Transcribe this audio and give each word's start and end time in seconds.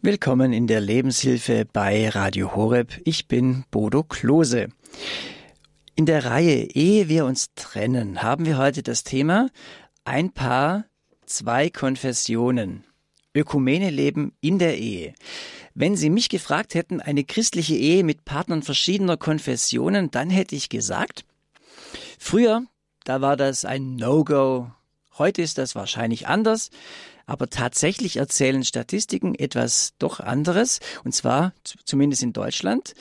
Willkommen 0.00 0.52
in 0.52 0.68
der 0.68 0.80
Lebenshilfe 0.80 1.66
bei 1.72 2.08
Radio 2.08 2.54
Horeb. 2.54 3.00
Ich 3.04 3.26
bin 3.26 3.64
Bodo 3.72 4.04
Klose. 4.04 4.68
In 5.96 6.06
der 6.06 6.24
Reihe 6.24 6.70
Ehe 6.72 7.08
wir 7.08 7.24
uns 7.24 7.52
trennen 7.56 8.22
haben 8.22 8.46
wir 8.46 8.58
heute 8.58 8.84
das 8.84 9.02
Thema 9.02 9.48
Ein 10.04 10.30
Paar, 10.30 10.84
zwei 11.26 11.68
Konfessionen. 11.68 12.84
Ökumene 13.34 13.90
leben 13.90 14.34
in 14.40 14.60
der 14.60 14.78
Ehe. 14.78 15.14
Wenn 15.74 15.96
Sie 15.96 16.10
mich 16.10 16.28
gefragt 16.28 16.76
hätten, 16.76 17.00
eine 17.00 17.24
christliche 17.24 17.74
Ehe 17.74 18.04
mit 18.04 18.24
Partnern 18.24 18.62
verschiedener 18.62 19.16
Konfessionen, 19.16 20.12
dann 20.12 20.30
hätte 20.30 20.54
ich 20.54 20.68
gesagt, 20.68 21.24
früher, 22.20 22.62
da 23.02 23.20
war 23.20 23.36
das 23.36 23.64
ein 23.64 23.96
No-Go. 23.96 24.70
Heute 25.18 25.42
ist 25.42 25.58
das 25.58 25.74
wahrscheinlich 25.74 26.28
anders. 26.28 26.70
Aber 27.28 27.50
tatsächlich 27.50 28.16
erzählen 28.16 28.64
Statistiken 28.64 29.34
etwas 29.34 29.92
doch 29.98 30.18
anderes, 30.18 30.80
und 31.04 31.14
zwar 31.14 31.52
zumindest 31.84 32.22
in 32.22 32.32
Deutschland. 32.32 32.94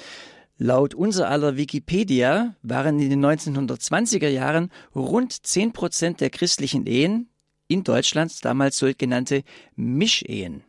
Laut 0.57 0.93
unser 0.93 1.29
aller 1.29 1.55
Wikipedia 1.55 2.53
waren 2.61 2.99
in 2.99 3.09
den 3.09 3.25
1920er 3.25 4.27
Jahren 4.27 4.69
rund 4.93 5.31
10 5.31 5.71
Prozent 5.71 6.19
der 6.19 6.29
christlichen 6.29 6.85
Ehen 6.87 7.29
in 7.69 7.85
Deutschland 7.85 8.43
damals 8.43 8.77
sogenannte 8.77 9.43
Mischehen. 9.77 10.61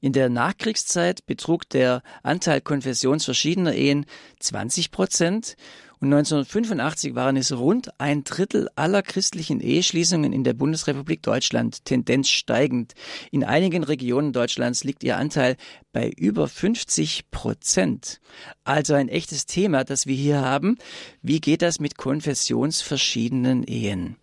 In 0.00 0.12
der 0.12 0.28
Nachkriegszeit 0.28 1.26
betrug 1.26 1.68
der 1.68 2.04
Anteil 2.22 2.60
konfessionsverschiedener 2.60 3.74
Ehen 3.74 4.06
20 4.38 4.92
Prozent 4.92 5.56
und 5.98 6.12
1985 6.12 7.14
waren 7.14 7.36
es 7.36 7.56
rund 7.56 7.88
ein 7.98 8.22
Drittel 8.22 8.68
aller 8.76 9.02
christlichen 9.02 9.60
Eheschließungen 9.60 10.32
in 10.32 10.44
der 10.44 10.52
Bundesrepublik 10.52 11.22
Deutschland, 11.22 11.86
Tendenz 11.86 12.28
steigend. 12.28 12.92
In 13.30 13.44
einigen 13.44 13.82
Regionen 13.82 14.34
Deutschlands 14.34 14.84
liegt 14.84 15.02
ihr 15.04 15.16
Anteil 15.16 15.56
bei 15.92 16.10
über 16.10 16.48
50 16.48 17.30
Prozent. 17.30 18.20
Also 18.64 18.92
ein 18.92 19.08
echtes 19.08 19.46
Thema, 19.46 19.84
das 19.84 20.06
wir 20.06 20.16
hier 20.16 20.42
haben. 20.42 20.76
Wie 21.22 21.40
geht 21.40 21.62
das 21.62 21.80
mit 21.80 21.96
konfessionsverschiedenen 21.96 23.62
Ehen? 23.62 24.16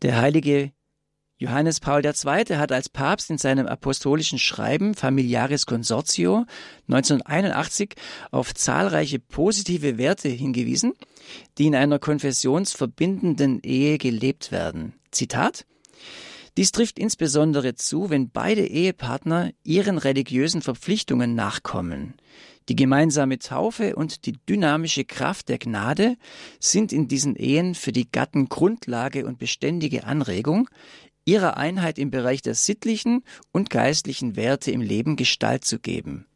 Der 0.00 0.16
heilige 0.16 0.72
Johannes 1.40 1.80
Paul 1.80 2.04
II. 2.04 2.58
hat 2.58 2.70
als 2.70 2.90
Papst 2.90 3.30
in 3.30 3.38
seinem 3.38 3.66
apostolischen 3.66 4.38
Schreiben 4.38 4.94
Familiaris 4.94 5.64
Consortio 5.64 6.44
1981 6.86 7.94
auf 8.30 8.52
zahlreiche 8.52 9.20
positive 9.20 9.96
Werte 9.96 10.28
hingewiesen, 10.28 10.92
die 11.56 11.68
in 11.68 11.74
einer 11.74 11.98
konfessionsverbindenden 11.98 13.60
Ehe 13.62 13.96
gelebt 13.96 14.52
werden. 14.52 14.92
Zitat 15.12 15.64
dies 16.58 16.72
trifft 16.72 16.98
insbesondere 16.98 17.76
zu, 17.76 18.10
wenn 18.10 18.28
beide 18.28 18.66
Ehepartner 18.66 19.52
ihren 19.62 19.98
religiösen 19.98 20.62
Verpflichtungen 20.62 21.34
nachkommen. 21.34 22.14
Die 22.68 22.76
gemeinsame 22.76 23.38
Taufe 23.38 23.96
und 23.96 24.26
die 24.26 24.34
dynamische 24.48 25.04
Kraft 25.04 25.48
der 25.48 25.58
Gnade 25.58 26.16
sind 26.58 26.92
in 26.92 27.08
diesen 27.08 27.36
Ehen 27.36 27.74
für 27.74 27.92
die 27.92 28.10
Gatten 28.10 28.48
Grundlage 28.48 29.26
und 29.26 29.38
beständige 29.38 30.04
Anregung, 30.04 30.68
ihrer 31.30 31.56
Einheit 31.56 31.96
im 32.00 32.10
Bereich 32.10 32.42
der 32.42 32.56
sittlichen 32.56 33.22
und 33.52 33.70
geistlichen 33.70 34.34
Werte 34.34 34.72
im 34.72 34.80
Leben 34.80 35.14
Gestalt 35.14 35.64
zu 35.64 35.78
geben. 35.78 36.26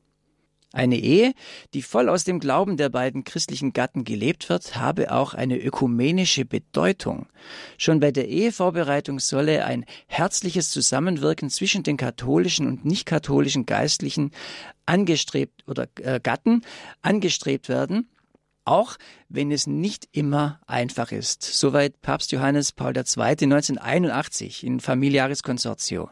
Eine 0.73 0.97
Ehe, 0.97 1.35
die 1.73 1.83
voll 1.83 2.09
aus 2.09 2.23
dem 2.23 2.39
Glauben 2.39 2.77
der 2.77 2.91
beiden 2.91 3.25
christlichen 3.25 3.73
Gatten 3.73 4.05
gelebt 4.05 4.49
wird, 4.49 4.77
habe 4.77 5.13
auch 5.13 5.35
eine 5.35 5.57
ökumenische 5.57 6.45
Bedeutung. 6.45 7.27
Schon 7.77 7.99
bei 7.99 8.13
der 8.13 8.29
Ehevorbereitung 8.29 9.19
solle 9.19 9.65
ein 9.65 9.85
herzliches 10.07 10.71
Zusammenwirken 10.71 11.51
zwischen 11.51 11.83
den 11.83 11.97
katholischen 11.97 12.69
und 12.69 12.85
nicht 12.85 13.07
katholischen 13.07 13.67
Geistlichen 13.67 14.31
angestrebt 14.87 15.65
oder 15.67 15.89
äh, 16.01 16.21
Gatten 16.21 16.63
angestrebt 17.03 17.69
werden, 17.69 18.09
auch 18.65 18.97
wenn 19.29 19.51
es 19.51 19.67
nicht 19.67 20.09
immer 20.13 20.61
einfach 20.67 21.13
ist. 21.13 21.43
Soweit 21.43 22.01
Papst 22.01 22.33
Johannes 22.33 22.73
Paul 22.73 22.97
II. 22.97 23.03
1981 23.03 24.65
in 24.65 24.81
Familiaris 24.81 25.43
Consortio. 25.43 26.11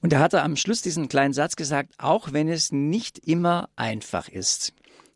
Und 0.00 0.12
da 0.12 0.18
hat 0.18 0.32
er 0.32 0.42
am 0.42 0.56
Schluss 0.56 0.82
diesen 0.82 1.08
kleinen 1.08 1.32
Satz 1.32 1.56
gesagt, 1.56 1.94
auch 1.98 2.32
wenn 2.32 2.48
es 2.48 2.72
nicht 2.72 3.18
immer 3.18 3.68
einfach 3.76 4.28
ist. 4.28 4.72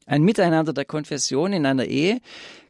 Ein 0.06 0.22
Miteinander 0.22 0.72
der 0.72 0.84
Konfession 0.84 1.52
in 1.52 1.66
einer 1.66 1.86
Ehe 1.86 2.20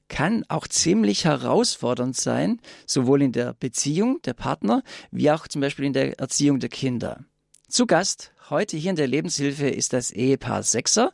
kann 0.08 0.44
auch 0.48 0.66
ziemlich 0.66 1.24
herausfordernd 1.24 2.16
sein, 2.16 2.60
sowohl 2.86 3.22
in 3.22 3.32
der 3.32 3.54
Beziehung 3.54 4.22
der 4.22 4.34
Partner 4.34 4.82
wie 5.10 5.30
auch 5.30 5.46
zum 5.48 5.60
Beispiel 5.60 5.84
in 5.84 5.92
der 5.92 6.18
Erziehung 6.18 6.60
der 6.60 6.70
Kinder. 6.70 7.24
Zu 7.68 7.86
Gast 7.86 8.32
heute 8.48 8.76
hier 8.76 8.90
in 8.90 8.96
der 8.96 9.08
Lebenshilfe 9.08 9.68
ist 9.68 9.92
das 9.92 10.10
Ehepaar 10.10 10.62
Sechser 10.62 11.12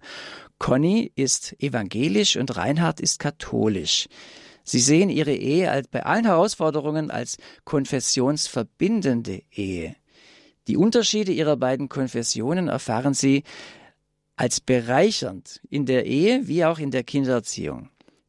Conny 0.62 1.10
ist 1.16 1.56
evangelisch 1.60 2.36
und 2.36 2.56
Reinhard 2.56 3.00
ist 3.00 3.18
katholisch. 3.18 4.06
Sie 4.62 4.78
sehen 4.78 5.10
ihre 5.10 5.34
Ehe 5.34 5.82
bei 5.90 6.06
allen 6.06 6.24
Herausforderungen 6.24 7.10
als 7.10 7.36
konfessionsverbindende 7.64 9.42
Ehe. 9.50 9.96
Die 10.68 10.76
Unterschiede 10.76 11.32
ihrer 11.32 11.56
beiden 11.56 11.88
Konfessionen 11.88 12.68
erfahren 12.68 13.12
sie 13.12 13.42
als 14.36 14.60
bereichernd 14.60 15.60
in 15.68 15.84
der 15.84 16.06
Ehe 16.06 16.46
wie 16.46 16.64
auch 16.64 16.78
in 16.78 16.92
der 16.92 17.02
Kindererziehung. 17.02 17.88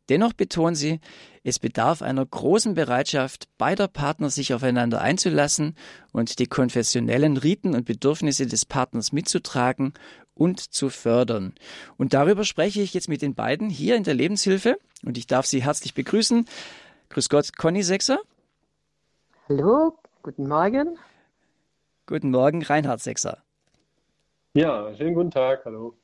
Dennoch 0.10 0.34
betonen 0.34 0.76
sie, 0.76 1.02
es 1.44 1.60
bedarf 1.60 2.02
einer 2.02 2.26
großen 2.26 2.74
Bereitschaft 2.74 3.48
beider 3.58 3.88
Partner, 3.88 4.30
sich 4.30 4.54
aufeinander 4.54 5.02
einzulassen 5.02 5.76
und 6.12 6.40
die 6.40 6.48
konfessionellen 6.48 7.38
Riten 7.38 7.76
und 7.76 7.86
Bedürfnisse 7.86 8.48
des 8.48 8.66
Partners 8.66 9.12
mitzutragen 9.12 9.94
und 10.36 10.60
zu 10.60 10.90
fördern. 10.90 11.54
Und 11.98 12.14
darüber 12.14 12.44
spreche 12.44 12.82
ich 12.82 12.94
jetzt 12.94 13.10
mit 13.10 13.22
den 13.22 13.36
beiden 13.36 13.70
hier 13.70 13.96
in 13.96 14.04
der 14.04 14.14
Lebenshilfe 14.14 14.78
und 15.04 15.18
ich 15.18 15.28
darf 15.28 15.46
Sie 15.46 15.64
herzlich 15.64 15.94
begrüßen. 15.94 16.46
Grüß 17.10 17.30
Gott, 17.30 17.58
Conny 17.58 17.84
Sechser. 17.84 18.20
Hallo, 19.48 19.98
guten 20.22 20.48
Morgen. 20.48 20.98
Guten 22.06 22.32
Morgen, 22.32 22.64
Reinhard 22.64 23.02
Sechser. 23.02 23.44
Ja, 24.54 24.94
schönen 24.96 25.16
guten 25.16 25.32
Tag, 25.32 25.66
hallo. 25.66 25.96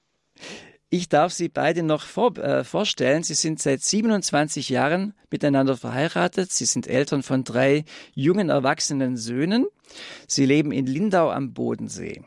Ich 0.92 1.08
darf 1.08 1.32
Sie 1.34 1.50
beide 1.50 1.84
noch 1.84 2.02
vor, 2.02 2.36
äh, 2.38 2.64
vorstellen. 2.64 3.22
Sie 3.22 3.36
sind 3.36 3.62
seit 3.62 3.82
27 3.82 4.70
Jahren 4.70 5.14
miteinander 5.30 5.78
verheiratet. 5.78 6.52
Sie 6.52 6.66
sind 6.66 6.88
Eltern 6.88 7.22
von 7.22 7.44
drei 7.44 7.86
jungen 8.16 8.50
erwachsenen 8.50 9.16
Söhnen. 9.16 9.68
Sie 10.28 10.48
leben 10.48 10.72
in 10.72 10.88
Lindau 10.88 11.30
am 11.30 11.54
Bodensee. 11.54 12.24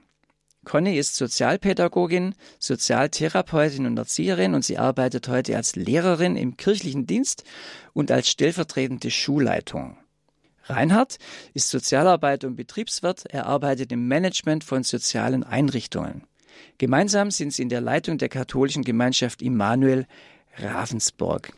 Conny 0.64 0.96
ist 0.96 1.16
Sozialpädagogin, 1.16 2.34
Sozialtherapeutin 2.58 3.86
und 3.86 3.98
Erzieherin 3.98 4.54
und 4.54 4.64
sie 4.64 4.78
arbeitet 4.78 5.28
heute 5.28 5.56
als 5.56 5.74
Lehrerin 5.74 6.36
im 6.36 6.56
kirchlichen 6.56 7.06
Dienst 7.06 7.44
und 7.92 8.10
als 8.10 8.28
stellvertretende 8.28 9.10
Schulleitung. 9.10 9.98
Reinhard 10.64 11.18
ist 11.54 11.70
Sozialarbeiter 11.70 12.46
und 12.46 12.54
Betriebswirt. 12.54 13.24
Er 13.28 13.46
arbeitet 13.46 13.90
im 13.90 14.06
Management 14.06 14.62
von 14.62 14.84
sozialen 14.84 15.42
Einrichtungen. 15.42 16.24
Gemeinsam 16.78 17.30
sind 17.32 17.52
sie 17.52 17.62
in 17.62 17.68
der 17.68 17.80
Leitung 17.80 18.18
der 18.18 18.28
katholischen 18.28 18.84
Gemeinschaft 18.84 19.42
Immanuel 19.42 20.06
Ravensburg. 20.58 21.52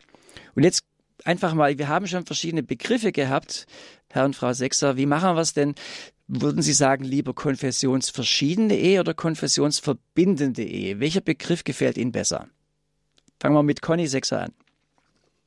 Und 0.54 0.62
jetzt 0.62 0.84
einfach 1.24 1.52
mal, 1.54 1.76
wir 1.78 1.88
haben 1.88 2.06
schon 2.06 2.24
verschiedene 2.24 2.62
Begriffe 2.62 3.12
gehabt, 3.12 3.66
Herr 4.10 4.24
und 4.24 4.36
Frau 4.36 4.52
Sechser. 4.52 4.96
Wie 4.96 5.06
machen 5.06 5.34
wir 5.34 5.40
es 5.40 5.54
denn? 5.54 5.74
Würden 6.26 6.62
Sie 6.62 6.72
sagen, 6.72 7.04
lieber 7.04 7.34
konfessionsverschiedene 7.34 8.76
Ehe 8.76 9.00
oder 9.00 9.12
konfessionsverbindende 9.12 10.62
Ehe? 10.62 10.98
Welcher 10.98 11.20
Begriff 11.20 11.64
gefällt 11.64 11.98
Ihnen 11.98 12.12
besser? 12.12 12.48
Fangen 13.40 13.54
wir 13.54 13.62
mit 13.62 13.82
Conny 13.82 14.06
Sechser 14.06 14.42
an. 14.44 14.52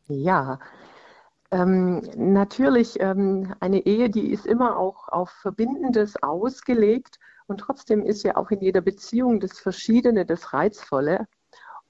Ja, 0.07 0.59
ähm, 1.49 2.01
natürlich 2.15 2.99
ähm, 2.99 3.53
eine 3.59 3.85
Ehe, 3.85 4.09
die 4.09 4.31
ist 4.31 4.45
immer 4.45 4.77
auch 4.77 5.07
auf 5.07 5.29
Verbindendes 5.29 6.21
ausgelegt 6.21 7.19
und 7.47 7.59
trotzdem 7.59 8.03
ist 8.05 8.23
ja 8.23 8.35
auch 8.35 8.51
in 8.51 8.61
jeder 8.61 8.81
Beziehung 8.81 9.39
das 9.39 9.59
Verschiedene, 9.59 10.25
das 10.25 10.53
Reizvolle. 10.53 11.27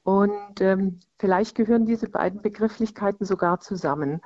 Und 0.04 0.62
ähm, 0.62 1.00
vielleicht 1.20 1.56
gehören 1.56 1.86
diese 1.86 2.08
beiden 2.08 2.42
Begrifflichkeiten 2.42 3.26
sogar 3.26 3.60
zusammen. 3.60 4.22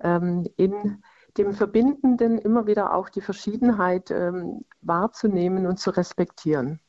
Ähm, 0.00 0.46
in 0.56 1.02
dem 1.36 1.52
Verbindenden 1.52 2.38
immer 2.38 2.66
wieder 2.66 2.94
auch 2.94 3.08
die 3.08 3.20
Verschiedenheit 3.20 4.10
ähm, 4.10 4.64
wahrzunehmen 4.82 5.66
und 5.66 5.78
zu 5.78 5.90
respektieren. 5.90 6.80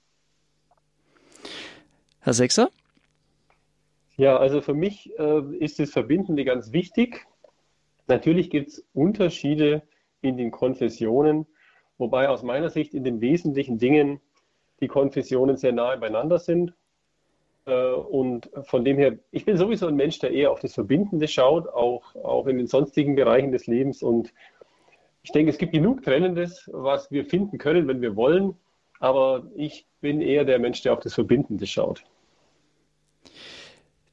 Herr 2.19 2.33
Sechser? 2.33 2.69
Ja, 4.17 4.37
also 4.37 4.61
für 4.61 4.73
mich 4.73 5.11
äh, 5.19 5.41
ist 5.57 5.79
das 5.79 5.91
Verbindende 5.91 6.45
ganz 6.45 6.71
wichtig. 6.71 7.25
Natürlich 8.07 8.49
gibt 8.49 8.69
es 8.69 8.85
Unterschiede 8.93 9.83
in 10.21 10.37
den 10.37 10.51
Konfessionen, 10.51 11.45
wobei 11.97 12.29
aus 12.29 12.43
meiner 12.43 12.69
Sicht 12.69 12.93
in 12.93 13.03
den 13.03 13.19
wesentlichen 13.21 13.77
Dingen 13.77 14.21
die 14.79 14.87
Konfessionen 14.87 15.57
sehr 15.57 15.73
nahe 15.73 15.97
beieinander 15.97 16.39
sind. 16.39 16.73
Äh, 17.65 17.91
und 17.91 18.49
von 18.63 18.85
dem 18.85 18.97
her, 18.97 19.17
ich 19.31 19.45
bin 19.45 19.57
sowieso 19.57 19.87
ein 19.87 19.95
Mensch, 19.95 20.19
der 20.19 20.31
eher 20.31 20.51
auf 20.51 20.59
das 20.59 20.73
Verbindende 20.73 21.27
schaut, 21.27 21.67
auch, 21.67 22.15
auch 22.15 22.47
in 22.47 22.57
den 22.57 22.67
sonstigen 22.67 23.15
Bereichen 23.15 23.51
des 23.51 23.67
Lebens. 23.67 24.03
Und 24.03 24.33
ich 25.23 25.31
denke, 25.31 25.49
es 25.51 25.57
gibt 25.57 25.73
genug 25.73 26.03
Trennendes, 26.03 26.69
was 26.71 27.11
wir 27.11 27.25
finden 27.25 27.57
können, 27.57 27.87
wenn 27.87 28.01
wir 28.01 28.15
wollen. 28.15 28.55
aber 28.99 29.43
ich 29.55 29.85
bin 30.01 30.21
eher 30.21 30.45
der 30.45 30.59
Mensch, 30.59 30.81
der 30.83 30.93
auf 30.93 30.99
das 30.99 31.13
Verbindende 31.13 31.67
schaut. 31.67 32.03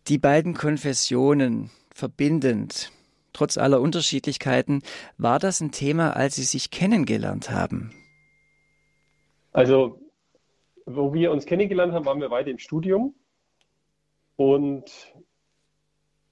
Die 0.09 0.19
beiden 0.19 0.55
Konfessionen 0.55 1.71
verbindend, 1.95 2.91
trotz 3.33 3.57
aller 3.57 3.81
Unterschiedlichkeiten, 3.81 4.83
war 5.19 5.39
das 5.39 5.61
ein 5.61 5.71
Thema, 5.71 6.17
als 6.17 6.37
Sie 6.37 6.43
sich 6.43 6.71
kennengelernt 6.71 7.51
haben? 7.51 7.93
Also, 9.53 10.01
wo 10.87 11.13
wir 11.15 11.31
uns 11.31 11.47
kennengelernt 11.47 11.93
haben, 11.93 12.07
waren 12.07 12.21
wir 12.21 12.31
beide 12.31 12.51
im 12.51 12.59
Studium. 12.59 13.15
Und 14.43 15.15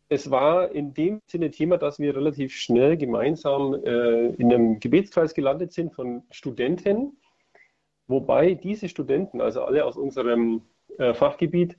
es 0.09 0.33
war 0.33 0.73
in 0.73 0.95
dem 0.95 1.21
Sinne 1.29 1.53
Thema, 1.53 1.79
dass 1.79 2.01
wir 2.01 2.17
relativ 2.17 2.53
schnell 2.57 2.97
gemeinsam 2.97 3.75
äh, 3.85 4.31
in 4.31 4.53
einem 4.53 4.81
Gebetskreis 4.81 5.33
gelandet 5.33 5.73
sind 5.73 5.95
von 5.95 6.25
Studenten, 6.33 7.17
wobei 8.09 8.55
diese 8.55 8.89
Studenten, 8.89 9.41
also 9.41 9.63
alle 9.63 9.85
aus 9.85 9.97
unserem 9.97 10.63
äh, 10.99 11.15
Fachgebiet, 11.15 11.77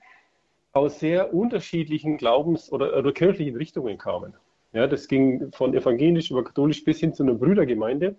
aus 0.71 1.01
sehr 1.01 1.33
unterschiedlichen 1.33 2.15
Glaubens- 2.15 2.71
oder, 2.71 2.97
oder 2.97 3.11
kirchlichen 3.11 3.57
Richtungen 3.57 3.97
kamen. 3.97 4.33
Ja, 4.71 4.87
das 4.87 5.09
ging 5.09 5.51
von 5.51 5.73
evangelisch 5.73 6.31
über 6.31 6.45
katholisch 6.45 6.85
bis 6.85 7.01
hin 7.01 7.13
zu 7.13 7.23
einer 7.23 7.33
Brüdergemeinde, 7.33 8.15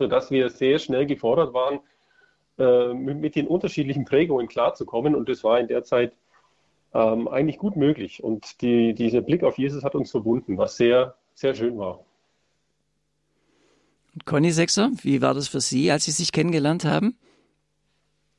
sodass 0.00 0.32
wir 0.32 0.50
sehr 0.50 0.80
schnell 0.80 1.06
gefordert 1.06 1.54
waren, 1.54 1.78
äh, 2.58 2.92
mit, 2.92 3.18
mit, 3.18 3.36
den 3.36 3.46
unterschiedlichen 3.46 4.04
Prägungen 4.04 4.48
klarzukommen. 4.48 5.14
Und 5.14 5.28
das 5.28 5.44
war 5.44 5.60
in 5.60 5.68
der 5.68 5.84
Zeit 5.84 6.12
ähm, 6.92 7.28
eigentlich 7.28 7.58
gut 7.58 7.76
möglich. 7.76 8.22
Und 8.22 8.60
die, 8.62 8.94
dieser 8.94 9.20
Blick 9.20 9.42
auf 9.42 9.58
Jesus 9.58 9.84
hat 9.84 9.94
uns 9.94 10.10
verbunden, 10.10 10.58
was 10.58 10.76
sehr, 10.76 11.14
sehr 11.34 11.54
schön 11.54 11.78
war. 11.78 12.04
Conny 14.24 14.50
Sechser, 14.50 14.90
wie 15.02 15.22
war 15.22 15.34
das 15.34 15.48
für 15.48 15.60
Sie, 15.60 15.90
als 15.90 16.04
Sie 16.04 16.10
sich 16.10 16.32
kennengelernt 16.32 16.84
haben? 16.84 17.16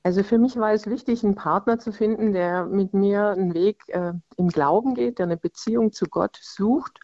Also 0.03 0.23
für 0.23 0.39
mich 0.39 0.57
war 0.57 0.73
es 0.73 0.87
wichtig, 0.87 1.23
einen 1.23 1.35
Partner 1.35 1.77
zu 1.77 1.91
finden, 1.91 2.33
der 2.33 2.65
mit 2.65 2.93
mir 2.93 3.29
einen 3.29 3.53
Weg 3.53 3.77
äh, 3.87 4.13
im 4.35 4.49
Glauben 4.49 4.95
geht, 4.95 5.19
der 5.19 5.27
eine 5.27 5.37
Beziehung 5.37 5.91
zu 5.91 6.05
Gott 6.07 6.37
sucht. 6.41 6.99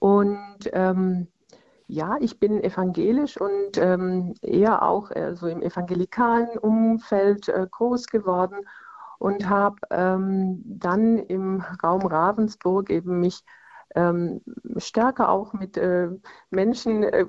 Und 0.00 0.68
ähm, 0.72 1.28
ja, 1.86 2.16
ich 2.20 2.40
bin 2.40 2.62
evangelisch 2.62 3.40
und 3.40 3.76
ähm, 3.76 4.34
eher 4.42 4.82
auch 4.82 5.10
äh, 5.12 5.34
so 5.36 5.46
im 5.46 5.62
evangelikalen 5.62 6.58
Umfeld 6.58 7.48
äh, 7.48 7.66
groß 7.70 8.08
geworden 8.08 8.56
und 9.18 9.48
habe 9.48 9.76
ähm, 9.90 10.62
dann 10.64 11.18
im 11.18 11.64
Raum 11.82 12.06
Ravensburg 12.06 12.90
eben 12.90 13.20
mich 13.20 13.42
ähm, 13.94 14.40
stärker 14.76 15.28
auch 15.28 15.52
mit 15.52 15.76
äh, 15.76 16.08
Menschen 16.50 17.04
äh, 17.04 17.26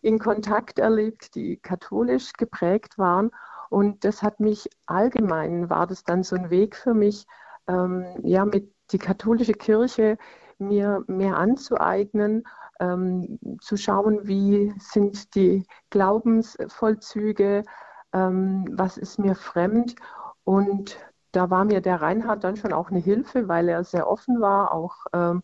in 0.00 0.18
Kontakt 0.18 0.78
erlebt, 0.78 1.34
die 1.34 1.56
katholisch 1.56 2.32
geprägt 2.34 2.98
waren 2.98 3.30
und 3.74 4.04
das 4.04 4.22
hat 4.22 4.38
mich 4.38 4.68
allgemein, 4.86 5.68
war 5.68 5.88
das 5.88 6.04
dann 6.04 6.22
so 6.22 6.36
ein 6.36 6.48
Weg 6.50 6.76
für 6.76 6.94
mich, 6.94 7.26
ähm, 7.66 8.04
ja, 8.22 8.44
mit 8.44 8.72
die 8.92 8.98
katholische 8.98 9.54
Kirche 9.54 10.16
mir 10.58 11.02
mehr 11.08 11.36
anzueignen, 11.38 12.44
ähm, 12.78 13.38
zu 13.60 13.76
schauen, 13.76 14.28
wie 14.28 14.72
sind 14.78 15.34
die 15.34 15.66
Glaubensvollzüge, 15.90 17.64
ähm, 18.12 18.64
was 18.70 18.96
ist 18.96 19.18
mir 19.18 19.34
fremd. 19.34 19.96
Und 20.44 20.96
da 21.34 21.50
war 21.50 21.64
mir 21.64 21.80
der 21.80 22.00
Reinhard 22.00 22.44
dann 22.44 22.56
schon 22.56 22.72
auch 22.72 22.90
eine 22.90 23.00
Hilfe, 23.00 23.48
weil 23.48 23.68
er 23.68 23.84
sehr 23.84 24.08
offen 24.08 24.40
war, 24.40 24.72
auch 24.72 25.06
ähm, 25.12 25.42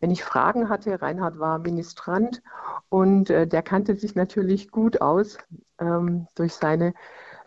wenn 0.00 0.10
ich 0.10 0.24
Fragen 0.24 0.68
hatte. 0.68 1.00
Reinhard 1.00 1.38
war 1.38 1.58
Ministrant 1.58 2.42
und 2.88 3.30
äh, 3.30 3.46
der 3.46 3.62
kannte 3.62 3.96
sich 3.96 4.14
natürlich 4.14 4.70
gut 4.70 5.00
aus 5.00 5.38
ähm, 5.78 6.26
durch 6.34 6.54
seine 6.54 6.94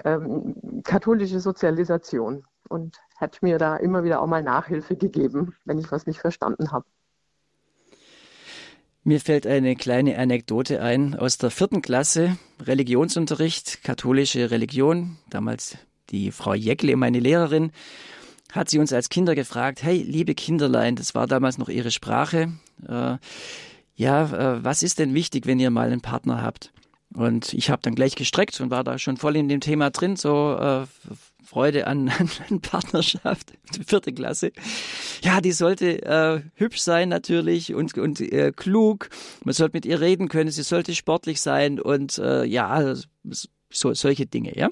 ähm, 0.04 0.82
katholische 0.84 1.40
Sozialisation 1.40 2.46
und 2.70 2.98
hat 3.18 3.42
mir 3.42 3.58
da 3.58 3.78
immer 3.78 4.04
wieder 4.04 4.22
auch 4.22 4.28
mal 4.28 4.44
Nachhilfe 4.44 4.96
gegeben, 4.96 5.56
wenn 5.66 5.78
ich 5.78 5.92
was 5.92 6.06
nicht 6.06 6.20
verstanden 6.20 6.72
habe. 6.72 6.86
Mir 9.04 9.20
fällt 9.20 9.46
eine 9.46 9.76
kleine 9.76 10.18
Anekdote 10.18 10.82
ein 10.82 11.14
aus 11.14 11.38
der 11.38 11.52
vierten 11.52 11.84
Klasse, 11.84 12.38
Religionsunterricht, 12.60 13.84
katholische 13.84 14.50
Religion. 14.50 15.18
Damals 15.30 15.78
die 16.10 16.32
Frau 16.32 16.54
Jäckle, 16.54 16.96
meine 16.96 17.20
Lehrerin, 17.20 17.72
hat 18.52 18.70
sie 18.70 18.80
uns 18.80 18.94
als 18.94 19.10
Kinder 19.10 19.36
gefragt, 19.36 19.84
hey, 19.84 20.02
liebe 20.02 20.34
Kinderlein, 20.34 20.96
das 20.96 21.16
war 21.16 21.28
damals 21.28 21.58
noch 21.58 21.70
ihre 21.70 21.92
Sprache, 21.92 22.54
äh, 22.88 23.18
ja, 23.96 24.58
äh, 24.58 24.64
was 24.64 24.84
ist 24.84 25.00
denn 25.00 25.14
wichtig, 25.14 25.46
wenn 25.46 25.60
ihr 25.60 25.72
mal 25.72 25.88
einen 25.88 26.02
Partner 26.02 26.42
habt? 26.42 26.72
Und 27.14 27.54
ich 27.54 27.70
habe 27.70 27.82
dann 27.82 27.96
gleich 27.96 28.16
gestreckt 28.16 28.60
und 28.60 28.72
war 28.72 28.84
da 28.84 29.00
schon 29.00 29.16
voll 29.16 29.38
in 29.38 29.48
dem 29.48 29.62
Thema 29.62 29.90
drin, 29.90 30.18
so 30.18 30.58
äh, 30.58 30.86
Freude 31.46 31.88
an, 31.88 32.12
an 32.50 32.60
Partnerschaft, 32.60 33.54
vierte 33.88 34.12
Klasse. 34.12 34.52
Ja, 35.22 35.40
die 35.40 35.54
sollte 35.54 36.02
äh, 36.04 36.42
hübsch 36.56 36.82
sein 36.82 37.10
natürlich 37.10 37.74
und, 37.74 37.98
und 37.98 38.20
äh, 38.20 38.52
klug. 38.54 39.10
Man 39.46 39.54
sollte 39.54 39.78
mit 39.78 39.86
ihr 39.86 40.02
reden 40.02 40.28
können, 40.28 40.52
sie 40.52 40.64
sollte 40.64 40.94
sportlich 40.94 41.40
sein 41.40 41.80
und 41.80 42.18
äh, 42.18 42.44
ja, 42.44 42.96
so, 43.70 43.94
solche 43.94 44.26
Dinge, 44.26 44.58
ja. 44.58 44.70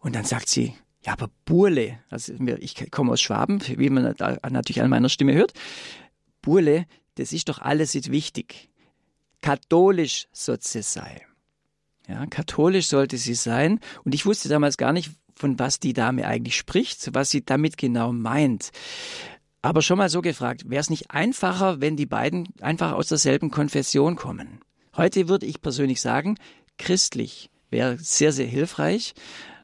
Und 0.00 0.14
dann 0.14 0.24
sagt 0.24 0.48
sie, 0.48 0.74
ja, 1.04 1.12
aber 1.12 1.30
Burle, 1.44 2.00
also 2.10 2.32
ich 2.58 2.90
komme 2.90 3.12
aus 3.12 3.20
Schwaben, 3.20 3.60
wie 3.66 3.90
man 3.90 4.14
natürlich 4.18 4.82
an 4.82 4.90
meiner 4.90 5.08
Stimme 5.08 5.34
hört, 5.34 5.52
Burle, 6.42 6.86
das 7.14 7.32
ist 7.32 7.48
doch 7.48 7.58
alles 7.58 7.94
nicht 7.94 8.10
wichtig 8.10 8.70
katholisch 9.46 10.26
sollte 10.32 10.66
sie 10.66 10.82
sein. 10.82 11.20
Ja, 12.08 12.26
katholisch 12.26 12.88
sollte 12.88 13.16
sie 13.16 13.34
sein. 13.34 13.78
Und 14.04 14.12
ich 14.12 14.26
wusste 14.26 14.48
damals 14.48 14.76
gar 14.76 14.92
nicht, 14.92 15.12
von 15.36 15.56
was 15.58 15.78
die 15.78 15.92
Dame 15.92 16.26
eigentlich 16.26 16.56
spricht, 16.56 17.14
was 17.14 17.30
sie 17.30 17.44
damit 17.44 17.76
genau 17.76 18.12
meint. 18.12 18.70
Aber 19.62 19.82
schon 19.82 19.98
mal 19.98 20.08
so 20.08 20.20
gefragt, 20.20 20.68
wäre 20.68 20.80
es 20.80 20.90
nicht 20.90 21.12
einfacher, 21.12 21.80
wenn 21.80 21.96
die 21.96 22.06
beiden 22.06 22.48
einfach 22.60 22.92
aus 22.92 23.06
derselben 23.06 23.52
Konfession 23.52 24.16
kommen? 24.16 24.60
Heute 24.96 25.28
würde 25.28 25.46
ich 25.46 25.60
persönlich 25.60 26.00
sagen, 26.00 26.38
christlich 26.76 27.48
wäre 27.70 27.98
sehr, 27.98 28.32
sehr 28.32 28.46
hilfreich. 28.46 29.14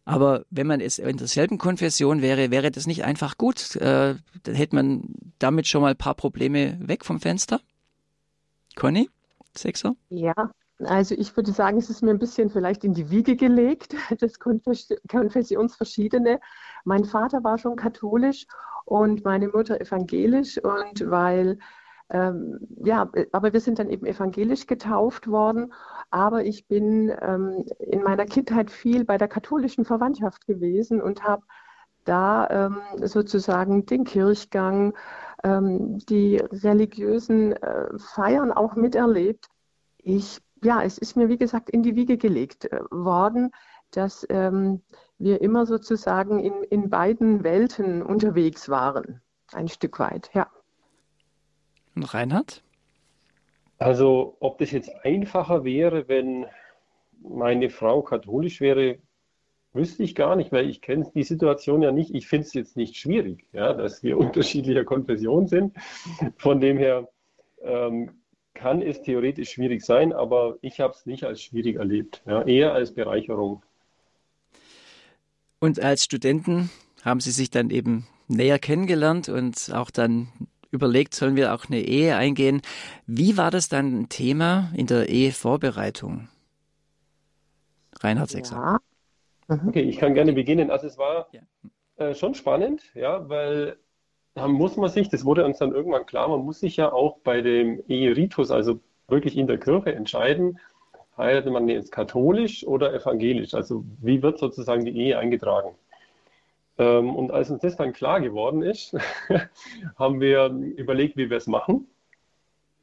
Aber 0.04 0.44
wenn 0.50 0.66
man 0.66 0.80
es 0.80 0.98
in 0.98 1.16
derselben 1.16 1.58
Konfession 1.58 2.22
wäre, 2.22 2.50
wäre 2.50 2.70
das 2.70 2.86
nicht 2.86 3.04
einfach 3.04 3.38
gut. 3.38 3.76
Äh, 3.76 4.16
dann 4.42 4.54
hätte 4.54 4.74
man 4.74 5.14
damit 5.38 5.68
schon 5.68 5.82
mal 5.82 5.92
ein 5.92 5.96
paar 5.96 6.14
Probleme 6.14 6.76
weg 6.80 7.04
vom 7.04 7.20
Fenster. 7.20 7.60
Conny? 8.74 9.08
Sechser? 9.56 9.94
Ja, 10.08 10.34
also 10.84 11.14
ich 11.14 11.36
würde 11.36 11.52
sagen, 11.52 11.78
es 11.78 11.90
ist 11.90 12.02
mir 12.02 12.10
ein 12.10 12.18
bisschen 12.18 12.50
vielleicht 12.50 12.84
in 12.84 12.94
die 12.94 13.10
Wiege 13.10 13.36
gelegt, 13.36 13.94
das 14.18 14.38
Konfessionsverschiedene. 14.38 16.40
Mein 16.84 17.04
Vater 17.04 17.44
war 17.44 17.58
schon 17.58 17.76
katholisch 17.76 18.46
und 18.84 19.24
meine 19.24 19.48
Mutter 19.48 19.80
evangelisch 19.80 20.58
und 20.58 21.08
weil 21.08 21.58
ähm, 22.12 22.60
ja, 22.84 23.10
aber 23.32 23.52
wir 23.54 23.60
sind 23.60 23.78
dann 23.78 23.88
eben 23.88 24.04
evangelisch 24.04 24.66
getauft 24.66 25.28
worden. 25.28 25.72
Aber 26.10 26.44
ich 26.44 26.66
bin 26.68 27.10
ähm, 27.22 27.64
in 27.78 28.02
meiner 28.02 28.26
Kindheit 28.26 28.70
viel 28.70 29.04
bei 29.04 29.16
der 29.16 29.28
katholischen 29.28 29.86
Verwandtschaft 29.86 30.46
gewesen 30.46 31.00
und 31.00 31.24
habe 31.24 31.42
da 32.04 32.48
ähm, 32.50 33.06
sozusagen 33.06 33.86
den 33.86 34.04
Kirchgang, 34.04 34.92
ähm, 35.42 35.98
die 36.08 36.36
religiösen 36.36 37.52
äh, 37.52 37.98
Feiern 37.98 38.52
auch 38.52 38.74
miterlebt. 38.74 39.46
Ich, 39.98 40.38
ja, 40.62 40.82
es 40.82 40.98
ist 40.98 41.16
mir, 41.16 41.30
wie 41.30 41.38
gesagt, 41.38 41.70
in 41.70 41.82
die 41.82 41.96
Wiege 41.96 42.18
gelegt 42.18 42.70
äh, 42.70 42.80
worden, 42.90 43.52
dass 43.90 44.26
ähm, 44.28 44.82
wir 45.16 45.40
immer 45.40 45.64
sozusagen 45.64 46.40
in, 46.40 46.62
in 46.64 46.90
beiden 46.90 47.42
Welten 47.42 48.02
unterwegs 48.02 48.68
waren, 48.68 49.22
ein 49.52 49.68
Stück 49.68 49.98
weit, 49.98 50.30
ja. 50.34 50.50
Und 51.94 52.14
Reinhard? 52.14 52.62
Also, 53.78 54.36
ob 54.40 54.58
das 54.58 54.70
jetzt 54.70 54.90
einfacher 55.04 55.64
wäre, 55.64 56.08
wenn 56.08 56.46
meine 57.20 57.70
Frau 57.70 58.02
katholisch 58.02 58.60
wäre, 58.60 58.98
Wüsste 59.74 60.02
ich 60.02 60.14
gar 60.14 60.36
nicht, 60.36 60.52
weil 60.52 60.68
ich 60.68 60.82
kenne 60.82 61.10
die 61.14 61.22
Situation 61.22 61.80
ja 61.80 61.92
nicht. 61.92 62.14
Ich 62.14 62.26
finde 62.26 62.46
es 62.46 62.52
jetzt 62.52 62.76
nicht 62.76 62.96
schwierig, 62.96 63.46
ja, 63.52 63.72
dass 63.72 64.02
wir 64.02 64.18
unterschiedlicher 64.18 64.84
Konfession 64.84 65.46
sind. 65.46 65.74
Von 66.36 66.60
dem 66.60 66.76
her 66.76 67.08
ähm, 67.62 68.10
kann 68.52 68.82
es 68.82 69.00
theoretisch 69.00 69.52
schwierig 69.52 69.82
sein, 69.82 70.12
aber 70.12 70.58
ich 70.60 70.80
habe 70.80 70.92
es 70.92 71.06
nicht 71.06 71.24
als 71.24 71.40
schwierig 71.40 71.76
erlebt, 71.76 72.22
ja, 72.26 72.42
eher 72.42 72.74
als 72.74 72.92
Bereicherung. 72.92 73.62
Und 75.58 75.80
als 75.80 76.04
Studenten 76.04 76.70
haben 77.02 77.20
Sie 77.20 77.30
sich 77.30 77.48
dann 77.48 77.70
eben 77.70 78.06
näher 78.28 78.58
kennengelernt 78.58 79.30
und 79.30 79.72
auch 79.72 79.90
dann 79.90 80.28
überlegt, 80.72 81.14
sollen 81.14 81.36
wir 81.36 81.54
auch 81.54 81.66
eine 81.66 81.80
Ehe 81.80 82.16
eingehen. 82.16 82.62
Wie 83.06 83.36
war 83.36 83.50
das 83.50 83.68
dann 83.68 84.00
ein 84.00 84.08
Thema 84.08 84.72
in 84.74 84.86
der 84.86 85.08
Ehevorbereitung? 85.08 86.28
Reinhard 88.00 88.30
Sechser. 88.30 88.56
Ja, 88.56 88.80
Mhm. 89.48 89.68
Okay, 89.68 89.82
ich 89.82 89.98
kann 89.98 90.14
gerne 90.14 90.32
beginnen. 90.32 90.70
Also 90.70 90.86
es 90.86 90.98
war 90.98 91.28
äh, 91.96 92.14
schon 92.14 92.34
spannend, 92.34 92.82
ja, 92.94 93.28
weil 93.28 93.76
da 94.34 94.48
muss 94.48 94.76
man 94.76 94.88
sich, 94.90 95.08
das 95.08 95.24
wurde 95.24 95.44
uns 95.44 95.58
dann 95.58 95.72
irgendwann 95.72 96.06
klar, 96.06 96.28
man 96.28 96.40
muss 96.44 96.60
sich 96.60 96.76
ja 96.76 96.92
auch 96.92 97.18
bei 97.18 97.42
dem 97.42 97.82
Eheritus, 97.88 98.50
also 98.50 98.80
wirklich 99.08 99.36
in 99.36 99.46
der 99.46 99.58
Kirche 99.58 99.94
entscheiden, 99.94 100.58
heiratet 101.16 101.52
man 101.52 101.68
jetzt 101.68 101.92
katholisch 101.92 102.66
oder 102.66 102.94
evangelisch? 102.94 103.54
Also 103.54 103.84
wie 104.00 104.22
wird 104.22 104.38
sozusagen 104.38 104.84
die 104.84 104.96
Ehe 104.96 105.18
eingetragen? 105.18 105.74
Ähm, 106.78 107.14
und 107.14 107.30
als 107.30 107.50
uns 107.50 107.62
das 107.62 107.76
dann 107.76 107.92
klar 107.92 108.20
geworden 108.20 108.62
ist, 108.62 108.96
haben 109.96 110.20
wir 110.20 110.46
überlegt, 110.46 111.16
wie 111.16 111.30
wir 111.30 111.36
es 111.36 111.46
machen. 111.46 111.86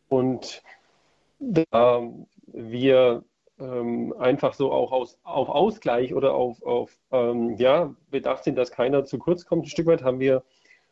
Und 0.10 0.64
da 1.40 2.02
wir 2.48 3.24
ähm, 3.60 4.14
einfach 4.18 4.54
so 4.54 4.72
auch 4.72 4.92
aus, 4.92 5.20
auf 5.24 5.50
Ausgleich 5.50 6.14
oder 6.14 6.34
auf, 6.34 6.64
auf 6.64 6.98
ähm, 7.12 7.56
ja, 7.58 7.94
bedacht 8.10 8.44
sind, 8.44 8.58
dass 8.58 8.72
keiner 8.72 9.06
zu 9.06 9.20
kurz 9.20 9.46
kommt, 9.46 9.66
ein 9.66 9.70
Stück 9.70 9.88
weit 9.88 10.04
haben 10.04 10.20
wir 10.20 10.44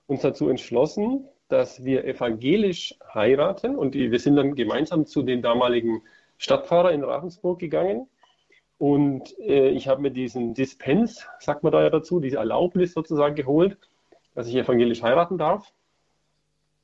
uns 0.07 0.21
dazu 0.21 0.49
entschlossen, 0.49 1.27
dass 1.49 1.83
wir 1.83 2.05
evangelisch 2.05 2.95
heiraten 3.13 3.75
und 3.75 3.93
wir 3.93 4.19
sind 4.19 4.35
dann 4.35 4.55
gemeinsam 4.55 5.05
zu 5.05 5.21
den 5.21 5.41
damaligen 5.41 6.01
Stadtpfarrer 6.37 6.91
in 6.91 7.03
Ravensburg 7.03 7.59
gegangen 7.59 8.07
und 8.77 9.37
äh, 9.39 9.69
ich 9.69 9.87
habe 9.87 10.01
mir 10.01 10.11
diesen 10.11 10.53
Dispens, 10.53 11.25
sagt 11.39 11.63
man 11.63 11.71
da 11.71 11.81
ja 11.81 11.89
dazu, 11.89 12.19
diese 12.19 12.37
Erlaubnis 12.37 12.93
sozusagen 12.93 13.35
geholt, 13.35 13.77
dass 14.35 14.47
ich 14.47 14.55
evangelisch 14.55 15.01
heiraten 15.01 15.37
darf 15.37 15.73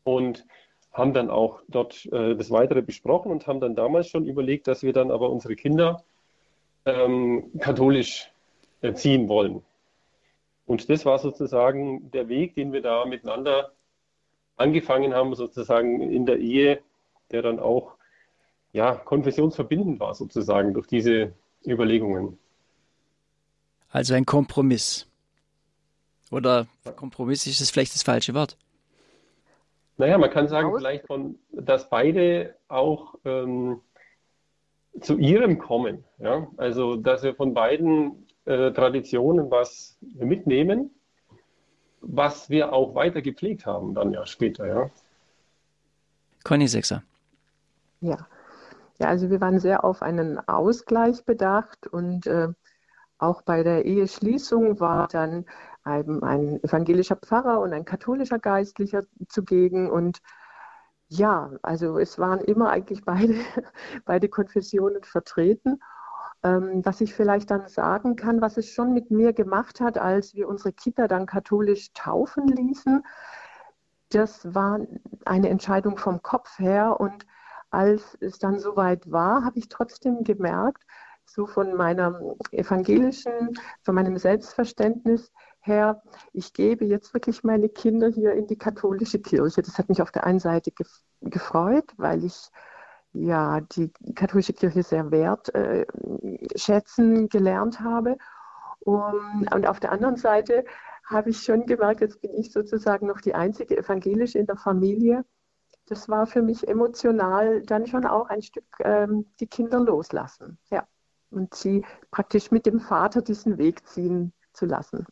und 0.03 0.45
haben 0.91 1.13
dann 1.13 1.29
auch 1.29 1.61
dort 1.67 2.05
äh, 2.07 2.35
das 2.35 2.49
Weitere 2.51 2.81
besprochen 2.81 3.31
und 3.31 3.45
haben 3.45 3.59
dann 3.59 3.75
damals 3.75 4.09
schon 4.09 4.25
überlegt, 4.25 4.67
dass 4.67 4.83
wir 4.83 4.93
dann 4.93 5.11
aber 5.11 5.29
unsere 5.29 5.55
Kinder 5.55 6.03
ähm, 6.85 7.51
katholisch 7.59 8.31
erziehen 8.81 9.29
wollen. 9.29 9.63
Und 10.65 10.89
das 10.89 11.05
war 11.05 11.19
sozusagen 11.19 12.09
der 12.11 12.27
Weg, 12.27 12.55
den 12.55 12.73
wir 12.73 12.81
da 12.81 13.05
miteinander 13.05 13.71
angefangen 14.55 15.13
haben, 15.13 15.35
sozusagen 15.35 16.01
in 16.01 16.25
der 16.25 16.39
Ehe, 16.39 16.81
der 17.31 17.41
dann 17.41 17.59
auch 17.59 17.95
ja, 18.71 18.95
konfessionsverbindend 18.95 19.99
war, 19.99 20.15
sozusagen, 20.15 20.73
durch 20.73 20.87
diese 20.87 21.33
Überlegungen. 21.65 22.37
Also 23.89 24.13
ein 24.13 24.25
Kompromiss. 24.25 25.07
Oder 26.31 26.67
Kompromiss 26.95 27.45
ist 27.45 27.61
das 27.61 27.69
vielleicht 27.69 27.93
das 27.93 28.03
falsche 28.03 28.33
Wort? 28.33 28.57
Naja, 29.97 30.17
man 30.17 30.31
kann 30.31 30.47
sagen, 30.47 30.73
vielleicht 30.75 31.05
von, 31.05 31.37
dass 31.51 31.89
beide 31.89 32.55
auch 32.67 33.15
ähm, 33.25 33.81
zu 35.01 35.17
ihrem 35.17 35.59
kommen. 35.59 36.03
Ja? 36.17 36.47
Also, 36.57 36.95
dass 36.95 37.21
wir 37.21 37.35
von 37.35 37.53
beiden 37.53 38.27
äh, 38.45 38.71
Traditionen 38.71 39.51
was 39.51 39.97
mitnehmen, 40.01 40.89
was 42.01 42.49
wir 42.49 42.73
auch 42.73 42.95
weiter 42.95 43.21
gepflegt 43.21 43.65
haben, 43.65 43.93
dann 43.93 44.11
ja 44.11 44.25
später. 44.25 44.65
Ja? 44.65 44.89
Conny 46.43 46.67
Sechser. 46.67 47.03
Ja. 48.01 48.27
Ja, 48.99 49.07
also 49.07 49.29
wir 49.29 49.41
waren 49.41 49.59
sehr 49.59 49.83
auf 49.83 50.01
einen 50.01 50.39
Ausgleich 50.47 51.25
bedacht 51.25 51.87
und 51.87 52.27
äh, 52.27 52.49
auch 53.17 53.41
bei 53.41 53.63
der 53.63 53.85
Eheschließung 53.85 54.79
war 54.79 55.07
dann 55.07 55.45
ein, 55.83 56.23
ein 56.23 56.63
evangelischer 56.63 57.15
Pfarrer 57.15 57.59
und 57.61 57.73
ein 57.73 57.85
katholischer 57.85 58.39
Geistlicher 58.39 59.03
zugegen. 59.29 59.89
Und 59.89 60.19
ja, 61.07 61.51
also 61.61 61.97
es 61.97 62.19
waren 62.19 62.39
immer 62.41 62.69
eigentlich 62.69 63.03
beide, 63.03 63.35
beide 64.05 64.29
Konfessionen 64.29 65.03
vertreten. 65.03 65.79
Ähm, 66.43 66.81
was 66.83 67.01
ich 67.01 67.13
vielleicht 67.13 67.51
dann 67.51 67.67
sagen 67.67 68.15
kann, 68.15 68.41
was 68.41 68.57
es 68.57 68.69
schon 68.69 68.93
mit 68.93 69.11
mir 69.11 69.33
gemacht 69.33 69.79
hat, 69.79 69.97
als 69.97 70.33
wir 70.35 70.49
unsere 70.49 70.73
Kinder 70.73 71.07
dann 71.07 71.25
katholisch 71.25 71.93
taufen 71.93 72.47
ließen, 72.47 73.03
das 74.09 74.53
war 74.53 74.79
eine 75.25 75.49
Entscheidung 75.49 75.97
vom 75.97 76.21
Kopf 76.21 76.59
her. 76.59 76.99
Und 76.99 77.25
als 77.73 78.17
es 78.21 78.39
dann 78.39 78.59
soweit 78.59 79.11
war, 79.11 79.43
habe 79.43 79.59
ich 79.59 79.69
trotzdem 79.69 80.23
gemerkt, 80.23 80.83
so 81.25 81.47
von 81.47 81.75
meiner 81.75 82.35
evangelischen, 82.51 83.57
von 83.81 83.95
meinem 83.95 84.17
Selbstverständnis, 84.17 85.31
Herr, 85.59 86.03
ich 86.33 86.53
gebe 86.53 86.85
jetzt 86.85 87.13
wirklich 87.13 87.43
meine 87.43 87.69
Kinder 87.69 88.09
hier 88.09 88.33
in 88.33 88.47
die 88.47 88.57
katholische 88.57 89.19
Kirche. 89.19 89.61
Das 89.61 89.77
hat 89.77 89.89
mich 89.89 90.01
auf 90.01 90.11
der 90.11 90.25
einen 90.25 90.39
Seite 90.39 90.71
gefreut, 91.21 91.93
weil 91.97 92.23
ich 92.25 92.49
ja 93.13 93.61
die 93.61 93.91
katholische 94.13 94.53
Kirche 94.53 94.83
sehr 94.83 95.09
wertschätzen 95.09 97.25
äh, 97.25 97.27
gelernt 97.27 97.79
habe. 97.79 98.17
Und, 98.81 99.47
und 99.53 99.65
auf 99.65 99.79
der 99.79 99.93
anderen 99.93 100.17
Seite 100.17 100.65
habe 101.05 101.29
ich 101.29 101.41
schon 101.41 101.65
gemerkt, 101.65 102.01
jetzt 102.01 102.19
bin 102.21 102.33
ich 102.33 102.51
sozusagen 102.51 103.07
noch 103.07 103.21
die 103.21 103.33
einzige 103.33 103.77
evangelische 103.77 104.39
in 104.39 104.45
der 104.45 104.57
Familie. 104.57 105.23
Das 105.87 106.07
war 106.07 106.27
für 106.27 106.41
mich 106.41 106.67
emotional 106.67 107.61
dann 107.63 107.87
schon 107.87 108.05
auch 108.05 108.29
ein 108.29 108.41
Stück 108.41 108.65
ähm, 108.79 109.25
die 109.39 109.47
Kinder 109.47 109.79
loslassen. 109.79 110.57
Ja. 110.71 110.87
Und 111.29 111.55
sie 111.55 111.83
praktisch 112.11 112.51
mit 112.51 112.65
dem 112.65 112.79
Vater 112.79 113.21
diesen 113.21 113.57
Weg 113.57 113.87
ziehen 113.87 114.33
zu 114.53 114.65
lassen. 114.65 115.05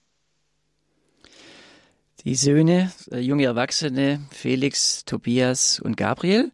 Die 2.24 2.36
Söhne, 2.36 2.92
äh, 3.12 3.20
junge 3.20 3.46
Erwachsene, 3.46 4.22
Felix, 4.30 5.04
Tobias 5.06 5.80
und 5.80 5.98
Gabriel, 5.98 6.52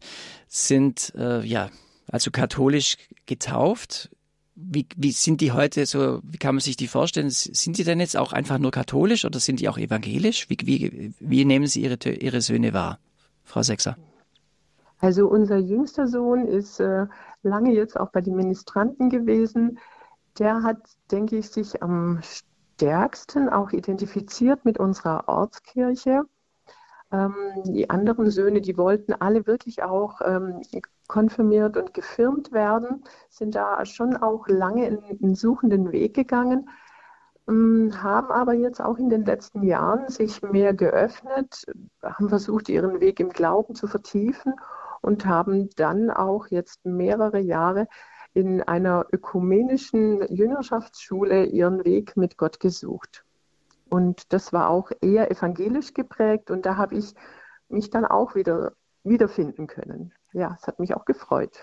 sind 0.48 1.12
äh, 1.14 1.44
ja 1.44 1.68
also 2.06 2.30
katholisch 2.30 2.96
getauft. 3.26 4.10
Wie, 4.54 4.86
wie 4.96 5.12
sind 5.12 5.40
die 5.40 5.52
heute 5.52 5.84
so, 5.86 6.20
wie 6.24 6.38
kann 6.38 6.54
man 6.54 6.60
sich 6.60 6.76
die 6.76 6.88
vorstellen? 6.88 7.30
Sind 7.30 7.76
die 7.76 7.84
denn 7.84 8.00
jetzt 8.00 8.16
auch 8.16 8.32
einfach 8.32 8.58
nur 8.58 8.70
katholisch 8.70 9.24
oder 9.24 9.38
sind 9.38 9.60
die 9.60 9.68
auch 9.68 9.78
evangelisch? 9.78 10.48
Wie, 10.48 10.56
wie, 10.64 11.12
wie 11.20 11.44
nehmen 11.44 11.66
Sie 11.66 11.82
Ihre, 11.82 11.98
Ihre 12.08 12.40
Söhne 12.40 12.72
wahr, 12.72 12.98
Frau 13.44 13.62
Sechser? 13.62 13.96
Also 15.00 15.28
unser 15.28 15.58
jüngster 15.58 16.08
Sohn 16.08 16.46
ist 16.46 16.80
äh, 16.80 17.06
lange 17.42 17.72
jetzt 17.72 17.98
auch 17.98 18.10
bei 18.10 18.20
den 18.20 18.34
Ministranten 18.34 19.10
gewesen. 19.10 19.78
Der 20.38 20.62
hat, 20.62 20.78
denke 21.10 21.36
ich, 21.36 21.50
sich 21.50 21.82
am 21.82 22.20
stärksten 22.22 23.48
auch 23.48 23.70
identifiziert 23.70 24.64
mit 24.64 24.78
unserer 24.78 25.28
Ortskirche. 25.28 26.22
Ähm, 27.12 27.34
die 27.64 27.88
anderen 27.90 28.30
Söhne, 28.30 28.60
die 28.60 28.76
wollten 28.76 29.14
alle 29.14 29.46
wirklich 29.46 29.82
auch 29.82 30.20
ähm, 30.22 30.60
konfirmiert 31.06 31.76
und 31.76 31.94
gefirmt 31.94 32.52
werden, 32.52 33.04
sind 33.30 33.54
da 33.54 33.84
schon 33.86 34.16
auch 34.16 34.46
lange 34.48 34.86
einen 34.86 35.34
suchenden 35.34 35.90
Weg 35.90 36.14
gegangen, 36.14 36.68
ähm, 37.48 38.02
haben 38.02 38.30
aber 38.30 38.52
jetzt 38.52 38.80
auch 38.82 38.98
in 38.98 39.08
den 39.08 39.24
letzten 39.24 39.62
Jahren 39.62 40.08
sich 40.08 40.42
mehr 40.42 40.74
geöffnet, 40.74 41.64
haben 42.02 42.28
versucht, 42.28 42.68
ihren 42.68 43.00
Weg 43.00 43.20
im 43.20 43.30
Glauben 43.30 43.74
zu 43.74 43.86
vertiefen 43.86 44.54
und 45.00 45.26
haben 45.26 45.70
dann 45.76 46.10
auch 46.10 46.48
jetzt 46.48 46.84
mehrere 46.84 47.38
Jahre 47.38 47.86
in 48.34 48.62
einer 48.62 49.06
ökumenischen 49.12 50.22
Jüngerschaftsschule 50.32 51.46
ihren 51.46 51.84
Weg 51.84 52.16
mit 52.16 52.36
Gott 52.36 52.60
gesucht. 52.60 53.24
Und 53.88 54.32
das 54.32 54.52
war 54.52 54.68
auch 54.70 54.90
eher 55.00 55.30
evangelisch 55.30 55.94
geprägt 55.94 56.50
und 56.50 56.66
da 56.66 56.76
habe 56.76 56.96
ich 56.96 57.14
mich 57.68 57.90
dann 57.90 58.04
auch 58.04 58.34
wieder 58.34 58.72
wiederfinden 59.02 59.66
können. 59.66 60.12
Ja, 60.32 60.56
es 60.60 60.66
hat 60.66 60.78
mich 60.78 60.94
auch 60.94 61.04
gefreut. 61.04 61.58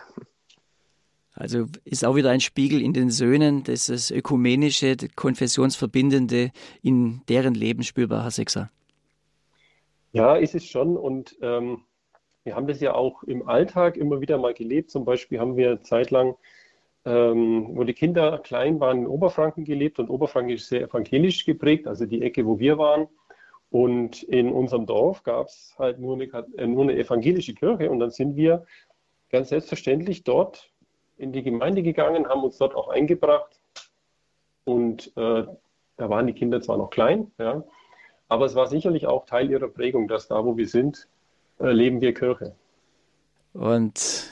Also 1.34 1.65
ist 1.84 2.06
auch 2.06 2.15
wieder 2.15 2.30
ein 2.30 2.39
Spiegel 2.39 2.82
in 2.82 2.94
den 2.94 3.12
Söhnen, 3.12 3.63
dass 3.63 3.88
das 3.88 4.10
ökumenische, 4.10 4.96
konfessionsverbindende 5.15 6.51
in 6.82 7.22
deren 7.27 7.54
Leben 7.54 7.84
spürbar, 7.84 8.24
Herr 8.24 8.32
Sechser. 8.32 8.72
Ja, 10.13 10.36
ist 10.38 10.56
es 10.56 10.65
schon 10.65 10.96
und 10.96 11.36
ähm, 11.42 11.82
wir 12.46 12.56
haben 12.56 12.68
das 12.68 12.80
ja 12.80 12.94
auch 12.94 13.24
im 13.24 13.48
Alltag 13.50 13.98
immer 13.98 14.22
wieder 14.22 14.38
mal 14.38 14.54
gelebt. 14.54 14.92
Zum 14.92 15.04
Beispiel 15.04 15.40
haben 15.40 15.58
wir 15.58 15.82
zeitlang 15.82 16.36
ähm, 17.06 17.70
wo 17.75 17.84
die 17.84 17.94
Kinder 17.94 18.40
klein 18.40 18.80
waren, 18.80 19.00
in 19.00 19.08
Oberfranken 19.08 19.64
gelebt 19.64 20.00
und 20.00 20.10
Oberfranken 20.10 20.56
ist 20.56 20.68
sehr 20.68 20.82
evangelisch 20.82 21.46
geprägt, 21.46 21.88
also 21.88 22.06
die 22.06 22.24
Ecke, 22.24 22.46
wo 22.46 22.60
wir 22.60 22.78
waren. 22.78 23.08
Und 23.70 24.24
in 24.24 24.52
unserem 24.52 24.86
Dorf 24.86 25.24
gab 25.24 25.48
es 25.48 25.75
halt 25.78 26.00
nur 26.00 26.16
eine, 26.16 26.25
äh, 26.58 26.68
nur 26.68 26.84
eine 26.84 26.96
evangelische 26.96 27.54
Kirche 27.54 27.92
und 27.92 28.00
dann 28.00 28.10
sind 28.10 28.36
wir 28.36 28.66
ganz 29.30 29.50
selbstverständlich 29.50 30.24
dort 30.24 30.72
in 31.18 31.32
die 31.32 31.44
Gemeinde 31.44 31.84
gegangen, 31.84 32.28
haben 32.28 32.44
uns 32.44 32.58
dort 32.58 32.75
auch 32.75 32.90
eingebracht 32.90 33.60
und 34.64 35.08
äh, 35.16 35.46
da 35.98 36.10
waren 36.10 36.28
die 36.28 36.34
Kinder 36.34 36.62
zwar 36.62 36.78
noch 36.78 36.90
klein, 36.90 37.32
ja, 37.38 37.64
aber 38.28 38.46
es 38.46 38.56
war 38.56 38.68
sicherlich 38.68 39.08
auch 39.08 39.25
Teil 39.25 39.50
ihrer 39.50 39.68
Prägung, 39.68 40.08
dass 40.08 40.28
da, 40.28 40.44
wo 40.44 40.58
wir 40.58 40.68
sind, 40.68 41.08
leben 41.59 42.01
wir 42.01 42.13
Kirche. 42.13 42.55
Und 43.53 44.29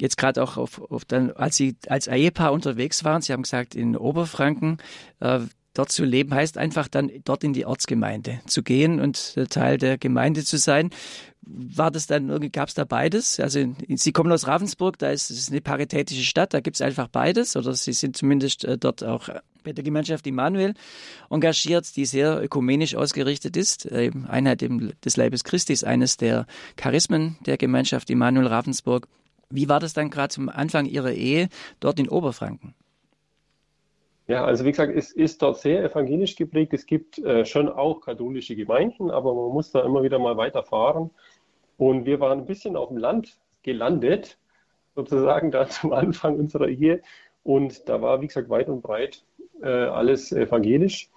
jetzt 0.00 0.16
gerade 0.16 0.42
auch 0.42 0.56
auf, 0.56 0.80
auf 0.90 1.04
dann, 1.04 1.30
als 1.32 1.56
Sie 1.56 1.76
als 1.88 2.06
Ehepaar 2.06 2.52
unterwegs 2.52 3.04
waren, 3.04 3.22
Sie 3.22 3.32
haben 3.32 3.42
gesagt, 3.42 3.74
in 3.74 3.96
Oberfranken, 3.96 4.78
äh, 5.20 5.40
dort 5.74 5.92
zu 5.92 6.04
leben 6.04 6.34
heißt 6.34 6.56
einfach 6.56 6.88
dann 6.88 7.10
dort 7.24 7.44
in 7.44 7.52
die 7.52 7.66
Ortsgemeinde 7.66 8.40
zu 8.46 8.62
gehen 8.62 9.00
und 9.00 9.34
Teil 9.50 9.76
der 9.78 9.98
Gemeinde 9.98 10.44
zu 10.44 10.56
sein. 10.56 10.90
War 11.42 11.90
das 11.90 12.06
dann, 12.06 12.50
gab 12.52 12.68
es 12.68 12.74
da 12.74 12.84
beides? 12.84 13.38
Also 13.38 13.62
Sie 13.88 14.12
kommen 14.12 14.32
aus 14.32 14.46
Ravensburg, 14.46 14.98
da 14.98 15.10
ist 15.10 15.30
es 15.30 15.50
eine 15.50 15.60
paritätische 15.60 16.22
Stadt, 16.22 16.54
da 16.54 16.60
gibt 16.60 16.76
es 16.76 16.80
einfach 16.80 17.08
beides 17.08 17.54
oder 17.56 17.74
Sie 17.74 17.92
sind 17.92 18.16
zumindest 18.16 18.64
äh, 18.64 18.78
dort 18.78 19.04
auch 19.04 19.28
bei 19.62 19.72
der 19.72 19.84
Gemeinschaft 19.84 20.26
Immanuel 20.26 20.74
engagiert, 21.30 21.96
die 21.96 22.04
sehr 22.04 22.42
ökumenisch 22.42 22.94
ausgerichtet 22.94 23.56
ist. 23.56 23.90
Einheit 23.90 24.62
des 25.04 25.16
Leibes 25.16 25.42
Christi 25.42 25.72
ist 25.72 25.84
eines 25.84 26.16
der 26.18 26.46
Charismen 26.76 27.36
der 27.46 27.56
Gemeinschaft 27.56 28.10
Immanuel 28.10 28.46
Ravensburg. 28.46 29.08
Wie 29.50 29.68
war 29.68 29.80
das 29.80 29.94
dann 29.94 30.10
gerade 30.10 30.28
zum 30.28 30.48
Anfang 30.48 30.86
Ihrer 30.86 31.12
Ehe 31.12 31.48
dort 31.80 31.98
in 31.98 32.08
Oberfranken? 32.08 32.74
Ja, 34.26 34.44
also 34.44 34.64
wie 34.64 34.70
gesagt, 34.70 34.94
es 34.96 35.12
ist 35.12 35.42
dort 35.42 35.58
sehr 35.58 35.84
evangelisch 35.84 36.34
geprägt. 36.36 36.72
Es 36.72 36.86
gibt 36.86 37.18
äh, 37.18 37.44
schon 37.44 37.68
auch 37.68 38.00
katholische 38.00 38.56
Gemeinden, 38.56 39.10
aber 39.10 39.34
man 39.34 39.52
muss 39.52 39.70
da 39.70 39.82
immer 39.84 40.02
wieder 40.02 40.18
mal 40.18 40.36
weiterfahren. 40.38 41.10
Und 41.76 42.06
wir 42.06 42.20
waren 42.20 42.40
ein 42.40 42.46
bisschen 42.46 42.76
auf 42.76 42.88
dem 42.88 42.96
Land 42.96 43.38
gelandet, 43.62 44.38
sozusagen 44.94 45.50
da 45.50 45.66
zum 45.68 45.92
Anfang 45.92 46.38
unserer 46.38 46.68
Ehe. 46.68 47.02
Und 47.42 47.88
da 47.88 48.00
war, 48.00 48.22
wie 48.22 48.28
gesagt, 48.28 48.48
weit 48.48 48.68
und 48.68 48.80
breit 48.80 49.24
äh, 49.62 49.68
alles 49.68 50.32
evangelisch. 50.32 51.10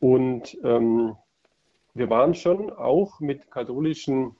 Und 0.00 0.56
ähm, 0.64 1.16
wir 1.92 2.08
waren 2.08 2.34
schon 2.34 2.72
auch 2.72 3.20
mit 3.20 3.50
katholischen 3.50 4.36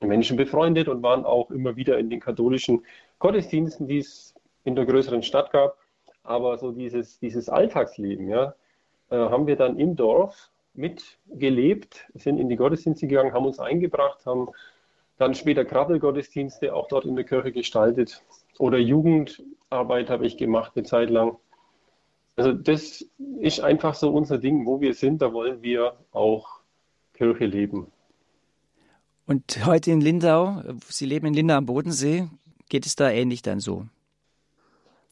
Menschen 0.00 0.36
befreundet 0.36 0.88
und 0.88 1.02
waren 1.02 1.24
auch 1.24 1.50
immer 1.50 1.76
wieder 1.76 1.98
in 1.98 2.10
den 2.10 2.18
katholischen 2.18 2.84
Gottesdiensten, 3.20 3.86
die 3.86 3.98
es 3.98 4.34
in 4.64 4.74
der 4.74 4.86
größeren 4.86 5.22
Stadt 5.22 5.52
gab. 5.52 5.76
Aber 6.22 6.58
so 6.58 6.72
dieses, 6.72 7.18
dieses 7.18 7.48
Alltagsleben, 7.48 8.28
ja, 8.28 8.54
äh, 9.10 9.16
haben 9.16 9.46
wir 9.46 9.56
dann 9.56 9.78
im 9.78 9.96
Dorf 9.96 10.50
mitgelebt, 10.74 12.06
sind 12.14 12.38
in 12.38 12.48
die 12.48 12.56
Gottesdienste 12.56 13.06
gegangen, 13.06 13.32
haben 13.32 13.46
uns 13.46 13.58
eingebracht, 13.58 14.24
haben 14.26 14.48
dann 15.18 15.34
später 15.34 15.64
Krabbelgottesdienste 15.64 16.74
auch 16.74 16.88
dort 16.88 17.04
in 17.04 17.16
der 17.16 17.24
Kirche 17.24 17.52
gestaltet. 17.52 18.22
Oder 18.58 18.78
Jugendarbeit 18.78 20.10
habe 20.10 20.26
ich 20.26 20.36
gemacht 20.36 20.72
eine 20.74 20.84
Zeit 20.84 21.10
lang. 21.10 21.36
Also 22.36 22.52
das 22.52 23.04
ist 23.40 23.60
einfach 23.60 23.94
so 23.94 24.10
unser 24.10 24.38
Ding, 24.38 24.64
wo 24.64 24.80
wir 24.80 24.94
sind, 24.94 25.20
da 25.20 25.32
wollen 25.32 25.62
wir 25.62 25.96
auch 26.12 26.60
Kirche 27.12 27.46
leben. 27.46 27.88
Und 29.26 29.66
heute 29.66 29.90
in 29.90 30.00
Lindau, 30.00 30.62
Sie 30.88 31.06
leben 31.06 31.26
in 31.26 31.34
Lindau 31.34 31.56
am 31.56 31.66
Bodensee, 31.66 32.28
geht 32.68 32.86
es 32.86 32.96
da 32.96 33.10
ähnlich 33.10 33.42
dann 33.42 33.60
so? 33.60 33.86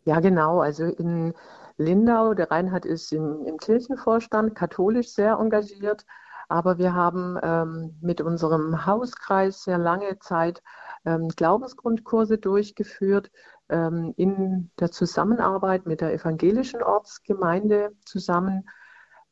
Ja, 0.08 0.20
genau. 0.20 0.60
Also 0.60 0.84
in 0.84 1.34
Lindau, 1.76 2.32
der 2.32 2.50
Reinhard 2.50 2.86
ist 2.86 3.12
im, 3.12 3.44
im 3.44 3.58
Kirchenvorstand, 3.58 4.54
katholisch 4.54 5.10
sehr 5.10 5.34
engagiert, 5.34 6.06
aber 6.48 6.78
wir 6.78 6.94
haben 6.94 7.38
ähm, 7.42 7.98
mit 8.00 8.22
unserem 8.22 8.86
Hauskreis 8.86 9.64
sehr 9.64 9.76
lange 9.76 10.18
Zeit 10.18 10.62
ähm, 11.04 11.28
Glaubensgrundkurse 11.28 12.38
durchgeführt 12.38 13.30
ähm, 13.68 14.14
in 14.16 14.70
der 14.80 14.90
Zusammenarbeit 14.90 15.84
mit 15.84 16.00
der 16.00 16.14
evangelischen 16.14 16.82
Ortsgemeinde 16.82 17.92
zusammen. 18.06 18.66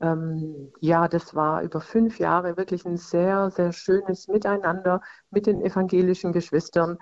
Ähm, 0.00 0.74
ja, 0.80 1.08
das 1.08 1.34
war 1.34 1.62
über 1.62 1.80
fünf 1.80 2.18
Jahre 2.18 2.58
wirklich 2.58 2.84
ein 2.84 2.98
sehr, 2.98 3.50
sehr 3.50 3.72
schönes 3.72 4.28
Miteinander 4.28 5.00
mit 5.30 5.46
den 5.46 5.62
evangelischen 5.62 6.34
Geschwistern 6.34 6.98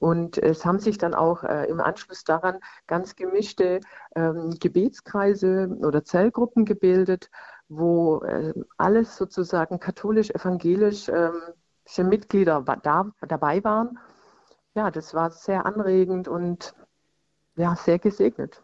und 0.00 0.38
es 0.38 0.64
haben 0.64 0.78
sich 0.78 0.98
dann 0.98 1.14
auch 1.14 1.44
äh, 1.44 1.66
im 1.66 1.80
Anschluss 1.80 2.24
daran 2.24 2.58
ganz 2.86 3.16
gemischte 3.16 3.80
ähm, 4.14 4.56
Gebetskreise 4.58 5.68
oder 5.80 6.04
Zellgruppen 6.04 6.64
gebildet, 6.64 7.30
wo 7.68 8.20
äh, 8.22 8.54
alles 8.76 9.16
sozusagen 9.16 9.78
katholisch-evangelisch 9.78 11.08
ähm, 11.08 12.08
Mitglieder 12.08 12.64
da, 12.82 13.10
dabei 13.26 13.62
waren. 13.64 13.98
Ja, 14.74 14.90
das 14.90 15.14
war 15.14 15.30
sehr 15.30 15.66
anregend 15.66 16.28
und 16.28 16.74
ja, 17.56 17.74
sehr 17.76 17.98
gesegnet. 17.98 18.62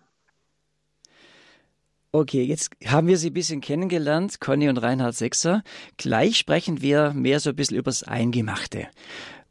Okay, 2.13 2.45
jetzt 2.45 2.71
haben 2.87 3.09
wir 3.09 3.17
Sie 3.17 3.31
ein 3.31 3.35
bisschen 3.35 3.61
kennengelernt, 3.61 4.41
Conny 4.41 4.69
und 4.69 4.79
Reinhard 4.79 5.17
Sechser. 5.17 5.65
Gleich 5.97 6.37
sprechen 6.37 6.81
wir 6.81 7.13
mehr 7.13 7.41
so 7.41 7.51
ein 7.51 7.57
bisschen 7.57 7.77
übers 7.77 8.05
Eingemachte 8.05 8.87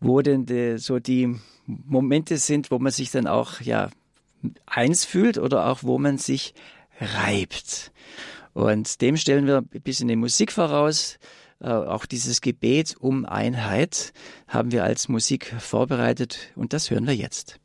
wo 0.04 0.22
denn 0.22 0.46
die, 0.46 0.78
so 0.78 1.00
die 1.00 1.36
Momente 1.66 2.38
sind, 2.38 2.72
wo 2.72 2.78
man 2.78 2.92
sich 2.92 3.10
dann 3.12 3.26
auch 3.26 3.62
ja 3.62 3.90
eins 4.66 5.06
fühlt 5.06 5.38
oder 5.38 5.68
auch 5.68 5.84
wo 5.84 5.98
man 5.98 6.18
sich 6.18 6.54
reibt. 7.00 7.92
Und 8.54 9.02
dem 9.02 9.18
stellen 9.18 9.48
wir 9.48 9.60
ein 9.60 9.82
bisschen 9.82 10.10
die 10.10 10.16
Musik 10.16 10.52
voraus. 10.52 11.18
Äh, 11.60 11.70
auch 11.70 12.06
dieses 12.06 12.42
Gebet 12.42 12.96
um 13.00 13.26
Einheit 13.26 14.14
haben 14.48 14.72
wir 14.72 14.84
als 14.84 15.08
Musik 15.08 15.56
vorbereitet 15.60 16.52
und 16.56 16.74
das 16.74 16.92
hören 16.92 17.08
wir 17.08 17.16
jetzt. 17.16 17.60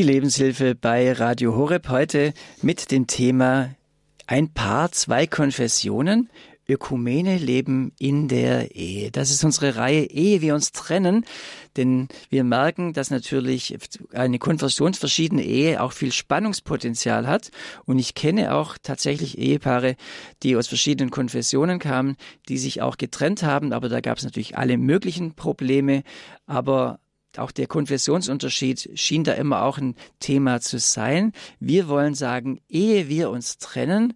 Die 0.00 0.06
Lebenshilfe 0.06 0.74
bei 0.74 1.12
Radio 1.12 1.54
Horeb 1.54 1.90
heute 1.90 2.32
mit 2.62 2.90
dem 2.90 3.06
Thema 3.06 3.74
Ein 4.26 4.54
Paar, 4.54 4.90
zwei 4.92 5.26
Konfessionen, 5.26 6.30
Ökumene 6.66 7.36
leben 7.36 7.92
in 7.98 8.26
der 8.26 8.74
Ehe. 8.74 9.10
Das 9.10 9.30
ist 9.30 9.44
unsere 9.44 9.76
Reihe 9.76 10.10
Ehe 10.10 10.40
wir 10.40 10.54
uns 10.54 10.72
trennen, 10.72 11.26
denn 11.76 12.08
wir 12.30 12.44
merken, 12.44 12.94
dass 12.94 13.10
natürlich 13.10 13.76
eine 14.14 14.38
konfessionsverschiedene 14.38 15.44
Ehe 15.44 15.82
auch 15.82 15.92
viel 15.92 16.12
Spannungspotenzial 16.12 17.26
hat. 17.26 17.50
Und 17.84 17.98
ich 17.98 18.14
kenne 18.14 18.54
auch 18.54 18.78
tatsächlich 18.82 19.36
Ehepaare, 19.36 19.96
die 20.42 20.56
aus 20.56 20.66
verschiedenen 20.66 21.10
Konfessionen 21.10 21.78
kamen, 21.78 22.16
die 22.48 22.56
sich 22.56 22.80
auch 22.80 22.96
getrennt 22.96 23.42
haben, 23.42 23.74
aber 23.74 23.90
da 23.90 24.00
gab 24.00 24.16
es 24.16 24.24
natürlich 24.24 24.56
alle 24.56 24.78
möglichen 24.78 25.34
Probleme. 25.34 26.04
Aber 26.46 26.99
auch 27.38 27.50
der 27.52 27.66
Konfessionsunterschied 27.66 28.90
schien 28.94 29.24
da 29.24 29.32
immer 29.32 29.62
auch 29.62 29.78
ein 29.78 29.94
Thema 30.18 30.60
zu 30.60 30.78
sein. 30.78 31.32
Wir 31.60 31.88
wollen 31.88 32.14
sagen, 32.14 32.60
ehe 32.68 33.08
wir 33.08 33.30
uns 33.30 33.58
trennen, 33.58 34.14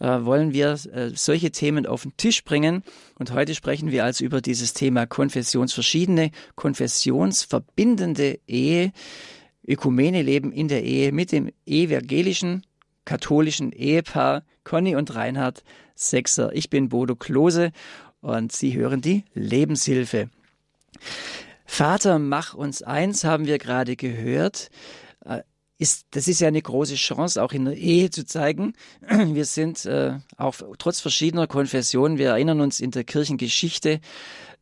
äh, 0.00 0.06
wollen 0.24 0.52
wir 0.52 0.72
äh, 0.72 1.10
solche 1.14 1.50
Themen 1.50 1.86
auf 1.86 2.02
den 2.02 2.16
Tisch 2.16 2.42
bringen. 2.44 2.82
Und 3.18 3.32
heute 3.32 3.54
sprechen 3.54 3.90
wir 3.90 4.04
also 4.04 4.24
über 4.24 4.40
dieses 4.40 4.72
Thema 4.72 5.06
konfessionsverschiedene, 5.06 6.30
konfessionsverbindende 6.54 8.40
Ehe, 8.46 8.92
Ökumene 9.66 10.22
leben 10.22 10.52
in 10.52 10.68
der 10.68 10.84
Ehe 10.84 11.12
mit 11.12 11.32
dem 11.32 11.50
evangelischen 11.66 12.66
katholischen 13.04 13.72
Ehepaar 13.72 14.44
Conny 14.62 14.96
und 14.96 15.14
Reinhard 15.14 15.62
Sechser. 15.94 16.52
Ich 16.54 16.70
bin 16.70 16.88
Bodo 16.88 17.14
Klose 17.16 17.72
und 18.20 18.52
Sie 18.52 18.74
hören 18.74 19.00
die 19.00 19.24
Lebenshilfe. 19.34 20.30
Vater, 21.64 22.18
mach 22.18 22.54
uns 22.54 22.82
eins, 22.82 23.24
haben 23.24 23.46
wir 23.46 23.58
gerade 23.58 23.96
gehört. 23.96 24.70
Äh, 25.24 25.42
ist, 25.76 26.06
das 26.12 26.28
ist 26.28 26.40
ja 26.40 26.48
eine 26.48 26.62
große 26.62 26.94
Chance, 26.94 27.42
auch 27.42 27.52
in 27.52 27.64
der 27.64 27.76
Ehe 27.76 28.10
zu 28.10 28.24
zeigen. 28.24 28.74
Wir 29.08 29.44
sind 29.44 29.84
äh, 29.86 30.18
auch 30.36 30.54
trotz 30.78 31.00
verschiedener 31.00 31.48
Konfessionen, 31.48 32.16
wir 32.16 32.30
erinnern 32.30 32.60
uns 32.60 32.78
in 32.78 32.92
der 32.92 33.02
Kirchengeschichte, 33.02 34.00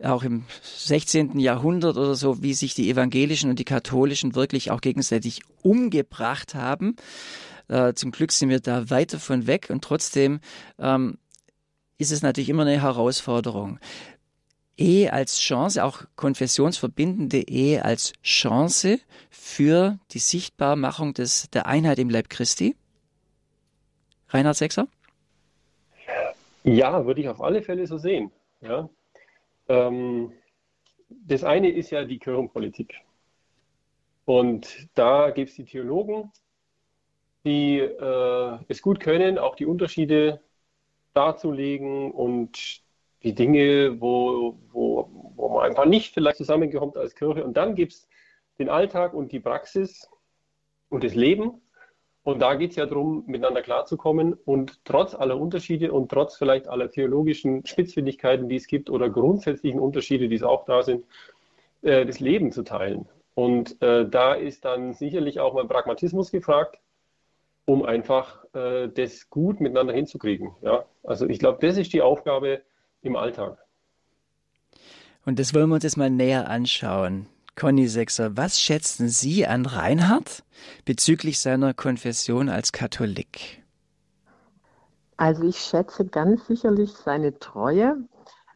auch 0.02 0.22
im 0.22 0.44
16. 0.62 1.38
Jahrhundert 1.38 1.96
oder 1.96 2.14
so, 2.14 2.42
wie 2.42 2.54
sich 2.54 2.74
die 2.74 2.88
evangelischen 2.88 3.50
und 3.50 3.58
die 3.58 3.64
katholischen 3.64 4.34
wirklich 4.34 4.70
auch 4.70 4.80
gegenseitig 4.80 5.42
umgebracht 5.60 6.54
haben. 6.54 6.96
Äh, 7.68 7.92
zum 7.94 8.10
Glück 8.10 8.32
sind 8.32 8.48
wir 8.48 8.60
da 8.60 8.90
weit 8.90 9.12
davon 9.12 9.46
weg 9.46 9.68
und 9.70 9.84
trotzdem 9.84 10.40
ähm, 10.78 11.18
ist 11.98 12.10
es 12.10 12.22
natürlich 12.22 12.48
immer 12.48 12.62
eine 12.62 12.82
Herausforderung. 12.82 13.78
Ehe 14.76 15.12
als 15.12 15.38
Chance, 15.38 15.84
auch 15.84 16.04
konfessionsverbindende 16.16 17.48
Ehe 17.48 17.84
als 17.84 18.12
Chance 18.22 18.98
für 19.30 19.98
die 20.12 20.18
Sichtbarmachung 20.18 21.14
des, 21.14 21.50
der 21.50 21.66
Einheit 21.66 21.98
im 21.98 22.10
Leib 22.10 22.30
Christi? 22.30 22.76
Reinhard 24.28 24.56
Sechser? 24.56 24.88
Ja, 26.64 27.04
würde 27.04 27.20
ich 27.20 27.28
auf 27.28 27.40
alle 27.42 27.62
Fälle 27.62 27.86
so 27.86 27.98
sehen. 27.98 28.30
Ja. 28.60 28.88
Ähm, 29.68 30.32
das 31.08 31.44
eine 31.44 31.70
ist 31.70 31.90
ja 31.90 32.04
die 32.04 32.18
Kirchenpolitik. 32.18 32.94
Und 34.24 34.88
da 34.94 35.30
gibt 35.30 35.50
es 35.50 35.56
die 35.56 35.64
Theologen, 35.64 36.30
die 37.44 37.78
äh, 37.78 38.58
es 38.68 38.80
gut 38.80 39.00
können, 39.00 39.38
auch 39.38 39.56
die 39.56 39.66
Unterschiede 39.66 40.40
darzulegen 41.12 42.12
und 42.12 42.81
die 43.24 43.34
Dinge, 43.34 44.00
wo, 44.00 44.58
wo, 44.72 45.08
wo 45.36 45.48
man 45.48 45.66
einfach 45.66 45.86
nicht 45.86 46.14
vielleicht 46.14 46.38
zusammenkommt 46.38 46.96
als 46.96 47.14
Kirche. 47.14 47.44
Und 47.44 47.56
dann 47.56 47.74
gibt 47.74 47.92
es 47.92 48.08
den 48.58 48.68
Alltag 48.68 49.14
und 49.14 49.32
die 49.32 49.40
Praxis 49.40 50.08
und 50.88 51.04
das 51.04 51.14
Leben. 51.14 51.60
Und 52.24 52.40
da 52.40 52.54
geht 52.54 52.70
es 52.70 52.76
ja 52.76 52.86
darum, 52.86 53.24
miteinander 53.26 53.62
klarzukommen 53.62 54.34
und 54.44 54.84
trotz 54.84 55.14
aller 55.14 55.36
Unterschiede 55.36 55.92
und 55.92 56.08
trotz 56.08 56.36
vielleicht 56.36 56.68
aller 56.68 56.88
theologischen 56.88 57.66
Spitzfindigkeiten, 57.66 58.48
die 58.48 58.56
es 58.56 58.68
gibt 58.68 58.90
oder 58.90 59.10
grundsätzlichen 59.10 59.80
Unterschiede, 59.80 60.28
die 60.28 60.36
es 60.36 60.44
auch 60.44 60.64
da 60.64 60.82
sind, 60.82 61.04
äh, 61.82 62.06
das 62.06 62.20
Leben 62.20 62.52
zu 62.52 62.62
teilen. 62.62 63.08
Und 63.34 63.80
äh, 63.82 64.08
da 64.08 64.34
ist 64.34 64.64
dann 64.64 64.92
sicherlich 64.92 65.40
auch 65.40 65.54
mal 65.54 65.66
Pragmatismus 65.66 66.30
gefragt, 66.30 66.78
um 67.64 67.84
einfach 67.84 68.44
äh, 68.54 68.88
das 68.88 69.28
gut 69.30 69.60
miteinander 69.60 69.94
hinzukriegen. 69.94 70.52
Ja? 70.62 70.84
Also 71.02 71.26
ich 71.26 71.40
glaube, 71.40 71.66
das 71.66 71.76
ist 71.76 71.92
die 71.92 72.02
Aufgabe 72.02 72.62
im 73.02 73.16
Alltag. 73.16 73.58
Und 75.24 75.38
das 75.38 75.54
wollen 75.54 75.68
wir 75.68 75.74
uns 75.76 75.84
jetzt 75.84 75.96
mal 75.96 76.10
näher 76.10 76.48
anschauen. 76.48 77.26
Conny 77.54 77.86
Sechser, 77.86 78.36
was 78.36 78.60
schätzen 78.60 79.08
Sie 79.08 79.46
an 79.46 79.66
Reinhard 79.66 80.42
bezüglich 80.84 81.38
seiner 81.38 81.74
Konfession 81.74 82.48
als 82.48 82.72
Katholik? 82.72 83.62
Also 85.18 85.46
ich 85.46 85.58
schätze 85.58 86.06
ganz 86.06 86.46
sicherlich 86.46 86.92
seine 86.92 87.38
Treue. 87.38 87.96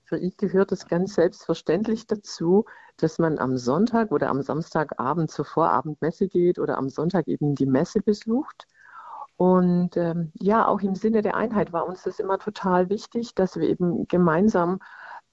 Für 0.05 0.19
ihn 0.19 0.33
gehört 0.39 0.73
es 0.73 0.89
ganz 0.89 1.15
selbstverständlich 1.15 2.07
dazu, 2.07 2.65
dass 2.97 3.19
man 3.19 3.39
am 3.39 3.57
Sonntag 3.59 4.11
oder 4.11 4.31
am 4.31 4.41
Samstagabend 4.41 5.31
zur 5.31 5.45
Vorabendmesse 5.45 6.29
geht 6.29 6.59
oder 6.59 6.79
am 6.79 6.89
Sonntag 6.89 7.29
eben 7.29 7.55
die 7.55 7.67
Messe 7.67 8.01
besucht. 8.01 8.67
Und 9.37 9.97
ähm, 9.97 10.33
ja, 10.35 10.67
auch 10.67 10.81
im 10.81 10.95
Sinne 10.95 11.23
der 11.23 11.37
Einheit 11.37 11.73
war 11.73 11.87
uns 11.87 12.03
das 12.03 12.19
immer 12.19 12.39
total 12.39 12.89
wichtig, 12.89 13.35
dass 13.35 13.57
wir 13.57 13.69
eben 13.69 14.09
gemeinsam 14.09 14.81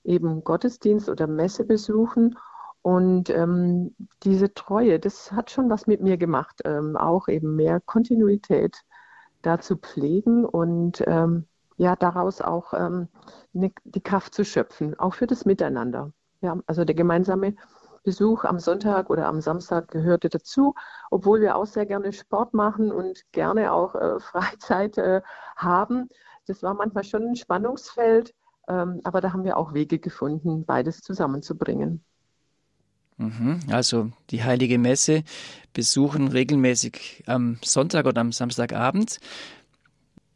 eben 0.04 0.44
Gottesdienst 0.44 1.10
oder 1.10 1.28
Messe 1.28 1.64
besuchen. 1.64 2.38
Und 2.82 3.30
ähm, 3.30 3.96
diese 4.24 4.54
Treue, 4.54 5.00
das 5.00 5.32
hat 5.32 5.52
schon 5.52 5.70
was 5.70 5.88
mit 5.88 6.02
mir 6.02 6.18
gemacht, 6.18 6.62
ähm, 6.66 6.98
auch 6.98 7.30
eben 7.30 7.56
mehr 7.56 7.80
Kontinuität 7.80 8.84
da 9.42 9.60
zu 9.60 9.78
pflegen 9.78 10.46
und 10.46 11.04
ähm, 11.08 11.48
ja, 11.78 11.96
daraus 11.96 12.42
auch 12.42 12.74
ähm, 12.74 13.08
ne, 13.54 13.72
die 13.86 14.02
Kraft 14.02 14.34
zu 14.34 14.44
schöpfen, 14.44 15.00
auch 15.00 15.14
für 15.14 15.28
das 15.28 15.46
Miteinander. 15.46 16.12
Ja, 16.42 16.60
also 16.66 16.84
der 16.84 16.96
gemeinsame 16.96 17.56
Besuch 18.04 18.44
am 18.44 18.60
Sonntag 18.60 19.10
oder 19.10 19.28
am 19.28 19.42
Samstag 19.42 19.90
gehörte 19.90 20.30
dazu, 20.30 20.76
obwohl 21.10 21.42
wir 21.42 21.56
auch 21.56 21.66
sehr 21.66 21.86
gerne 21.86 22.12
Sport 22.14 22.54
machen 22.54 22.92
und 22.92 23.24
gerne 23.32 23.72
auch 23.72 23.96
äh, 23.96 24.20
Freizeit 24.20 24.98
äh, 24.98 25.22
haben. 25.56 26.10
Das 26.46 26.62
war 26.64 26.74
manchmal 26.74 27.06
schon 27.06 27.24
ein 27.24 27.36
Spannungsfeld, 27.36 28.34
ähm, 28.68 29.00
aber 29.04 29.22
da 29.22 29.32
haben 29.32 29.46
wir 29.46 29.58
auch 29.58 29.74
Wege 29.74 30.00
gefunden, 30.00 30.66
beides 30.66 31.02
zusammenzubringen. 31.02 32.04
Mhm, 33.18 33.60
also 33.70 34.12
die 34.32 34.44
heilige 34.44 34.78
Messe 34.78 35.24
besuchen 35.72 36.28
regelmäßig 36.28 37.24
am 37.28 37.58
Sonntag 37.64 38.06
oder 38.06 38.22
am 38.22 38.32
Samstagabend. 38.32 39.20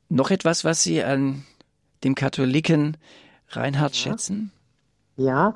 Noch 0.10 0.32
etwas, 0.32 0.64
was 0.64 0.84
Sie 0.84 1.04
an 1.04 1.44
dem 2.04 2.16
Katholiken 2.16 2.98
Reinhard 3.50 3.94
ja. 3.96 4.12
schätzen? 4.12 4.52
Ja, 5.16 5.56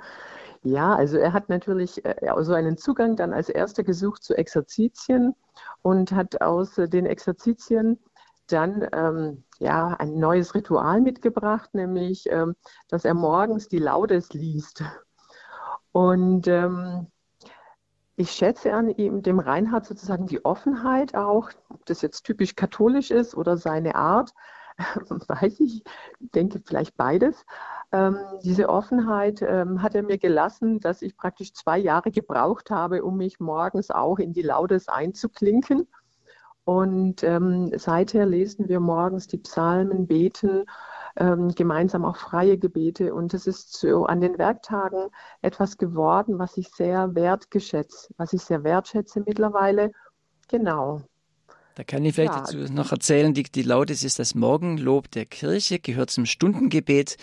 ja, 0.63 0.95
also 0.95 1.17
er 1.17 1.33
hat 1.33 1.49
natürlich 1.49 2.03
äh, 2.05 2.15
so 2.41 2.53
einen 2.53 2.77
Zugang 2.77 3.15
dann 3.15 3.33
als 3.33 3.49
erster 3.49 3.83
gesucht 3.83 4.23
zu 4.23 4.35
Exerzitien 4.35 5.35
und 5.81 6.11
hat 6.11 6.41
aus 6.41 6.75
den 6.75 7.05
Exerzitien 7.05 7.99
dann 8.47 8.87
ähm, 8.93 9.43
ja 9.59 9.95
ein 9.97 10.19
neues 10.19 10.53
Ritual 10.53 11.01
mitgebracht, 11.01 11.73
nämlich 11.73 12.29
ähm, 12.29 12.55
dass 12.89 13.05
er 13.05 13.13
morgens 13.13 13.69
die 13.69 13.79
Laudes 13.79 14.33
liest. 14.33 14.83
Und 15.93 16.47
ähm, 16.47 17.07
ich 18.15 18.31
schätze 18.31 18.73
an 18.73 18.89
ihm, 18.89 19.23
dem 19.23 19.39
Reinhard 19.39 19.85
sozusagen 19.85 20.27
die 20.27 20.45
Offenheit 20.45 21.15
auch, 21.15 21.49
ob 21.69 21.85
das 21.87 22.01
jetzt 22.01 22.23
typisch 22.23 22.55
katholisch 22.55 23.09
ist 23.09 23.35
oder 23.35 23.57
seine 23.57 23.95
Art, 23.95 24.31
weiß 25.09 25.59
ich, 25.59 25.83
denke 26.19 26.61
vielleicht 26.63 26.95
beides. 26.97 27.45
Ähm, 27.91 28.17
diese 28.43 28.69
Offenheit 28.69 29.41
ähm, 29.41 29.81
hat 29.81 29.95
er 29.95 30.03
mir 30.03 30.17
gelassen, 30.17 30.79
dass 30.79 31.01
ich 31.01 31.17
praktisch 31.17 31.53
zwei 31.53 31.77
Jahre 31.77 32.11
gebraucht 32.11 32.69
habe, 32.71 33.03
um 33.03 33.17
mich 33.17 33.39
morgens 33.39 33.91
auch 33.91 34.19
in 34.19 34.33
die 34.33 34.41
Laudes 34.41 34.87
einzuklinken. 34.87 35.87
Und 36.63 37.23
ähm, 37.23 37.71
seither 37.77 38.25
lesen 38.25 38.69
wir 38.69 38.79
morgens 38.79 39.27
die 39.27 39.39
Psalmen, 39.39 40.07
beten, 40.07 40.65
ähm, 41.17 41.49
gemeinsam 41.49 42.05
auch 42.05 42.17
freie 42.17 42.57
Gebete. 42.57 43.13
Und 43.13 43.33
es 43.33 43.47
ist 43.47 43.73
so 43.73 44.05
an 44.05 44.21
den 44.21 44.37
Werktagen 44.37 45.09
etwas 45.41 45.77
geworden, 45.77 46.39
was 46.39 46.57
ich 46.57 46.69
sehr 46.69 47.15
wertgeschätze, 47.15 48.13
was 48.17 48.33
ich 48.33 48.43
sehr 48.43 48.63
wertschätze 48.63 49.21
mittlerweile. 49.25 49.91
Genau. 50.47 51.01
Da 51.75 51.83
kann 51.85 52.03
ich 52.03 52.15
vielleicht 52.15 52.33
ja. 52.33 52.39
dazu 52.41 52.57
noch 52.73 52.91
erzählen, 52.91 53.33
die, 53.33 53.43
die 53.43 53.61
Laudes 53.61 54.03
ist 54.03 54.19
das 54.19 54.35
Morgenlob 54.35 55.09
der 55.11 55.25
Kirche, 55.25 55.79
gehört 55.79 56.09
zum 56.09 56.25
Stundengebet. 56.25 57.17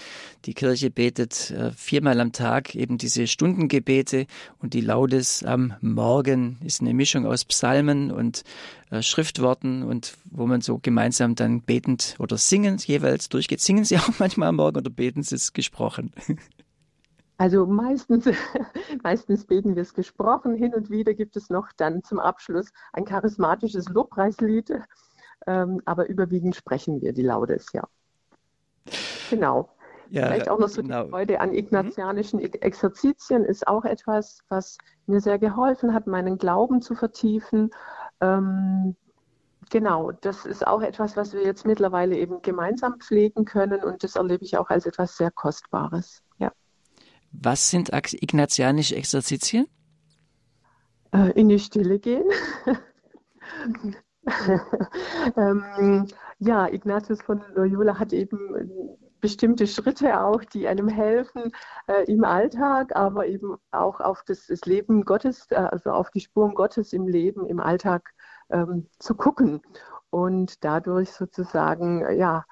Die 0.46 0.54
Kirche 0.54 0.90
betet 0.90 1.50
äh, 1.50 1.70
viermal 1.72 2.18
am 2.20 2.32
Tag 2.32 2.74
eben 2.74 2.96
diese 2.96 3.26
Stundengebete 3.26 4.26
und 4.58 4.72
die 4.72 4.80
Laudes 4.80 5.44
am 5.44 5.74
Morgen 5.80 6.58
ist 6.64 6.80
eine 6.80 6.94
Mischung 6.94 7.26
aus 7.26 7.44
Psalmen 7.44 8.10
und 8.10 8.42
äh, 8.90 9.02
Schriftworten 9.02 9.82
und 9.82 10.14
wo 10.30 10.46
man 10.46 10.62
so 10.62 10.78
gemeinsam 10.78 11.34
dann 11.34 11.60
betend 11.60 12.16
oder 12.18 12.38
singend 12.38 12.86
jeweils 12.86 13.28
durchgeht. 13.28 13.60
Singen 13.60 13.84
Sie 13.84 13.98
auch 13.98 14.18
manchmal 14.18 14.48
am 14.48 14.56
Morgen 14.56 14.78
oder 14.78 14.90
beten 14.90 15.22
Sie 15.22 15.34
es 15.34 15.52
gesprochen? 15.52 16.12
Also 17.38 17.66
meistens, 17.66 18.24
meistens 19.02 19.46
beten 19.46 19.76
wir 19.76 19.82
es 19.82 19.94
gesprochen. 19.94 20.54
Hin 20.54 20.74
und 20.74 20.90
wieder 20.90 21.14
gibt 21.14 21.36
es 21.36 21.50
noch 21.50 21.72
dann 21.76 22.02
zum 22.02 22.18
Abschluss 22.18 22.70
ein 22.92 23.04
charismatisches 23.04 23.88
Lobpreislied. 23.88 24.72
Ähm, 25.46 25.80
aber 25.84 26.08
überwiegend 26.08 26.56
sprechen 26.56 27.00
wir 27.00 27.12
die 27.12 27.22
Laudes, 27.22 27.68
ja. 27.72 27.84
Genau. 29.30 29.70
Ja, 30.10 30.26
Vielleicht 30.26 30.48
auch 30.48 30.58
noch 30.58 30.68
so 30.68 30.82
genau. 30.82 31.04
die 31.04 31.10
Freude 31.10 31.40
an 31.40 31.54
ignatianischen 31.54 32.40
mhm. 32.40 32.50
Exerzitien 32.60 33.44
ist 33.44 33.68
auch 33.68 33.84
etwas, 33.84 34.40
was 34.48 34.78
mir 35.06 35.20
sehr 35.20 35.38
geholfen 35.38 35.94
hat, 35.94 36.06
meinen 36.06 36.38
Glauben 36.38 36.80
zu 36.80 36.94
vertiefen. 36.94 37.70
Ähm, 38.20 38.96
genau, 39.70 40.12
das 40.12 40.46
ist 40.46 40.66
auch 40.66 40.80
etwas, 40.80 41.16
was 41.16 41.34
wir 41.34 41.44
jetzt 41.44 41.66
mittlerweile 41.66 42.16
eben 42.16 42.40
gemeinsam 42.42 42.98
pflegen 42.98 43.44
können 43.44 43.84
und 43.84 44.02
das 44.02 44.16
erlebe 44.16 44.44
ich 44.44 44.56
auch 44.56 44.70
als 44.70 44.86
etwas 44.86 45.16
sehr 45.16 45.30
Kostbares. 45.30 46.22
Was 47.32 47.70
sind 47.70 47.90
ignatianische 47.92 48.96
Exerzitien? 48.96 49.66
Äh, 51.12 51.30
in 51.32 51.48
die 51.48 51.58
Stille 51.58 51.98
gehen. 51.98 52.28
ähm, 55.36 56.06
ja, 56.38 56.66
Ignatius 56.66 57.22
von 57.22 57.42
Loyola 57.54 57.98
hat 57.98 58.12
eben 58.12 58.38
bestimmte 59.20 59.66
Schritte 59.66 60.20
auch, 60.20 60.44
die 60.44 60.68
einem 60.68 60.88
helfen 60.88 61.52
äh, 61.86 62.04
im 62.04 62.24
Alltag, 62.24 62.94
aber 62.94 63.26
eben 63.26 63.56
auch 63.70 64.00
auf 64.00 64.22
das, 64.24 64.46
das 64.46 64.60
Leben 64.64 65.04
Gottes, 65.04 65.46
äh, 65.50 65.56
also 65.56 65.90
auf 65.90 66.10
die 66.10 66.20
Spuren 66.20 66.54
Gottes 66.54 66.92
im 66.92 67.08
Leben, 67.08 67.46
im 67.46 67.60
Alltag 67.60 68.10
ähm, 68.50 68.88
zu 68.98 69.14
gucken 69.14 69.60
und 70.10 70.64
dadurch 70.64 71.10
sozusagen 71.10 72.04
ja 72.16 72.44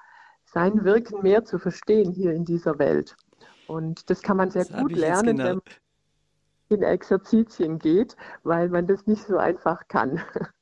sein 0.45 0.83
Wirken 0.83 1.21
mehr 1.23 1.43
zu 1.43 1.59
verstehen 1.59 2.11
hier 2.11 2.33
in 2.33 2.45
dieser 2.45 2.79
Welt. 2.79 3.15
Und 3.67 4.09
das 4.09 4.21
kann 4.21 4.37
man 4.37 4.51
sehr 4.51 4.65
das 4.65 4.81
gut 4.81 4.93
lernen, 4.93 5.37
genau. 5.37 5.49
wenn 5.49 5.55
man 5.55 5.63
in 6.69 6.83
Exerzitien 6.83 7.79
geht, 7.79 8.15
weil 8.43 8.69
man 8.69 8.87
das 8.87 9.07
nicht 9.07 9.25
so 9.25 9.37
einfach 9.37 9.87
kann. 9.87 10.21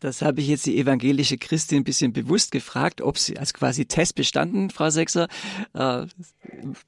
Das 0.00 0.20
habe 0.20 0.40
ich 0.40 0.48
jetzt 0.48 0.66
die 0.66 0.78
evangelische 0.78 1.38
Christin 1.38 1.78
ein 1.78 1.84
bisschen 1.84 2.12
bewusst 2.12 2.50
gefragt, 2.50 3.00
ob 3.00 3.18
sie 3.18 3.38
als 3.38 3.54
quasi 3.54 3.86
Test 3.86 4.14
bestanden, 4.14 4.70
Frau 4.70 4.90
Sechser. 4.90 5.28
Äh, 5.72 6.06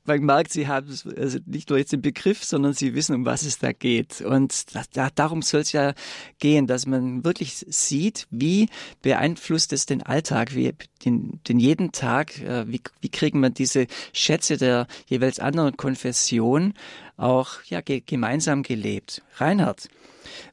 man 0.04 0.20
merkt, 0.20 0.52
Sie 0.52 0.68
haben 0.68 0.88
also 1.16 1.38
nicht 1.46 1.70
nur 1.70 1.78
jetzt 1.78 1.92
den 1.92 2.02
Begriff, 2.02 2.44
sondern 2.44 2.74
Sie 2.74 2.94
wissen, 2.94 3.14
um 3.14 3.24
was 3.24 3.42
es 3.42 3.58
da 3.58 3.72
geht. 3.72 4.20
Und 4.20 4.74
das, 4.74 4.90
da, 4.90 5.08
darum 5.14 5.42
soll 5.42 5.60
es 5.60 5.72
ja 5.72 5.94
gehen, 6.38 6.66
dass 6.66 6.86
man 6.86 7.24
wirklich 7.24 7.64
sieht, 7.68 8.26
wie 8.30 8.68
beeinflusst 9.02 9.72
es 9.72 9.86
den 9.86 10.02
Alltag, 10.02 10.54
wie 10.54 10.74
den, 11.04 11.40
den 11.48 11.58
jeden 11.58 11.92
Tag, 11.92 12.40
äh, 12.40 12.68
wie, 12.68 12.82
wie 13.00 13.08
kriegen 13.08 13.40
man 13.40 13.54
diese 13.54 13.86
Schätze 14.12 14.56
der 14.58 14.86
jeweils 15.06 15.38
anderen 15.40 15.76
Konfession 15.76 16.74
auch 17.18 17.62
ja, 17.64 17.80
ge 17.82 18.02
gemeinsam 18.04 18.62
gelebt. 18.62 19.22
Reinhard, 19.36 19.88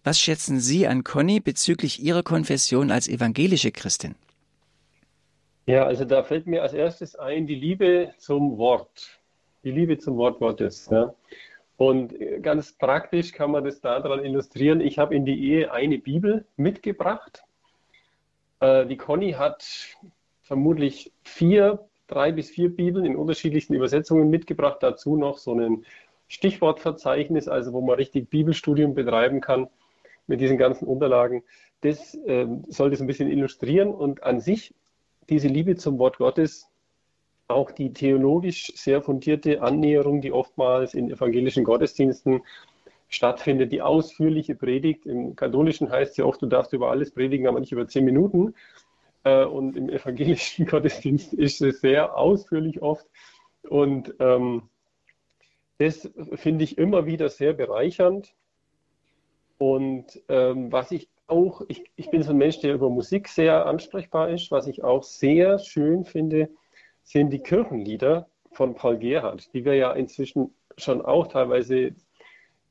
was 0.04 0.20
schätzen 0.20 0.60
Sie 0.60 0.88
an 0.88 1.04
Conny 1.04 1.40
bezüglich 1.40 2.04
ihrer 2.04 2.24
Konfession 2.24 2.92
als 2.92 3.08
evangelische 3.08 3.72
Christin? 3.72 4.16
Ja, 5.68 5.86
also 5.86 6.06
da 6.06 6.24
fällt 6.24 6.46
mir 6.46 6.62
als 6.62 6.74
erstes 6.74 7.16
ein 7.16 7.48
die 7.48 7.56
Liebe 7.56 8.14
zum 8.18 8.58
Wort, 8.58 9.20
die 9.64 9.72
Liebe 9.72 9.98
zum 9.98 10.18
Wort 10.18 10.40
Gottes. 10.40 10.88
Ja. 10.92 11.14
Und 11.78 12.14
ganz 12.42 12.74
praktisch 12.74 13.32
kann 13.32 13.52
man 13.52 13.64
das 13.64 13.82
daran 13.82 14.24
illustrieren. 14.24 14.80
Ich 14.80 14.98
habe 14.98 15.16
in 15.16 15.26
die 15.26 15.52
Ehe 15.52 15.72
eine 15.72 15.98
Bibel 15.98 16.46
mitgebracht. 16.56 17.44
Äh, 18.60 18.86
die 18.86 18.98
Conny 18.98 19.34
hat 19.34 19.66
vermutlich 20.42 21.12
vier, 21.24 21.80
drei 22.08 22.32
bis 22.32 22.50
vier 22.52 22.70
Bibeln 22.70 23.06
in 23.06 23.16
unterschiedlichsten 23.16 23.74
Übersetzungen 23.74 24.30
mitgebracht. 24.30 24.78
Dazu 24.82 25.18
noch 25.18 25.38
so 25.38 25.52
einen 25.52 25.86
Stichwortverzeichnis, 26.28 27.48
also 27.48 27.74
wo 27.74 27.82
man 27.82 27.96
richtig 27.96 28.30
Bibelstudium 28.30 28.94
betreiben 28.94 29.42
kann 29.42 29.68
mit 30.28 30.42
diesen 30.42 30.58
ganzen 30.58 30.88
Unterlagen. 30.88 31.44
Das 31.82 32.16
äh, 32.16 32.48
soll 32.68 32.90
das 32.90 33.02
ein 33.02 33.08
bisschen 33.08 33.30
illustrieren 33.30 33.94
und 33.94 34.24
an 34.24 34.40
sich 34.40 34.74
diese 35.30 35.48
Liebe 35.48 35.76
zum 35.76 36.00
Wort 36.00 36.18
Gottes, 36.18 36.68
auch 37.48 37.72
die 37.72 37.94
theologisch 37.94 38.72
sehr 38.76 39.02
fundierte 39.02 39.62
Annäherung, 39.62 40.22
die 40.22 40.32
oftmals 40.32 40.94
in 40.94 41.12
evangelischen 41.12 41.64
Gottesdiensten 41.64 42.42
stattfindet, 43.08 43.72
die 43.72 43.82
ausführliche 43.82 44.56
Predigt. 44.56 45.06
Im 45.06 45.36
katholischen 45.36 45.92
heißt 45.92 46.18
ja 46.18 46.26
oft, 46.26 46.42
du 46.42 46.48
darfst 46.48 46.74
über 46.74 46.90
alles 46.90 47.12
predigen, 47.12 47.48
aber 47.48 47.60
nicht 47.60 47.72
über 47.72 47.88
zehn 47.88 48.04
Minuten. 48.04 48.56
Äh, 49.24 49.46
und 49.46 49.78
im 49.78 49.90
evangelischen 49.90 50.66
Gottesdienst 50.68 51.34
ist 51.34 51.62
es 51.62 51.82
sehr 51.82 52.18
ausführlich 52.18 52.82
oft. 52.82 53.06
Und 53.70 54.14
ähm, 54.20 54.64
das 55.78 56.10
finde 56.36 56.64
ich 56.64 56.78
immer 56.78 57.06
wieder 57.06 57.30
sehr 57.30 57.54
bereichernd. 57.54 58.34
Und 59.58 60.22
ähm, 60.30 60.72
was 60.72 60.92
ich 60.92 61.10
auch, 61.28 61.62
ich, 61.68 61.84
ich 61.96 62.10
bin 62.10 62.24
so 62.24 62.32
ein 62.32 62.38
Mensch, 62.38 62.60
der 62.60 62.74
über 62.74 62.90
Musik 62.90 63.28
sehr 63.28 63.66
ansprechbar 63.66 64.30
ist. 64.30 64.52
Was 64.52 64.68
ich 64.68 64.84
auch 64.84 65.04
sehr 65.04 65.60
schön 65.60 66.06
finde, 66.06 66.50
sind 67.04 67.32
die 67.32 67.40
Kirchenlieder 67.40 68.28
von 68.52 68.76
Paul 68.76 68.98
Gerhardt, 68.98 69.54
die 69.54 69.66
wir 69.66 69.76
ja 69.76 69.92
inzwischen 69.94 70.54
schon 70.78 71.02
auch 71.02 71.28
teilweise 71.28 71.96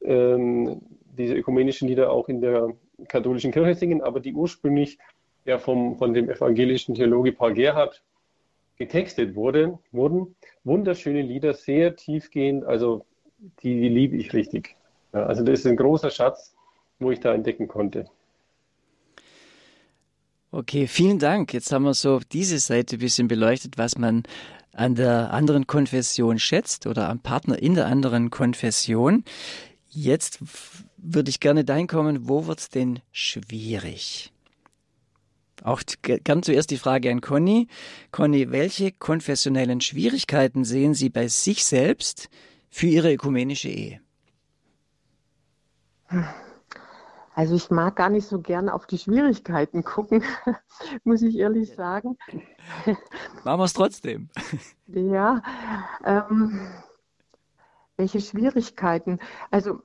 ähm, 0.02 0.80
diese 1.16 1.34
ökumenischen 1.34 1.88
Lieder 1.88 2.10
auch 2.10 2.28
in 2.28 2.40
der 2.40 2.74
katholischen 3.08 3.52
Kirche 3.52 3.74
singen, 3.74 4.02
aber 4.02 4.20
die 4.20 4.34
ursprünglich 4.34 4.98
ja 5.44 5.58
vom, 5.58 5.96
von 5.98 6.14
dem 6.14 6.30
evangelischen 6.30 6.94
Theologe 6.94 7.32
Paul 7.32 7.54
Gerhardt 7.54 8.02
getextet 8.76 9.34
wurde, 9.34 9.78
wurden. 9.92 10.34
Wunderschöne 10.64 11.22
Lieder, 11.22 11.54
sehr 11.54 11.96
tiefgehend, 11.96 12.64
also 12.64 13.04
die, 13.62 13.80
die 13.80 13.88
liebe 13.88 14.16
ich 14.16 14.32
richtig. 14.32 14.76
Ja, 15.12 15.26
also 15.26 15.44
das 15.44 15.60
ist 15.60 15.66
ein 15.66 15.76
großer 15.76 16.10
Schatz, 16.10 16.54
wo 16.98 17.10
ich 17.10 17.20
da 17.20 17.34
entdecken 17.34 17.68
konnte. 17.68 18.06
Okay, 20.50 20.87
vielen 20.87 21.18
Dank. 21.18 21.52
Jetzt 21.52 21.72
haben 21.72 21.84
wir 21.84 21.94
so 21.94 22.20
diese 22.32 22.58
Seite 22.58 22.96
ein 22.96 23.00
bisschen 23.00 23.26
beleuchtet, 23.26 23.76
was 23.76 23.98
man 23.98 24.22
an 24.72 24.94
der 24.94 25.32
anderen 25.32 25.66
Konfession 25.66 26.38
schätzt 26.38 26.87
oder 26.87 27.08
am 27.08 27.20
Partner 27.20 27.60
in 27.60 27.74
der 27.74 27.87
anderen 27.87 28.30
Konfession. 28.30 29.24
Jetzt 29.88 30.40
würde 30.96 31.30
ich 31.30 31.40
gerne 31.40 31.64
dahin 31.64 31.87
kommen, 31.87 32.28
wo 32.28 32.46
wird 32.46 32.60
es 32.60 32.68
denn 32.68 33.00
schwierig? 33.12 34.34
Auch 35.62 35.82
gern 36.02 36.42
zuerst 36.42 36.70
die 36.70 36.76
Frage 36.76 37.10
an 37.10 37.20
Conny. 37.20 37.68
Conny, 38.10 38.50
welche 38.50 38.92
konfessionellen 38.92 39.80
Schwierigkeiten 39.80 40.64
sehen 40.64 40.94
Sie 40.94 41.10
bei 41.10 41.28
sich 41.28 41.64
selbst 41.64 42.28
für 42.70 42.86
Ihre 42.86 43.12
ökumenische 43.12 43.68
Ehe? 43.68 44.00
Also 47.34 47.56
ich 47.56 47.70
mag 47.70 47.96
gar 47.96 48.10
nicht 48.10 48.26
so 48.26 48.40
gern 48.40 48.68
auf 48.68 48.86
die 48.86 48.98
Schwierigkeiten 48.98 49.82
gucken, 49.82 50.22
muss 51.04 51.22
ich 51.22 51.36
ehrlich 51.36 51.74
sagen. 51.74 52.16
Machen 53.44 53.60
wir 53.60 53.64
es 53.64 53.72
trotzdem. 53.72 54.28
Ja, 54.86 55.42
ähm, 56.04 56.60
welche 57.96 58.20
Schwierigkeiten? 58.20 59.20
Also 59.50 59.80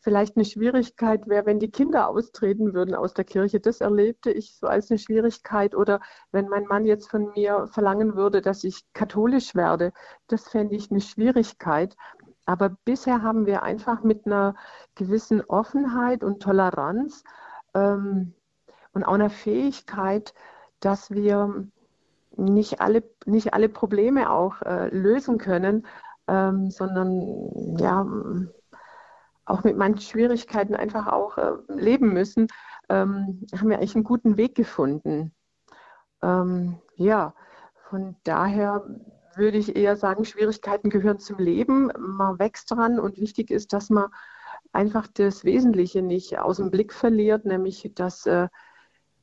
vielleicht 0.00 0.36
eine 0.36 0.44
Schwierigkeit 0.44 1.28
wäre, 1.28 1.46
wenn 1.46 1.58
die 1.58 1.70
Kinder 1.70 2.08
austreten 2.08 2.74
würden 2.74 2.94
aus 2.94 3.14
der 3.14 3.24
Kirche. 3.24 3.60
Das 3.60 3.80
erlebte 3.80 4.30
ich 4.30 4.56
so 4.56 4.66
als 4.66 4.90
eine 4.90 4.98
Schwierigkeit. 4.98 5.74
Oder 5.74 6.00
wenn 6.32 6.48
mein 6.48 6.64
Mann 6.64 6.84
jetzt 6.84 7.10
von 7.10 7.32
mir 7.34 7.66
verlangen 7.72 8.14
würde, 8.14 8.40
dass 8.40 8.64
ich 8.64 8.84
katholisch 8.92 9.54
werde. 9.54 9.92
Das 10.28 10.48
fände 10.48 10.76
ich 10.76 10.90
eine 10.90 11.00
Schwierigkeit. 11.00 11.96
Aber 12.46 12.76
bisher 12.84 13.22
haben 13.22 13.46
wir 13.46 13.62
einfach 13.62 14.02
mit 14.02 14.26
einer 14.26 14.54
gewissen 14.94 15.40
Offenheit 15.42 16.24
und 16.24 16.42
Toleranz 16.42 17.24
ähm, 17.74 18.34
und 18.92 19.04
auch 19.04 19.14
einer 19.14 19.30
Fähigkeit, 19.30 20.34
dass 20.80 21.10
wir 21.10 21.68
nicht 22.36 22.80
alle, 22.80 23.02
nicht 23.26 23.54
alle 23.54 23.68
Probleme 23.68 24.30
auch 24.30 24.62
äh, 24.62 24.88
lösen 24.88 25.38
können, 25.38 25.86
ähm, 26.30 26.70
sondern 26.70 27.76
ja, 27.76 28.06
auch 29.44 29.64
mit 29.64 29.76
manchen 29.76 30.00
Schwierigkeiten 30.00 30.76
einfach 30.76 31.08
auch 31.08 31.36
äh, 31.36 31.52
leben 31.68 32.12
müssen, 32.12 32.46
ähm, 32.88 33.46
haben 33.52 33.68
wir 33.68 33.78
eigentlich 33.78 33.96
einen 33.96 34.04
guten 34.04 34.36
Weg 34.36 34.54
gefunden. 34.54 35.34
Ähm, 36.22 36.78
ja, 36.94 37.34
von 37.88 38.14
daher 38.22 38.84
würde 39.34 39.58
ich 39.58 39.74
eher 39.74 39.96
sagen, 39.96 40.24
Schwierigkeiten 40.24 40.90
gehören 40.90 41.18
zum 41.18 41.38
Leben. 41.38 41.90
Man 41.98 42.38
wächst 42.38 42.70
dran 42.70 43.00
und 43.00 43.18
wichtig 43.18 43.50
ist, 43.50 43.72
dass 43.72 43.90
man 43.90 44.06
einfach 44.72 45.08
das 45.08 45.44
Wesentliche 45.44 46.02
nicht 46.02 46.38
aus 46.38 46.58
dem 46.58 46.70
Blick 46.70 46.92
verliert, 46.92 47.44
nämlich 47.44 47.90
dass 47.94 48.26
äh, 48.26 48.48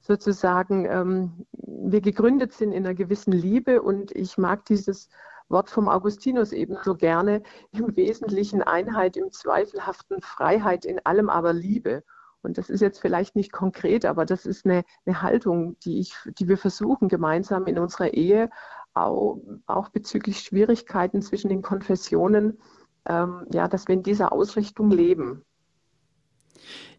sozusagen 0.02 0.86
ähm, 0.86 1.46
wir 1.52 2.02
gegründet 2.02 2.54
sind 2.54 2.74
in 2.74 2.86
einer 2.86 2.96
gewissen 2.96 3.32
Liebe 3.32 3.82
und 3.82 4.12
ich 4.13 4.38
mag 4.38 4.65
dieses 4.65 5.10
Wort 5.50 5.70
vom 5.70 5.88
Augustinus 5.88 6.52
ebenso 6.52 6.96
gerne, 6.96 7.42
im 7.72 7.96
Wesentlichen 7.96 8.62
Einheit, 8.62 9.18
im 9.18 9.32
Zweifelhaften 9.32 10.22
Freiheit, 10.22 10.86
in 10.86 11.00
allem 11.06 11.30
aber 11.30 11.54
Liebe. 11.54 12.04
Und 12.42 12.58
das 12.58 12.70
ist 12.70 12.82
jetzt 12.82 13.00
vielleicht 13.00 13.36
nicht 13.36 13.52
konkret, 13.52 14.06
aber 14.06 14.26
das 14.26 14.46
ist 14.46 14.66
eine, 14.66 14.84
eine 15.06 15.22
Haltung, 15.22 15.78
die, 15.80 16.00
ich, 16.00 16.16
die 16.40 16.48
wir 16.48 16.58
versuchen, 16.58 17.08
gemeinsam 17.10 17.66
in 17.66 17.80
unserer 17.80 18.14
Ehe, 18.14 18.50
auch, 18.94 19.40
auch 19.66 19.90
bezüglich 19.90 20.40
Schwierigkeiten 20.40 21.22
zwischen 21.22 21.50
den 21.50 21.62
Konfessionen, 21.62 22.60
ähm, 23.06 23.46
ja, 23.54 23.68
dass 23.68 23.88
wir 23.88 23.96
in 23.96 24.04
dieser 24.04 24.32
Ausrichtung 24.32 24.92
leben. 24.92 25.46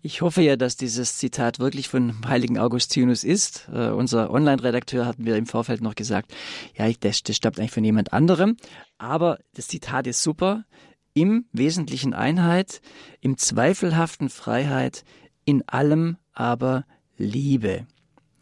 Ich 0.02 0.22
hoffe 0.22 0.42
ja, 0.42 0.56
dass 0.56 0.76
dieses 0.76 1.16
Zitat 1.16 1.58
wirklich 1.58 1.88
von 1.88 2.26
heiligen 2.26 2.58
Augustinus 2.58 3.24
ist. 3.24 3.68
Uh, 3.72 3.94
unser 3.94 4.30
Online-Redakteur 4.30 5.06
hat 5.06 5.18
mir 5.18 5.36
im 5.36 5.46
Vorfeld 5.46 5.80
noch 5.80 5.94
gesagt, 5.94 6.32
ja, 6.76 6.90
das, 7.00 7.22
das 7.22 7.36
stammt 7.36 7.58
eigentlich 7.58 7.72
von 7.72 7.84
jemand 7.84 8.12
anderem. 8.12 8.56
Aber 8.98 9.38
das 9.54 9.68
Zitat 9.68 10.06
ist 10.06 10.22
super. 10.22 10.64
Im 11.14 11.46
Wesentlichen 11.52 12.14
Einheit, 12.14 12.80
im 13.20 13.36
zweifelhaften 13.36 14.28
Freiheit, 14.28 15.04
in 15.44 15.66
allem 15.68 16.16
aber 16.32 16.84
Liebe. 17.16 17.86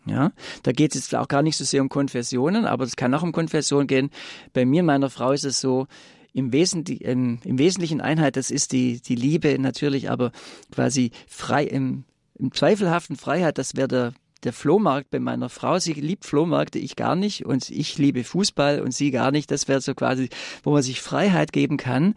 Ja, 0.04 0.30
da 0.62 0.70
geht 0.70 0.94
es 0.94 1.10
jetzt 1.10 1.14
auch 1.16 1.26
gar 1.26 1.42
nicht 1.42 1.56
so 1.56 1.64
sehr 1.64 1.82
um 1.82 1.88
Konfessionen, 1.88 2.64
aber 2.64 2.84
es 2.84 2.94
kann 2.94 3.12
auch 3.14 3.24
um 3.24 3.32
Konfession 3.32 3.88
gehen. 3.88 4.10
Bei 4.52 4.64
mir, 4.64 4.84
meiner 4.84 5.10
Frau, 5.10 5.32
ist 5.32 5.44
es 5.44 5.60
so, 5.60 5.88
im, 6.36 6.52
Wesentlich, 6.52 7.02
im, 7.02 7.38
im 7.44 7.58
Wesentlichen 7.58 8.02
Einheit, 8.02 8.36
das 8.36 8.50
ist 8.50 8.72
die, 8.72 9.00
die 9.00 9.14
Liebe 9.14 9.58
natürlich, 9.58 10.10
aber 10.10 10.32
quasi 10.70 11.10
frei, 11.26 11.64
im, 11.64 12.04
im 12.34 12.52
zweifelhaften 12.52 13.16
Freiheit, 13.16 13.56
das 13.56 13.74
wäre 13.74 13.88
der, 13.88 14.12
der 14.44 14.52
Flohmarkt 14.52 15.08
bei 15.10 15.18
meiner 15.18 15.48
Frau. 15.48 15.78
Sie 15.78 15.94
liebt 15.94 16.26
Flohmärkte, 16.26 16.78
ich 16.78 16.94
gar 16.94 17.16
nicht. 17.16 17.46
Und 17.46 17.70
ich 17.70 17.96
liebe 17.96 18.22
Fußball 18.22 18.82
und 18.82 18.92
sie 18.92 19.10
gar 19.10 19.30
nicht. 19.30 19.50
Das 19.50 19.66
wäre 19.66 19.80
so 19.80 19.94
quasi, 19.94 20.28
wo 20.62 20.72
man 20.72 20.82
sich 20.82 21.00
Freiheit 21.00 21.54
geben 21.54 21.78
kann. 21.78 22.14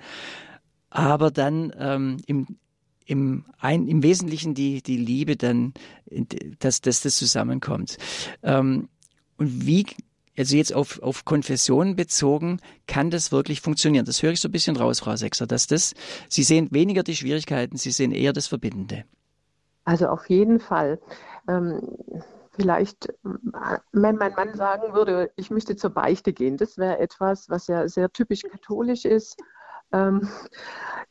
Aber 0.89 1.31
dann 1.31 1.71
ähm, 1.79 2.17
im, 2.27 2.57
im, 3.05 3.45
ein, 3.57 3.87
im 3.87 4.03
Wesentlichen 4.03 4.53
die, 4.53 4.83
die 4.83 4.97
Liebe 4.97 5.37
dann, 5.37 5.73
dass, 6.59 6.81
dass 6.81 6.99
das 6.99 7.15
zusammenkommt. 7.15 7.97
Ähm, 8.43 8.89
und 9.37 9.65
wie 9.65 9.85
also 10.39 10.55
jetzt 10.55 10.73
auf, 10.73 11.01
auf 11.03 11.25
Konfessionen 11.25 11.95
bezogen, 11.95 12.61
kann 12.87 13.09
das 13.11 13.31
wirklich 13.31 13.61
funktionieren. 13.61 14.05
Das 14.05 14.23
höre 14.23 14.31
ich 14.31 14.39
so 14.39 14.47
ein 14.47 14.53
bisschen 14.53 14.77
raus, 14.77 15.01
Frau 15.01 15.15
Sechser, 15.15 15.45
dass 15.45 15.67
das, 15.67 15.93
Sie 16.29 16.43
sehen 16.43 16.69
weniger 16.71 17.03
die 17.03 17.15
Schwierigkeiten, 17.15 17.77
Sie 17.77 17.91
sehen 17.91 18.11
eher 18.11 18.31
das 18.33 18.47
Verbindende. 18.47 19.03
Also 19.83 20.07
auf 20.07 20.29
jeden 20.29 20.59
Fall. 20.59 20.99
Ähm, 21.47 21.81
vielleicht, 22.51 23.13
wenn 23.91 24.15
mein 24.15 24.33
Mann 24.33 24.55
sagen 24.55 24.93
würde, 24.93 25.31
ich 25.35 25.51
müsste 25.51 25.75
zur 25.75 25.89
Beichte 25.89 26.31
gehen, 26.31 26.57
das 26.57 26.77
wäre 26.77 26.99
etwas, 26.99 27.49
was 27.49 27.67
ja 27.67 27.87
sehr 27.87 28.09
typisch 28.09 28.43
katholisch 28.43 29.05
ist. 29.05 29.37
Ähm, 29.91 30.29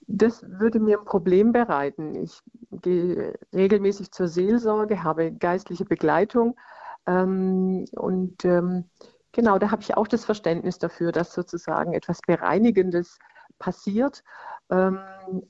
das 0.06 0.42
würde 0.42 0.80
mir 0.80 1.00
ein 1.00 1.04
Problem 1.04 1.52
bereiten. 1.52 2.14
Ich 2.14 2.40
gehe 2.70 3.34
regelmäßig 3.52 4.10
zur 4.10 4.28
Seelsorge, 4.28 5.02
habe 5.02 5.32
geistliche 5.32 5.84
Begleitung 5.84 6.56
ähm, 7.06 7.86
und 7.92 8.44
ähm, 8.44 8.84
Genau, 9.38 9.56
da 9.56 9.70
habe 9.70 9.82
ich 9.82 9.96
auch 9.96 10.08
das 10.08 10.24
Verständnis 10.24 10.80
dafür, 10.80 11.12
dass 11.12 11.32
sozusagen 11.32 11.92
etwas 11.92 12.20
Bereinigendes 12.26 13.20
passiert. 13.60 14.24
Ähm, 14.68 14.98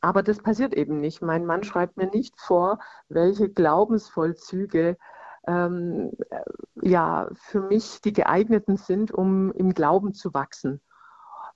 aber 0.02 0.22
das 0.22 0.40
passiert 0.40 0.74
eben 0.74 1.00
nicht. 1.00 1.22
Mein 1.22 1.46
Mann 1.46 1.62
schreibt 1.64 1.96
mir 1.96 2.10
nicht 2.10 2.38
vor, 2.38 2.80
welche 3.08 3.48
Glaubensvollzüge 3.48 4.98
ähm, 5.46 6.10
äh, 6.28 6.42
ja 6.82 7.30
für 7.32 7.62
mich 7.62 8.02
die 8.02 8.12
geeigneten 8.12 8.76
sind, 8.76 9.10
um 9.10 9.52
im 9.52 9.72
Glauben 9.72 10.12
zu 10.12 10.34
wachsen. 10.34 10.82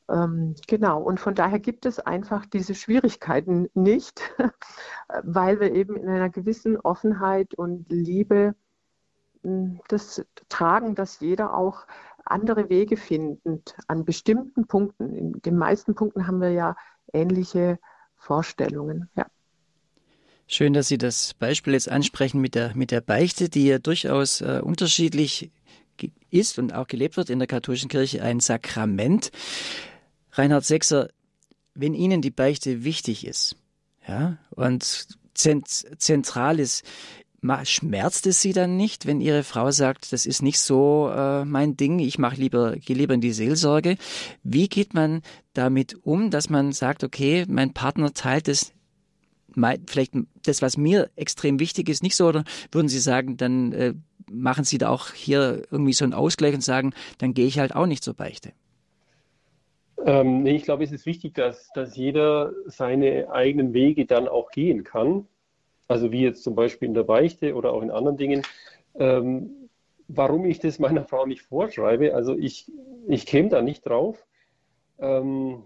Ähm, 0.08 0.54
genau, 0.66 1.02
und 1.02 1.20
von 1.20 1.34
daher 1.34 1.60
gibt 1.60 1.84
es 1.84 1.98
einfach 2.00 2.46
diese 2.46 2.74
Schwierigkeiten 2.74 3.68
nicht, 3.74 4.22
weil 5.22 5.60
wir 5.60 5.74
eben 5.74 5.96
in 5.96 6.08
einer 6.08 6.30
gewissen 6.30 6.80
Offenheit 6.80 7.52
und 7.52 7.90
Liebe 7.90 8.54
hm, 9.42 9.80
das 9.88 10.24
tragen, 10.48 10.94
dass 10.94 11.20
jeder 11.20 11.54
auch 11.56 11.86
andere 12.24 12.68
Wege 12.68 12.96
findet 12.96 13.74
an 13.88 14.04
bestimmten 14.04 14.66
Punkten. 14.66 15.14
In 15.14 15.32
den 15.42 15.56
meisten 15.56 15.94
Punkten 15.94 16.26
haben 16.26 16.40
wir 16.40 16.50
ja 16.50 16.76
ähnliche 17.12 17.78
Vorstellungen. 18.16 19.08
Ja. 19.16 19.26
Schön, 20.46 20.72
dass 20.72 20.88
Sie 20.88 20.98
das 20.98 21.34
Beispiel 21.34 21.72
jetzt 21.72 21.88
ansprechen 21.88 22.40
mit 22.40 22.54
der, 22.54 22.74
mit 22.74 22.90
der 22.90 23.00
Beichte, 23.00 23.48
die 23.48 23.66
ja 23.66 23.78
durchaus 23.78 24.40
äh, 24.40 24.60
unterschiedlich 24.62 25.50
ist 26.30 26.58
und 26.58 26.74
auch 26.74 26.86
gelebt 26.86 27.16
wird 27.16 27.30
in 27.30 27.38
der 27.38 27.48
katholischen 27.48 27.88
Kirche, 27.88 28.22
ein 28.22 28.40
Sakrament. 28.40 29.30
Reinhard 30.32 30.64
Sechser, 30.64 31.08
wenn 31.74 31.94
Ihnen 31.94 32.22
die 32.22 32.30
Beichte 32.30 32.84
wichtig 32.84 33.26
ist, 33.26 33.56
ja, 34.06 34.38
und 34.50 35.06
zentral 35.34 36.60
ist, 36.60 36.84
Schmerzt 37.64 38.26
es 38.26 38.40
Sie 38.40 38.52
dann 38.52 38.76
nicht, 38.76 39.06
wenn 39.06 39.20
Ihre 39.20 39.42
Frau 39.42 39.70
sagt, 39.72 40.12
das 40.12 40.26
ist 40.26 40.42
nicht 40.42 40.60
so 40.60 41.10
äh, 41.12 41.44
mein 41.44 41.76
Ding, 41.76 41.98
ich 41.98 42.18
mache 42.18 42.36
lieber, 42.36 42.76
gehe 42.76 42.96
lieber 42.96 43.14
in 43.14 43.20
die 43.20 43.32
Seelsorge? 43.32 43.96
Wie 44.44 44.68
geht 44.68 44.94
man 44.94 45.22
damit 45.52 45.96
um, 46.04 46.30
dass 46.30 46.50
man 46.50 46.72
sagt, 46.72 47.02
okay, 47.02 47.44
mein 47.48 47.74
Partner 47.74 48.12
teilt 48.12 48.48
es 48.48 48.72
vielleicht 49.86 50.14
das, 50.46 50.62
was 50.62 50.76
mir 50.76 51.10
extrem 51.16 51.58
wichtig 51.58 51.88
ist, 51.88 52.02
nicht 52.02 52.16
so? 52.16 52.28
Oder 52.28 52.44
würden 52.70 52.88
Sie 52.88 53.00
sagen, 53.00 53.36
dann 53.36 53.72
äh, 53.72 53.94
machen 54.30 54.64
Sie 54.64 54.78
da 54.78 54.88
auch 54.88 55.12
hier 55.12 55.62
irgendwie 55.70 55.92
so 55.92 56.04
einen 56.04 56.14
Ausgleich 56.14 56.54
und 56.54 56.62
sagen, 56.62 56.92
dann 57.18 57.34
gehe 57.34 57.46
ich 57.46 57.58
halt 57.58 57.74
auch 57.74 57.86
nicht 57.86 58.04
zur 58.04 58.14
Beichte? 58.14 58.52
Ähm, 60.04 60.46
ich 60.46 60.62
glaube, 60.62 60.84
es 60.84 60.92
ist 60.92 61.06
wichtig, 61.06 61.34
dass, 61.34 61.70
dass 61.74 61.96
jeder 61.96 62.52
seine 62.66 63.30
eigenen 63.30 63.72
Wege 63.72 64.06
dann 64.06 64.28
auch 64.28 64.50
gehen 64.50 64.84
kann. 64.84 65.26
Also 65.92 66.10
wie 66.10 66.22
jetzt 66.22 66.42
zum 66.42 66.54
Beispiel 66.54 66.88
in 66.88 66.94
der 66.94 67.04
Beichte 67.04 67.54
oder 67.54 67.72
auch 67.72 67.82
in 67.82 67.90
anderen 67.90 68.16
Dingen. 68.16 68.42
Ähm, 68.94 69.68
warum 70.08 70.44
ich 70.44 70.58
das 70.58 70.78
meiner 70.78 71.04
Frau 71.04 71.26
nicht 71.26 71.42
vorschreibe, 71.42 72.14
also 72.14 72.36
ich, 72.36 72.70
ich 73.08 73.26
käme 73.26 73.48
da 73.48 73.62
nicht 73.62 73.86
drauf, 73.86 74.26
ähm, 74.98 75.62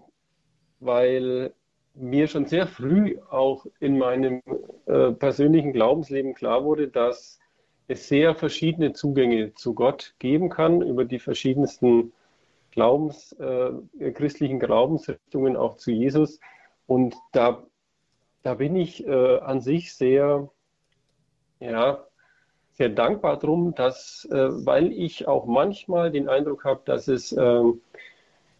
weil 0.79 1.53
mir 1.95 2.27
schon 2.27 2.45
sehr 2.45 2.67
früh 2.67 3.17
auch 3.29 3.65
in 3.79 3.97
meinem 3.97 4.41
äh, 4.85 5.11
persönlichen 5.11 5.73
Glaubensleben 5.73 6.35
klar 6.35 6.63
wurde, 6.63 6.87
dass 6.87 7.39
es 7.87 8.07
sehr 8.07 8.35
verschiedene 8.35 8.93
Zugänge 8.93 9.53
zu 9.53 9.73
Gott 9.73 10.13
geben 10.19 10.49
kann 10.49 10.81
über 10.81 11.05
die 11.05 11.19
verschiedensten 11.19 12.13
Glaubens, 12.71 13.33
äh, 13.39 14.11
christlichen 14.11 14.59
Glaubensrichtungen 14.59 15.55
auch 15.55 15.77
zu 15.77 15.91
Jesus. 15.91 16.39
Und 16.85 17.15
da, 17.31 17.63
da 18.47 18.53
bin 18.53 18.77
ich 18.77 19.05
äh, 19.05 19.39
an 19.39 19.59
sich 19.59 19.93
sehr, 19.93 20.49
ja, 21.59 22.07
sehr 22.71 22.87
dankbar 22.87 23.37
drum, 23.39 23.75
dass, 23.75 24.25
äh, 24.31 24.65
weil 24.65 24.93
ich 24.93 25.27
auch 25.27 25.45
manchmal 25.47 26.11
den 26.11 26.29
Eindruck 26.29 26.63
habe, 26.63 26.79
dass 26.85 27.09
es 27.09 27.33
ähm, 27.33 27.81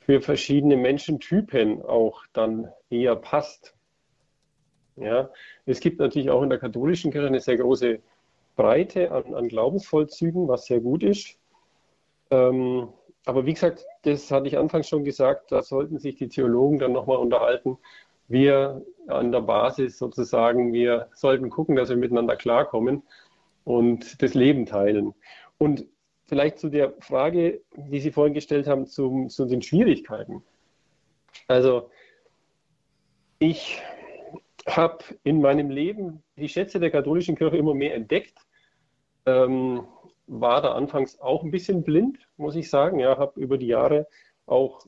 für 0.01 0.19
verschiedene 0.19 0.75
Menschentypen 0.75 1.81
auch 1.83 2.25
dann 2.33 2.69
eher 2.89 3.15
passt. 3.15 3.75
Ja, 4.97 5.29
es 5.65 5.79
gibt 5.79 5.99
natürlich 5.99 6.31
auch 6.31 6.43
in 6.43 6.49
der 6.49 6.59
katholischen 6.59 7.13
Kirche 7.13 7.27
eine 7.27 7.39
sehr 7.39 7.55
große 7.55 7.99
Breite 8.57 9.13
an, 9.13 9.33
an 9.33 9.47
Glaubensvollzügen, 9.47 10.49
was 10.49 10.65
sehr 10.65 10.81
gut 10.81 11.01
ist. 11.01 11.39
Ähm, 12.29 12.89
aber 13.23 13.45
wie 13.45 13.53
gesagt, 13.53 13.85
das 14.01 14.31
hatte 14.31 14.47
ich 14.47 14.57
anfangs 14.57 14.89
schon 14.89 15.05
gesagt, 15.05 15.49
da 15.53 15.63
sollten 15.63 15.97
sich 15.97 16.17
die 16.17 16.27
Theologen 16.27 16.77
dann 16.77 16.91
nochmal 16.91 17.19
unterhalten. 17.19 17.77
Wir 18.27 18.85
an 19.07 19.31
der 19.31 19.41
Basis 19.41 19.97
sozusagen, 19.97 20.73
wir 20.73 21.09
sollten 21.13 21.49
gucken, 21.49 21.75
dass 21.75 21.89
wir 21.89 21.97
miteinander 21.97 22.35
klarkommen 22.35 23.03
und 23.63 24.21
das 24.21 24.33
Leben 24.33 24.65
teilen. 24.65 25.13
Und 25.57 25.85
vielleicht 26.25 26.59
zu 26.59 26.69
der 26.69 26.93
Frage, 26.99 27.61
die 27.75 27.99
Sie 27.99 28.11
vorhin 28.11 28.33
gestellt 28.33 28.67
haben, 28.67 28.85
zu, 28.85 29.27
zu 29.27 29.45
den 29.45 29.61
Schwierigkeiten. 29.61 30.43
Also 31.47 31.89
ich 33.39 33.81
habe 34.67 35.03
in 35.23 35.41
meinem 35.41 35.69
Leben 35.69 36.23
die 36.35 36.49
Schätze 36.49 36.79
der 36.79 36.91
katholischen 36.91 37.35
Kirche 37.35 37.57
immer 37.57 37.73
mehr 37.73 37.95
entdeckt. 37.95 38.37
Ähm, 39.25 39.85
war 40.27 40.61
da 40.61 40.73
anfangs 40.73 41.19
auch 41.19 41.43
ein 41.43 41.51
bisschen 41.51 41.83
blind, 41.83 42.27
muss 42.35 42.55
ich 42.55 42.69
sagen. 42.69 42.99
Ja, 42.99 43.17
habe 43.17 43.39
über 43.39 43.57
die 43.57 43.67
Jahre 43.67 44.07
auch 44.45 44.85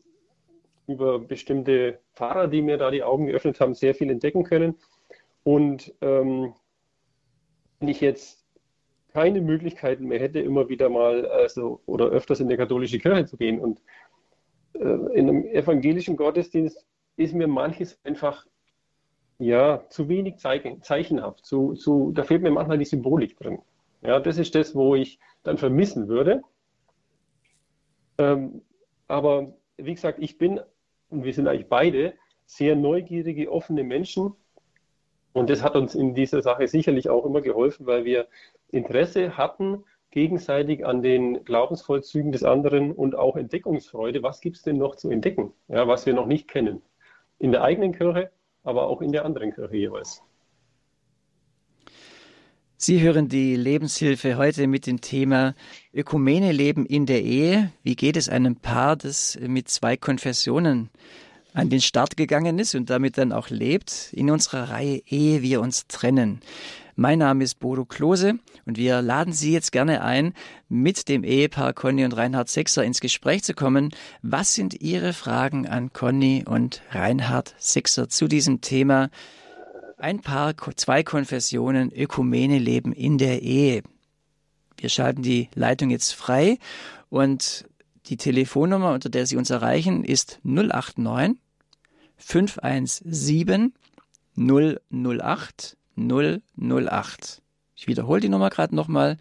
über 0.90 1.20
bestimmte 1.20 2.00
Pfarrer, 2.14 2.48
die 2.48 2.62
mir 2.62 2.78
da 2.78 2.92
die 2.92 3.04
Augen 3.04 3.28
geöffnet 3.28 3.60
haben, 3.60 3.76
sehr 3.76 3.96
viel 3.96 4.10
entdecken 4.10 4.44
können. 4.44 4.76
Und 5.44 5.94
ähm, 6.02 6.54
wenn 7.80 7.88
ich 7.88 8.02
jetzt 8.02 8.46
keine 9.14 9.42
Möglichkeiten 9.42 10.06
mehr 10.06 10.20
hätte, 10.20 10.40
immer 10.40 10.70
wieder 10.70 10.90
mal 10.90 11.26
also, 11.28 11.82
oder 11.86 12.08
öfters 12.08 12.40
in 12.40 12.50
der 12.50 12.58
katholische 12.58 13.00
Kirche 13.00 13.26
zu 13.26 13.38
gehen 13.38 13.60
und 13.60 13.82
äh, 14.74 14.84
in 14.84 15.30
einem 15.30 15.46
evangelischen 15.46 16.16
Gottesdienst 16.16 16.86
ist 17.16 17.34
mir 17.34 17.48
manches 17.48 18.00
einfach 18.04 18.46
ja 19.40 19.84
zu 19.90 20.10
wenig 20.10 20.38
zeichen, 20.38 20.82
zeichenhaft. 20.82 21.46
Zu, 21.46 21.74
zu, 21.74 22.12
da 22.12 22.24
fehlt 22.24 22.42
mir 22.42 22.52
manchmal 22.52 22.78
die 22.78 22.86
Symbolik 22.86 23.38
drin. 23.38 23.60
Ja, 24.02 24.20
das 24.20 24.38
ist 24.38 24.56
das, 24.56 24.76
wo 24.76 24.96
ich 24.96 25.20
dann 25.44 25.58
vermissen 25.58 26.08
würde. 26.08 26.42
Ähm, 28.18 28.62
aber 29.08 29.54
wie 29.78 29.94
gesagt, 29.94 30.20
ich 30.22 30.38
bin, 30.38 30.60
und 31.10 31.24
wir 31.24 31.34
sind 31.34 31.48
eigentlich 31.48 31.68
beide, 31.68 32.14
sehr 32.46 32.76
neugierige, 32.76 33.52
offene 33.52 33.84
Menschen. 33.84 34.34
Und 35.34 35.50
das 35.50 35.64
hat 35.64 35.76
uns 35.76 35.94
in 35.94 36.16
dieser 36.16 36.42
Sache 36.42 36.68
sicherlich 36.68 37.10
auch 37.10 37.26
immer 37.26 37.42
geholfen, 37.42 37.86
weil 37.86 38.06
wir 38.06 38.28
Interesse 38.72 39.38
hatten, 39.38 39.84
gegenseitig 40.12 40.86
an 40.86 41.04
den 41.04 41.44
Glaubensvollzügen 41.46 42.32
des 42.32 42.44
anderen 42.44 42.92
und 42.92 43.16
auch 43.16 43.36
Entdeckungsfreude. 43.36 44.24
Was 44.24 44.42
gibt 44.42 44.58
es 44.58 44.64
denn 44.64 44.78
noch 44.78 44.96
zu 44.96 45.10
entdecken, 45.12 45.54
ja, 45.68 45.88
was 45.88 46.08
wir 46.08 46.14
noch 46.14 46.26
nicht 46.26 46.48
kennen? 46.48 46.82
In 47.38 47.52
der 47.52 47.64
eigenen 47.64 47.94
Kirche, 47.94 48.32
aber 48.64 48.88
auch 48.88 49.02
in 49.02 49.12
der 49.12 49.26
anderen 49.26 49.54
Kirche 49.54 49.78
jeweils. 49.78 50.24
Sie 52.82 53.02
hören 53.02 53.28
die 53.28 53.58
Lebenshilfe 53.58 54.38
heute 54.38 54.66
mit 54.66 54.88
dem 54.88 55.02
Thema 55.02 55.54
Ökumene 55.94 56.54
leben 56.54 56.86
in 56.86 57.06
der 57.06 57.22
Ehe. 57.22 57.74
Wie 57.84 57.98
geht 57.98 58.16
es 58.16 58.30
einem 58.30 58.56
Paar, 58.56 58.96
das 58.96 59.38
mit 59.42 59.68
zwei 59.68 59.98
Konfessionen 59.98 60.90
an 61.54 61.70
den 61.70 61.82
Start 61.82 62.16
gegangen 62.16 62.58
ist 62.58 62.76
und 62.76 62.90
damit 62.90 63.18
dann 63.18 63.34
auch 63.34 63.50
lebt, 63.50 64.14
in 64.14 64.32
unserer 64.32 64.70
Reihe 64.70 65.02
Ehe 65.06 65.42
wir 65.42 65.60
uns 65.60 65.88
trennen. 65.88 66.40
Mein 66.96 67.20
Name 67.20 67.44
ist 67.44 67.60
Bodo 67.60 67.84
Klose 67.84 68.40
und 68.66 68.78
wir 68.78 69.02
laden 69.02 69.34
Sie 69.34 69.52
jetzt 69.52 69.74
gerne 69.74 70.02
ein, 70.02 70.34
mit 70.70 71.10
dem 71.10 71.26
Ehepaar 71.26 71.74
Conny 71.74 72.06
und 72.06 72.14
Reinhard 72.14 72.48
Sechser 72.48 72.86
ins 72.86 73.02
Gespräch 73.02 73.44
zu 73.44 73.54
kommen. 73.54 73.94
Was 74.22 74.56
sind 74.56 74.80
Ihre 74.82 75.12
Fragen 75.12 75.68
an 75.68 75.92
Conny 75.92 76.46
und 76.48 76.82
Reinhard 76.92 77.56
Sechser 77.58 78.08
zu 78.08 78.30
diesem 78.30 78.62
Thema 78.62 79.10
ein 80.00 80.22
Paar, 80.22 80.56
zwei 80.76 81.04
Konfessionen, 81.04 81.92
Ökumene 81.92 82.58
leben 82.58 82.94
in 82.94 83.18
der 83.18 83.42
Ehe. 83.42 83.84
Wir 84.78 84.90
schalten 84.90 85.22
die 85.22 85.50
Leitung 85.56 85.90
jetzt 85.90 86.14
frei 86.14 86.58
und 87.10 87.66
die 88.06 88.18
Telefonnummer, 88.18 88.94
unter 88.94 89.10
der 89.10 89.26
Sie 89.26 89.36
uns 89.36 89.50
erreichen, 89.50 90.04
ist 90.04 90.40
089 90.44 91.38
517 92.18 93.74
008 94.36 95.78
008. 95.96 97.42
Ich 97.76 97.88
wiederhole 97.88 98.22
die 98.22 98.30
Nummer 98.30 98.50
gerade 98.50 98.76
nochmal. 98.76 99.18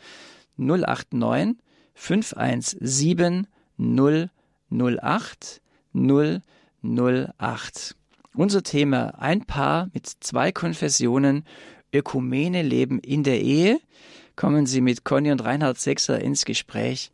089 0.56 1.56
517 1.94 3.46
008 3.78 5.60
008. 5.92 7.96
Unser 8.38 8.62
Thema 8.62 9.20
ein 9.20 9.46
Paar 9.46 9.90
mit 9.92 10.06
zwei 10.06 10.52
Konfessionen, 10.52 11.42
Ökumene 11.92 12.62
leben 12.62 13.00
in 13.00 13.24
der 13.24 13.40
Ehe. 13.40 13.80
Kommen 14.36 14.64
Sie 14.64 14.80
mit 14.80 15.02
Conny 15.02 15.32
und 15.32 15.44
Reinhard 15.44 15.76
Sechser 15.76 16.20
ins 16.20 16.44
Gespräch. 16.44 17.10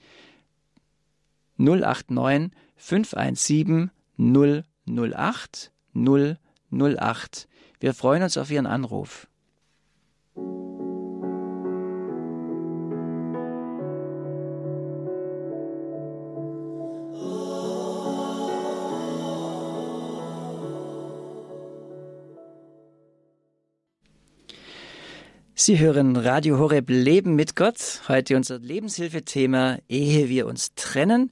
089 1.57 2.51
517 2.77 3.91
008 4.19 5.73
008. 5.95 7.49
Wir 7.81 7.95
freuen 7.95 8.23
uns 8.23 8.37
auf 8.37 8.51
Ihren 8.51 8.67
Anruf. 8.67 9.27
Sie 25.67 25.79
hören 25.79 26.15
Radio 26.17 26.59
Horeb 26.59 26.91
Leben 26.91 27.37
mit 27.37 27.57
Gott. 27.57 28.03
Heute 28.07 28.37
unser 28.37 28.59
Lebenshilfethema 28.59 29.79
Ehe 29.89 30.29
wir 30.29 30.47
uns 30.47 30.75
trennen. 30.75 31.31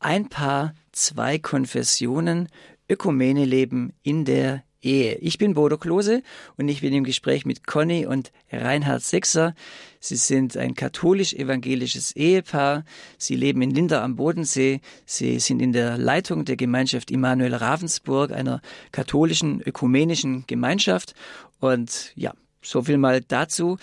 Ein 0.00 0.30
Paar, 0.30 0.72
zwei 0.92 1.38
Konfessionen, 1.38 2.48
Ökumene 2.88 3.44
leben 3.44 3.92
in 4.02 4.24
der 4.24 4.64
Ehe. 4.80 5.16
Ich 5.16 5.36
bin 5.36 5.52
Bodo 5.52 5.76
Klose 5.76 6.22
und 6.56 6.68
ich 6.68 6.80
bin 6.80 6.94
im 6.94 7.04
Gespräch 7.04 7.44
mit 7.44 7.66
Conny 7.66 8.06
und 8.06 8.32
Reinhard 8.50 9.02
Sechser. 9.02 9.54
Sie 10.00 10.16
sind 10.16 10.56
ein 10.56 10.74
katholisch-evangelisches 10.74 12.16
Ehepaar. 12.16 12.82
Sie 13.18 13.36
leben 13.36 13.60
in 13.60 13.72
Linda 13.72 14.02
am 14.02 14.16
Bodensee. 14.16 14.80
Sie 15.04 15.38
sind 15.38 15.60
in 15.60 15.74
der 15.74 15.98
Leitung 15.98 16.46
der 16.46 16.56
Gemeinschaft 16.56 17.10
Immanuel 17.10 17.52
Ravensburg, 17.52 18.32
einer 18.32 18.62
katholischen 18.90 19.60
ökumenischen 19.60 20.44
Gemeinschaft. 20.46 21.14
Und 21.60 22.12
ja, 22.14 22.32
so 22.62 22.82
viel 22.82 22.98
mal 22.98 23.20
dazu. 23.20 23.78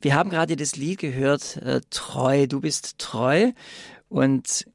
Wir 0.00 0.14
haben 0.14 0.30
gerade 0.30 0.56
das 0.56 0.76
Lied 0.76 0.98
gehört, 0.98 1.56
äh, 1.58 1.80
Treu, 1.90 2.46
du 2.46 2.60
bist 2.60 2.98
treu. 2.98 3.52
Und 4.08 4.66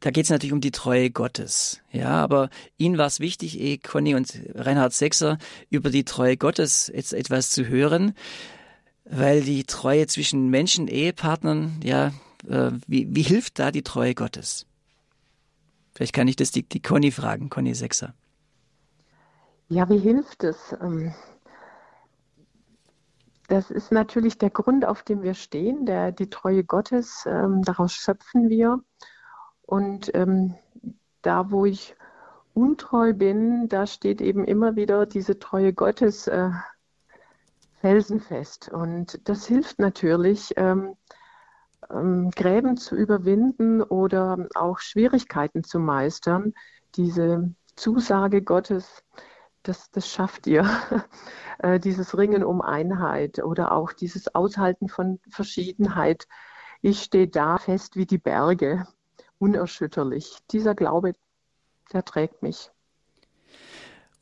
da 0.00 0.10
geht 0.10 0.24
es 0.24 0.30
natürlich 0.30 0.52
um 0.52 0.60
die 0.60 0.72
Treue 0.72 1.10
Gottes. 1.10 1.80
Ja, 1.92 2.10
aber 2.10 2.50
Ihnen 2.76 2.98
war 2.98 3.06
es 3.06 3.20
wichtig, 3.20 3.60
eh, 3.60 3.78
Conny 3.78 4.14
und 4.16 4.40
Reinhard 4.54 4.92
Sechser, 4.92 5.38
über 5.70 5.90
die 5.90 6.04
Treue 6.04 6.36
Gottes 6.36 6.90
jetzt 6.92 7.12
etwas 7.12 7.50
zu 7.50 7.68
hören, 7.68 8.14
weil 9.04 9.42
die 9.42 9.64
Treue 9.64 10.08
zwischen 10.08 10.48
Menschen, 10.48 10.88
Ehepartnern, 10.88 11.80
ja, 11.84 12.12
äh, 12.48 12.72
wie, 12.88 13.14
wie 13.14 13.22
hilft 13.22 13.60
da 13.60 13.70
die 13.70 13.82
Treue 13.82 14.14
Gottes? 14.14 14.66
Vielleicht 15.94 16.14
kann 16.14 16.26
ich 16.26 16.36
das 16.36 16.50
die, 16.50 16.64
die 16.64 16.80
Conny 16.80 17.12
fragen, 17.12 17.48
Conny 17.48 17.74
Sechser. 17.74 18.14
Ja, 19.68 19.88
wie 19.88 19.98
hilft 19.98 20.42
es? 20.42 20.56
Das 23.48 23.70
ist 23.70 23.92
natürlich 23.92 24.38
der 24.38 24.50
Grund, 24.50 24.84
auf 24.84 25.02
dem 25.02 25.22
wir 25.22 25.34
stehen, 25.34 25.84
der, 25.84 26.12
die 26.12 26.30
Treue 26.30 26.64
Gottes. 26.64 27.24
Ähm, 27.26 27.62
daraus 27.62 27.92
schöpfen 27.92 28.48
wir. 28.48 28.80
Und 29.62 30.14
ähm, 30.14 30.54
da, 31.22 31.50
wo 31.50 31.64
ich 31.64 31.96
untreu 32.54 33.12
bin, 33.12 33.68
da 33.68 33.86
steht 33.86 34.20
eben 34.20 34.44
immer 34.44 34.76
wieder 34.76 35.06
diese 35.06 35.38
Treue 35.38 35.72
Gottes 35.72 36.26
äh, 36.28 36.50
felsenfest. 37.80 38.68
Und 38.68 39.28
das 39.28 39.46
hilft 39.46 39.78
natürlich, 39.78 40.54
ähm, 40.56 40.96
ähm, 41.90 42.30
Gräben 42.30 42.76
zu 42.76 42.94
überwinden 42.94 43.82
oder 43.82 44.46
auch 44.54 44.78
Schwierigkeiten 44.78 45.64
zu 45.64 45.78
meistern. 45.78 46.54
Diese 46.94 47.52
Zusage 47.76 48.42
Gottes, 48.42 49.02
das, 49.62 49.90
das 49.90 50.08
schafft 50.08 50.46
ihr. 50.46 50.64
Äh, 51.58 51.78
dieses 51.78 52.18
Ringen 52.18 52.42
um 52.42 52.60
Einheit 52.60 53.38
oder 53.38 53.70
auch 53.70 53.92
dieses 53.92 54.34
Aushalten 54.34 54.88
von 54.88 55.20
Verschiedenheit. 55.28 56.26
Ich 56.80 57.02
stehe 57.02 57.28
da 57.28 57.58
fest 57.58 57.94
wie 57.94 58.06
die 58.06 58.18
Berge, 58.18 58.88
unerschütterlich. 59.38 60.38
Dieser 60.50 60.74
Glaube, 60.74 61.12
der 61.92 62.04
trägt 62.04 62.42
mich. 62.42 62.70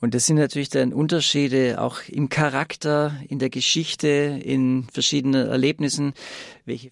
Und 0.01 0.15
das 0.15 0.27
sind 0.27 0.37
natürlich 0.37 0.69
dann 0.69 0.93
Unterschiede 0.93 1.81
auch 1.81 2.03
im 2.09 2.29
Charakter, 2.29 3.15
in 3.29 3.39
der 3.39 3.49
Geschichte, 3.49 4.09
in 4.43 4.85
verschiedenen 4.93 5.49
Erlebnissen, 5.49 6.13
welche 6.67 6.91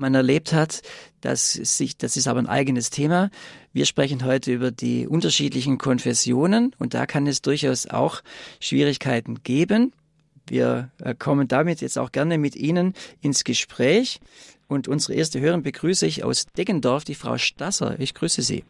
man 0.00 0.14
erlebt 0.14 0.52
hat. 0.52 0.82
Das 1.20 1.52
sich, 1.52 1.96
das 1.96 2.16
ist 2.16 2.26
aber 2.26 2.40
ein 2.40 2.48
eigenes 2.48 2.90
Thema. 2.90 3.30
Wir 3.72 3.86
sprechen 3.86 4.24
heute 4.24 4.52
über 4.52 4.70
die 4.70 5.06
unterschiedlichen 5.06 5.78
Konfessionen 5.78 6.74
und 6.78 6.94
da 6.94 7.06
kann 7.06 7.26
es 7.26 7.42
durchaus 7.42 7.86
auch 7.88 8.22
Schwierigkeiten 8.60 9.42
geben. 9.42 9.92
Wir 10.48 10.90
äh, 11.04 11.14
kommen 11.14 11.46
damit 11.46 11.80
jetzt 11.80 11.98
auch 11.98 12.10
gerne 12.10 12.38
mit 12.38 12.56
Ihnen 12.56 12.94
ins 13.22 13.44
Gespräch. 13.44 14.20
Und 14.66 14.88
unsere 14.88 15.14
erste 15.14 15.40
Hörerin 15.40 15.62
begrüße 15.62 16.06
ich 16.06 16.24
aus 16.24 16.46
Deggendorf, 16.46 17.04
die 17.04 17.14
Frau 17.14 17.38
Stasser. 17.38 17.96
Ich 17.98 18.14
grüße 18.14 18.42
Sie. 18.42 18.64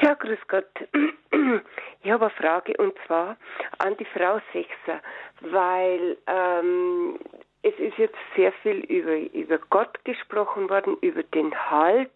Ja, 0.00 0.14
grüß 0.14 0.38
Gott. 0.48 0.66
Ich 2.04 2.12
habe 2.12 2.26
eine 2.26 2.34
Frage 2.34 2.74
und 2.78 2.94
zwar 3.06 3.36
an 3.78 3.96
die 3.98 4.06
Frau 4.06 4.40
Sechser, 4.52 5.02
weil 5.40 6.16
ähm, 6.26 7.18
es 7.62 7.74
ist 7.78 7.98
jetzt 7.98 8.16
sehr 8.36 8.52
viel 8.62 8.78
über, 8.84 9.16
über 9.34 9.58
Gott 9.70 10.04
gesprochen 10.04 10.70
worden, 10.70 10.96
über 11.00 11.22
den 11.22 11.54
Halt 11.70 12.10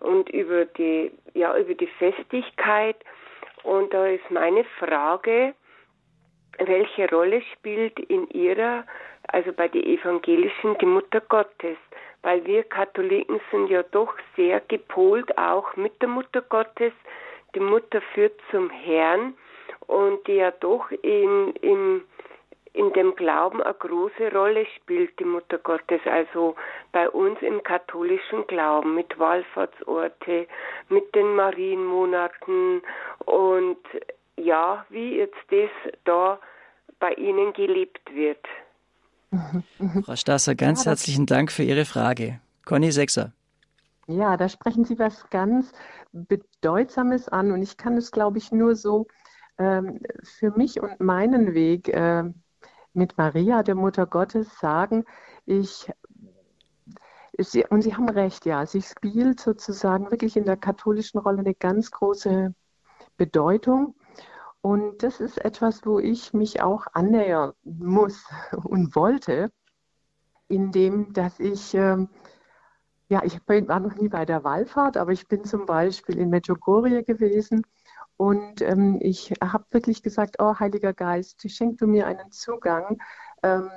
und 0.00 0.28
über 0.30 0.64
die, 0.66 1.10
ja, 1.34 1.56
über 1.56 1.74
die 1.74 1.86
Festigkeit. 1.98 2.96
Und 3.62 3.94
da 3.94 4.06
ist 4.06 4.30
meine 4.30 4.64
Frage, 4.78 5.54
welche 6.58 7.08
Rolle 7.10 7.42
spielt 7.52 7.98
in 7.98 8.28
ihrer, 8.30 8.84
also 9.28 9.52
bei 9.52 9.68
den 9.68 9.84
Evangelischen, 9.84 10.76
die 10.78 10.86
Mutter 10.86 11.20
Gottes? 11.22 11.78
Weil 12.22 12.44
wir 12.44 12.62
Katholiken 12.64 13.40
sind 13.50 13.68
ja 13.68 13.82
doch 13.82 14.14
sehr 14.36 14.60
gepolt, 14.60 15.36
auch 15.36 15.74
mit 15.76 16.00
der 16.00 16.08
Mutter 16.08 16.42
Gottes, 16.42 16.92
die 17.54 17.60
Mutter 17.60 18.00
führt 18.12 18.38
zum 18.50 18.70
Herrn 18.70 19.34
und 19.86 20.26
die 20.26 20.36
ja 20.36 20.50
doch 20.50 20.90
in, 20.90 21.54
in, 21.60 22.02
in 22.74 22.92
dem 22.92 23.14
Glauben 23.14 23.62
eine 23.62 23.74
große 23.74 24.32
Rolle 24.32 24.66
spielt, 24.76 25.18
die 25.20 25.24
Mutter 25.24 25.58
Gottes. 25.58 26.00
Also 26.04 26.56
bei 26.92 27.08
uns 27.08 27.40
im 27.40 27.62
katholischen 27.62 28.46
Glauben 28.48 28.94
mit 28.96 29.18
Wallfahrtsorte, 29.18 30.46
mit 30.88 31.14
den 31.14 31.36
Marienmonaten 31.36 32.82
und 33.24 33.78
ja, 34.36 34.84
wie 34.90 35.18
jetzt 35.18 35.38
das 35.50 35.70
da 36.04 36.38
bei 36.98 37.12
Ihnen 37.12 37.52
gelebt 37.52 38.12
wird. 38.12 38.44
Frau 40.04 40.16
Stasser, 40.16 40.54
ganz 40.56 40.84
ja, 40.84 40.90
herzlichen 40.90 41.26
Dank 41.26 41.52
für 41.52 41.62
Ihre 41.62 41.84
Frage. 41.84 42.40
Conny 42.64 42.90
Sechser. 42.90 43.32
Ja, 44.06 44.36
da 44.36 44.48
sprechen 44.48 44.84
Sie 44.84 44.98
was 44.98 45.30
ganz 45.30 45.72
Bedeutsames 46.12 47.28
an 47.28 47.52
und 47.52 47.62
ich 47.62 47.76
kann 47.76 47.96
es, 47.96 48.10
glaube 48.10 48.38
ich, 48.38 48.52
nur 48.52 48.74
so 48.74 49.06
ähm, 49.58 50.00
für 50.22 50.50
mich 50.50 50.80
und 50.80 51.00
meinen 51.00 51.54
Weg 51.54 51.88
äh, 51.88 52.24
mit 52.94 53.18
Maria, 53.18 53.62
der 53.62 53.74
Mutter 53.74 54.06
Gottes, 54.06 54.58
sagen. 54.58 55.04
Ich 55.46 55.90
Sie, 57.36 57.64
und 57.68 57.82
Sie 57.82 57.94
haben 57.96 58.08
recht, 58.08 58.46
ja, 58.46 58.64
sie 58.64 58.82
spielt 58.82 59.40
sozusagen 59.40 60.10
wirklich 60.12 60.36
in 60.36 60.44
der 60.44 60.56
katholischen 60.56 61.18
Rolle 61.18 61.40
eine 61.40 61.54
ganz 61.54 61.90
große 61.90 62.54
Bedeutung. 63.16 63.96
Und 64.60 65.02
das 65.02 65.20
ist 65.20 65.44
etwas, 65.44 65.84
wo 65.84 65.98
ich 65.98 66.32
mich 66.32 66.62
auch 66.62 66.86
annähern 66.92 67.52
muss 67.64 68.24
und 68.64 68.94
wollte, 68.94 69.50
indem 70.48 71.12
dass 71.12 71.40
ich 71.40 71.74
ähm, 71.74 72.08
ja, 73.08 73.22
ich 73.24 73.38
war 73.46 73.80
noch 73.80 73.94
nie 73.96 74.08
bei 74.08 74.24
der 74.24 74.44
Wallfahrt, 74.44 74.96
aber 74.96 75.12
ich 75.12 75.28
bin 75.28 75.44
zum 75.44 75.66
Beispiel 75.66 76.18
in 76.18 76.30
Medjugorje 76.30 77.04
gewesen 77.04 77.66
und 78.16 78.62
ähm, 78.62 78.98
ich 79.00 79.32
habe 79.42 79.64
wirklich 79.70 80.02
gesagt, 80.02 80.36
oh 80.38 80.58
Heiliger 80.58 80.92
Geist, 80.92 81.42
schenk 81.50 81.78
du 81.78 81.86
mir 81.86 82.06
einen 82.06 82.30
Zugang 82.30 82.98
ähm, 83.42 83.70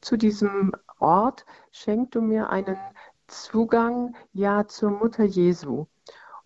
zu 0.00 0.16
diesem 0.16 0.72
Ort, 0.98 1.44
schenk 1.70 2.10
du 2.12 2.20
mir 2.20 2.50
einen 2.50 2.78
Zugang 3.28 4.16
ja 4.32 4.66
zur 4.66 4.90
Mutter 4.90 5.24
Jesu. 5.24 5.86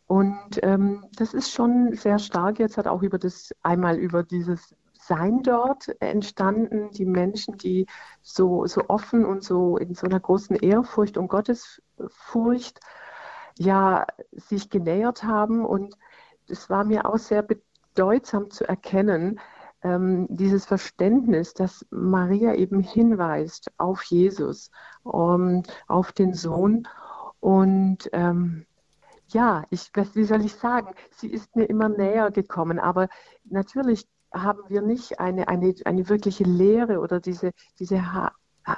Und 0.06 0.60
ähm, 0.62 1.06
das 1.16 1.32
ist 1.32 1.50
schon 1.50 1.94
sehr 1.94 2.18
stark 2.18 2.58
jetzt 2.58 2.76
hat 2.76 2.86
auch 2.86 3.02
über 3.02 3.18
das 3.18 3.54
einmal 3.62 3.96
über 3.96 4.22
dieses 4.22 4.74
sein 5.06 5.42
dort 5.42 5.88
entstanden, 6.00 6.90
die 6.90 7.04
Menschen, 7.04 7.58
die 7.58 7.86
so, 8.22 8.66
so 8.66 8.84
offen 8.88 9.24
und 9.26 9.44
so 9.44 9.76
in 9.76 9.94
so 9.94 10.06
einer 10.06 10.20
großen 10.20 10.56
Ehrfurcht 10.56 11.18
und 11.18 11.28
Gottesfurcht 11.28 12.80
ja 13.58 14.06
sich 14.32 14.70
genähert 14.70 15.24
haben. 15.24 15.64
Und 15.64 15.96
es 16.48 16.70
war 16.70 16.84
mir 16.84 17.06
auch 17.06 17.18
sehr 17.18 17.42
bedeutsam 17.42 18.50
zu 18.50 18.68
erkennen, 18.68 19.40
ähm, 19.82 20.26
dieses 20.30 20.64
Verständnis, 20.64 21.54
dass 21.54 21.86
Maria 21.90 22.54
eben 22.54 22.80
hinweist 22.80 23.70
auf 23.76 24.02
Jesus, 24.04 24.70
um, 25.02 25.62
auf 25.86 26.12
den 26.12 26.32
Sohn. 26.32 26.88
Und 27.40 28.08
ähm, 28.12 28.66
ja, 29.28 29.64
ich, 29.70 29.90
wie 30.14 30.24
soll 30.24 30.44
ich 30.44 30.54
sagen, 30.54 30.94
sie 31.10 31.28
ist 31.28 31.54
mir 31.54 31.64
immer 31.64 31.88
näher 31.88 32.30
gekommen. 32.30 32.78
Aber 32.78 33.08
natürlich 33.44 34.08
haben 34.32 34.62
wir 34.68 34.82
nicht 34.82 35.20
eine, 35.20 35.48
eine, 35.48 35.74
eine 35.84 36.08
wirkliche 36.08 36.44
Lehre 36.44 36.98
oder 36.98 37.20
diese, 37.20 37.52
diese 37.78 38.02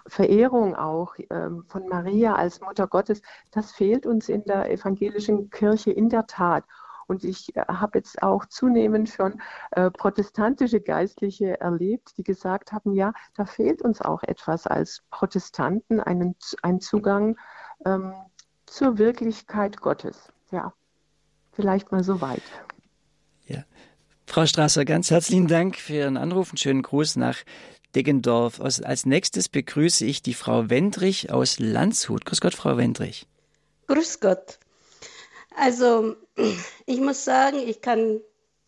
Verehrung 0.07 0.75
auch 0.75 1.15
ähm, 1.31 1.65
von 1.69 1.89
Maria 1.89 2.35
als 2.35 2.61
Mutter 2.61 2.89
Gottes, 2.89 3.23
das 3.53 3.73
fehlt 3.73 4.05
uns 4.07 4.29
in 4.29 4.45
der 4.45 4.71
evangelischen 4.71 5.51
Kirche 5.51 5.93
in 5.93 6.09
der 6.09 6.27
Tat. 6.27 6.65
Und 7.07 7.25
ich 7.25 7.55
äh, 7.57 7.65
habe 7.69 7.99
jetzt 7.99 8.23
auch 8.23 8.47
zunehmend 8.47 9.09
schon 9.09 9.41
äh, 9.73 9.91
protestantische 9.91 10.81
Geistliche 10.81 11.61
erlebt, 11.61 12.17
die 12.19 12.25
gesagt 12.25 12.73
haben, 12.73 12.93
ja, 12.93 13.13
da 13.35 13.47
fehlt 13.47 13.83
uns 13.83 14.01
auch 14.01 14.23
etwas 14.23 14.67
als 14.67 15.03
Protestanten, 15.11 16.01
einen, 16.01 16.35
ein 16.63 16.81
Zugang 16.81 17.37
ähm, 17.85 18.15
zur 18.67 18.99
Wirklichkeit 18.99 19.81
Gottes. 19.81 20.33
Ja, 20.51 20.73
vielleicht 21.53 21.93
mal 21.93 22.03
so 22.03 22.21
weit. 22.21 22.43
Ja, 23.47 23.65
Frau 24.27 24.45
Strasser, 24.47 24.85
ganz 24.85 25.11
herzlichen 25.11 25.47
Dank 25.47 25.77
für 25.77 25.95
Ihren 25.95 26.17
Anruf 26.17 26.51
und 26.51 26.59
schönen 26.59 26.83
Gruß 26.83 27.17
nach 27.17 27.39
Deggendorf. 27.95 28.61
Als 28.61 29.07
nächstes 29.07 29.49
begrüße 29.49 30.05
ich 30.05 30.23
die 30.23 30.35
Frau 30.35 30.69
Wendrich 30.69 31.33
aus 31.33 31.59
Landshut. 31.59 32.25
Grüß 32.25 32.41
Gott, 32.41 32.55
Frau 32.55 32.77
Wendrich. 32.77 33.27
Grüß 33.87 34.21
Gott. 34.21 34.59
Also, 35.57 36.17
ich 36.87 37.01
muss 37.01 37.25
sagen, 37.25 37.59
ich 37.59 37.81
kann 37.81 38.21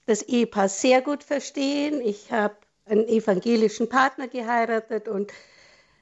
das 0.07 0.23
Ehepaar 0.23 0.69
sehr 0.69 1.03
gut 1.03 1.23
verstehen. 1.23 2.01
Ich 2.01 2.33
habe 2.33 2.57
einen 2.87 3.07
evangelischen 3.07 3.89
Partner 3.89 4.27
geheiratet 4.27 5.07
und 5.07 5.33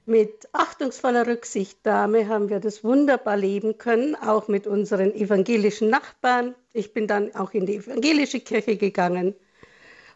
mit 0.09 0.49
achtungsvoller 0.53 1.27
Rücksichtnahme 1.27 2.29
haben 2.29 2.49
wir 2.49 2.61
das 2.61 2.85
wunderbar 2.85 3.37
leben 3.37 3.77
können, 3.77 4.15
auch 4.15 4.47
mit 4.47 4.69
unseren 4.69 5.13
evangelischen 5.13 5.91
Nachbarn. 5.91 6.55
Ich 6.73 6.93
bin 6.93 7.09
dann 7.09 7.35
auch 7.35 7.53
in 7.53 7.67
die 7.67 7.77
evangelische 7.77 8.39
Kirche 8.39 8.77
gegangen 8.77 9.35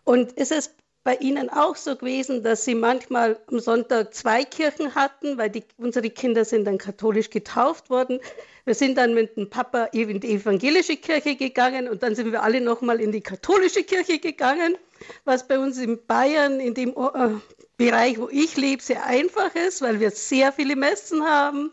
und 0.04 0.30
ist 0.32 0.52
es 0.52 0.72
bei 1.02 1.16
Ihnen 1.16 1.48
auch 1.48 1.76
so 1.76 1.96
gewesen, 1.96 2.42
dass 2.42 2.64
Sie 2.64 2.74
manchmal 2.74 3.40
am 3.46 3.58
Sonntag 3.58 4.14
zwei 4.14 4.44
Kirchen 4.44 4.94
hatten, 4.94 5.38
weil 5.38 5.48
die, 5.48 5.64
unsere 5.78 6.10
Kinder 6.10 6.44
sind 6.44 6.66
dann 6.66 6.78
katholisch 6.78 7.30
getauft 7.30 7.88
worden. 7.88 8.20
Wir 8.66 8.74
sind 8.74 8.98
dann 8.98 9.14
mit 9.14 9.36
dem 9.36 9.48
Papa 9.48 9.84
in 9.86 10.20
die 10.20 10.32
evangelische 10.32 10.96
Kirche 10.96 11.36
gegangen 11.36 11.88
und 11.88 12.02
dann 12.02 12.14
sind 12.14 12.30
wir 12.30 12.42
alle 12.42 12.60
nochmal 12.60 13.00
in 13.00 13.12
die 13.12 13.22
katholische 13.22 13.82
Kirche 13.82 14.18
gegangen, 14.18 14.76
was 15.24 15.48
bei 15.48 15.58
uns 15.58 15.78
in 15.78 16.04
Bayern, 16.06 16.60
in 16.60 16.74
dem 16.74 16.90
äh, 16.90 17.30
Bereich, 17.78 18.18
wo 18.18 18.28
ich 18.28 18.58
lebe, 18.58 18.82
sehr 18.82 19.06
einfach 19.06 19.54
ist, 19.54 19.80
weil 19.80 20.00
wir 20.00 20.10
sehr 20.10 20.52
viele 20.52 20.76
Messen 20.76 21.24
haben. 21.24 21.72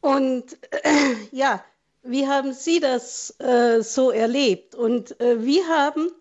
Und 0.00 0.56
äh, 0.70 1.14
ja, 1.32 1.64
wie 2.04 2.28
haben 2.28 2.52
Sie 2.52 2.78
das 2.78 3.34
äh, 3.40 3.82
so 3.82 4.12
erlebt? 4.12 4.76
Und 4.76 5.20
äh, 5.20 5.44
wie 5.44 5.64
haben 5.64 6.12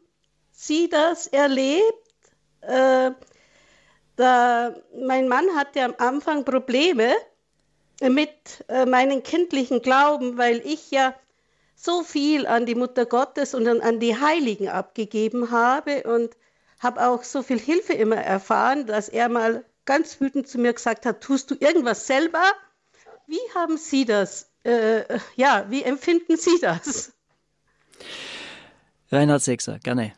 Sie 0.64 0.90
das 0.90 1.26
erlebt, 1.26 2.08
äh, 2.62 3.10
da, 4.16 4.76
mein 4.96 5.28
Mann 5.28 5.56
hatte 5.56 5.84
am 5.84 5.96
Anfang 5.98 6.46
Probleme 6.46 7.16
mit 8.00 8.30
äh, 8.68 8.86
meinem 8.86 9.24
kindlichen 9.24 9.82
Glauben, 9.82 10.38
weil 10.38 10.62
ich 10.64 10.92
ja 10.92 11.16
so 11.76 12.04
viel 12.04 12.46
an 12.46 12.68
die 12.68 12.76
Mutter 12.76 13.08
Gottes 13.08 13.56
und 13.56 13.68
an 13.68 14.00
die 14.00 14.16
Heiligen 14.16 14.70
abgegeben 14.70 15.50
habe 15.50 16.04
und 16.04 16.38
habe 16.78 17.08
auch 17.08 17.24
so 17.24 17.42
viel 17.42 17.60
Hilfe 17.60 17.94
immer 17.94 18.18
erfahren, 18.18 18.86
dass 18.86 19.10
er 19.10 19.30
mal 19.30 19.66
ganz 19.86 20.22
wütend 20.22 20.48
zu 20.48 20.60
mir 20.60 20.74
gesagt 20.74 21.08
hat, 21.08 21.22
tust 21.22 21.50
du 21.50 21.56
irgendwas 21.60 22.06
selber? 22.06 22.44
Wie 23.26 23.42
haben 23.56 23.78
Sie 23.78 24.06
das? 24.06 24.52
Äh, 24.64 25.06
ja, 25.36 25.66
wie 25.70 25.82
empfinden 25.82 26.38
Sie 26.38 26.60
das? 26.62 27.14
Reinhard 29.12 29.42
Sechser, 29.42 29.80
gerne. 29.80 30.14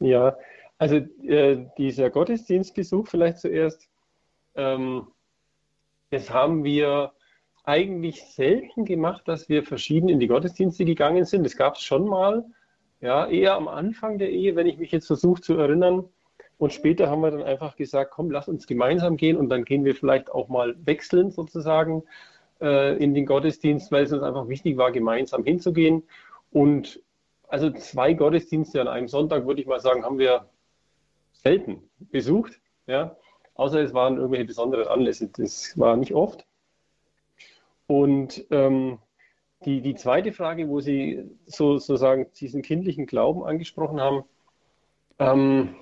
Ja, 0.00 0.36
also 0.78 0.96
äh, 0.96 1.66
dieser 1.78 2.10
Gottesdienstbesuch 2.10 3.08
vielleicht 3.08 3.38
zuerst, 3.38 3.88
ähm, 4.54 5.08
das 6.10 6.30
haben 6.30 6.64
wir 6.64 7.12
eigentlich 7.64 8.22
selten 8.24 8.84
gemacht, 8.84 9.26
dass 9.26 9.48
wir 9.48 9.62
verschieden 9.64 10.08
in 10.08 10.20
die 10.20 10.28
Gottesdienste 10.28 10.84
gegangen 10.84 11.24
sind. 11.24 11.44
Das 11.44 11.56
gab 11.56 11.74
es 11.74 11.82
schon 11.82 12.06
mal, 12.06 12.44
ja, 13.00 13.26
eher 13.26 13.54
am 13.54 13.68
Anfang 13.68 14.18
der 14.18 14.30
Ehe, 14.30 14.54
wenn 14.54 14.66
ich 14.66 14.78
mich 14.78 14.92
jetzt 14.92 15.06
versuche 15.06 15.42
zu 15.42 15.54
erinnern. 15.54 16.04
Und 16.58 16.72
später 16.72 17.10
haben 17.10 17.20
wir 17.20 17.30
dann 17.30 17.42
einfach 17.42 17.76
gesagt, 17.76 18.12
komm, 18.12 18.30
lass 18.30 18.48
uns 18.48 18.66
gemeinsam 18.66 19.16
gehen 19.16 19.36
und 19.36 19.48
dann 19.50 19.64
gehen 19.64 19.84
wir 19.84 19.94
vielleicht 19.94 20.30
auch 20.30 20.48
mal 20.48 20.74
wechseln 20.84 21.30
sozusagen 21.30 22.04
äh, 22.60 22.96
in 22.96 23.14
den 23.14 23.26
Gottesdienst, 23.26 23.92
weil 23.92 24.04
es 24.04 24.12
uns 24.12 24.22
einfach 24.22 24.48
wichtig 24.48 24.76
war, 24.76 24.92
gemeinsam 24.92 25.44
hinzugehen. 25.44 26.04
Und 26.52 27.02
also 27.48 27.70
zwei 27.70 28.12
Gottesdienste 28.14 28.80
an 28.80 28.88
einem 28.88 29.08
Sonntag, 29.08 29.46
würde 29.46 29.60
ich 29.60 29.66
mal 29.66 29.80
sagen, 29.80 30.04
haben 30.04 30.18
wir 30.18 30.48
selten 31.32 31.88
besucht. 31.98 32.60
Ja? 32.86 33.16
Außer 33.54 33.80
es 33.80 33.94
waren 33.94 34.16
irgendwelche 34.16 34.44
besonderen 34.44 34.88
Anlässe. 34.88 35.28
Das 35.28 35.78
war 35.78 35.96
nicht 35.96 36.14
oft. 36.14 36.46
Und 37.86 38.44
ähm, 38.50 38.98
die, 39.64 39.80
die 39.80 39.94
zweite 39.94 40.32
Frage, 40.32 40.68
wo 40.68 40.80
Sie 40.80 41.30
so, 41.46 41.78
sozusagen 41.78 42.26
diesen 42.34 42.62
kindlichen 42.62 43.06
Glauben 43.06 43.44
angesprochen 43.44 44.00
haben, 44.00 44.24
ähm, 45.18 45.76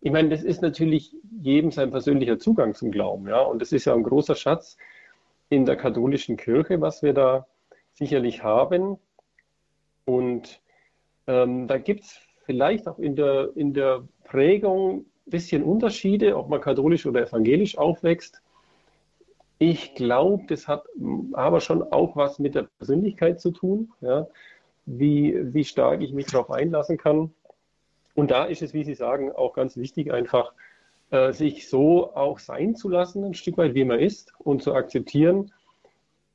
ich 0.00 0.12
meine, 0.12 0.28
das 0.28 0.42
ist 0.42 0.62
natürlich 0.62 1.14
jedem 1.40 1.72
sein 1.72 1.90
persönlicher 1.90 2.38
Zugang 2.38 2.74
zum 2.74 2.90
Glauben, 2.90 3.26
ja, 3.26 3.40
und 3.40 3.60
das 3.60 3.72
ist 3.72 3.86
ja 3.86 3.94
ein 3.94 4.04
großer 4.04 4.36
Schatz 4.36 4.76
in 5.48 5.64
der 5.64 5.76
katholischen 5.76 6.36
Kirche, 6.36 6.80
was 6.80 7.02
wir 7.02 7.12
da 7.12 7.46
sicherlich 7.94 8.42
haben. 8.42 8.98
Und 10.04 10.60
ähm, 11.26 11.66
da 11.66 11.78
gibt 11.78 12.04
es 12.04 12.20
vielleicht 12.44 12.86
auch 12.88 12.98
in 12.98 13.16
der, 13.16 13.50
in 13.56 13.74
der 13.74 14.04
Prägung 14.24 15.00
ein 15.00 15.30
bisschen 15.30 15.62
Unterschiede, 15.62 16.36
ob 16.36 16.48
man 16.48 16.60
katholisch 16.60 17.06
oder 17.06 17.22
evangelisch 17.22 17.76
aufwächst. 17.76 18.40
Ich 19.58 19.94
glaube, 19.94 20.44
das 20.48 20.68
hat 20.68 20.84
aber 21.32 21.60
schon 21.60 21.82
auch 21.82 22.14
was 22.14 22.38
mit 22.38 22.54
der 22.54 22.68
Persönlichkeit 22.78 23.40
zu 23.40 23.50
tun, 23.50 23.92
ja? 24.00 24.26
wie, 24.84 25.34
wie 25.54 25.64
stark 25.64 26.02
ich 26.02 26.12
mich 26.12 26.26
darauf 26.26 26.50
einlassen 26.50 26.98
kann. 26.98 27.32
Und 28.14 28.30
da 28.30 28.44
ist 28.44 28.62
es, 28.62 28.72
wie 28.72 28.84
Sie 28.84 28.94
sagen, 28.94 29.32
auch 29.32 29.54
ganz 29.54 29.76
wichtig, 29.76 30.12
einfach 30.12 30.52
äh, 31.10 31.32
sich 31.32 31.68
so 31.68 32.14
auch 32.14 32.38
sein 32.38 32.76
zu 32.76 32.88
lassen, 32.88 33.24
ein 33.24 33.34
Stück 33.34 33.58
weit, 33.58 33.74
wie 33.74 33.84
man 33.84 33.98
ist 33.98 34.32
und 34.38 34.62
zu 34.62 34.74
akzeptieren. 34.74 35.52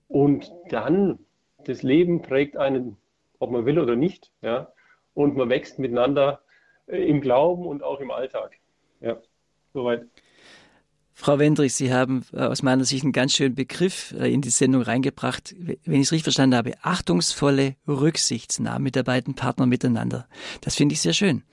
Und 0.08 0.52
dann, 0.70 1.20
das 1.66 1.84
Leben 1.84 2.22
prägt 2.22 2.58
einen, 2.58 2.98
ob 3.40 3.52
man 3.52 3.66
will 3.66 3.80
oder 3.80 3.96
nicht, 3.96 4.32
ja, 4.42 4.72
und 5.14 5.36
man 5.36 5.50
wächst 5.50 5.80
miteinander 5.80 6.42
äh, 6.88 7.08
im 7.08 7.22
Glauben 7.22 7.66
und 7.66 7.84
auch 7.84 8.00
im 8.00 8.12
Alltag. 8.12 8.58
Ja, 9.00 9.18
soweit. 9.74 10.06
Frau 11.14 11.38
Wendrich, 11.38 11.76
Sie 11.76 11.94
haben 11.94 12.26
äh, 12.34 12.42
aus 12.42 12.64
meiner 12.64 12.84
Sicht 12.84 13.04
einen 13.04 13.14
ganz 13.14 13.34
schönen 13.34 13.54
Begriff 13.54 14.14
äh, 14.14 14.34
in 14.34 14.42
die 14.42 14.50
Sendung 14.50 14.82
reingebracht, 14.82 15.54
wenn 15.60 16.02
ich 16.02 16.08
es 16.08 16.12
richtig 16.12 16.24
verstanden 16.24 16.56
habe, 16.56 16.74
achtungsvolle 16.82 17.76
Rücksichtnahme 17.88 18.92
der 18.92 19.04
beiden 19.04 19.36
Partner 19.36 19.66
miteinander. 19.66 20.28
Das 20.62 20.76
finde 20.76 20.94
ich 20.94 21.02
sehr 21.02 21.14
schön. 21.14 21.44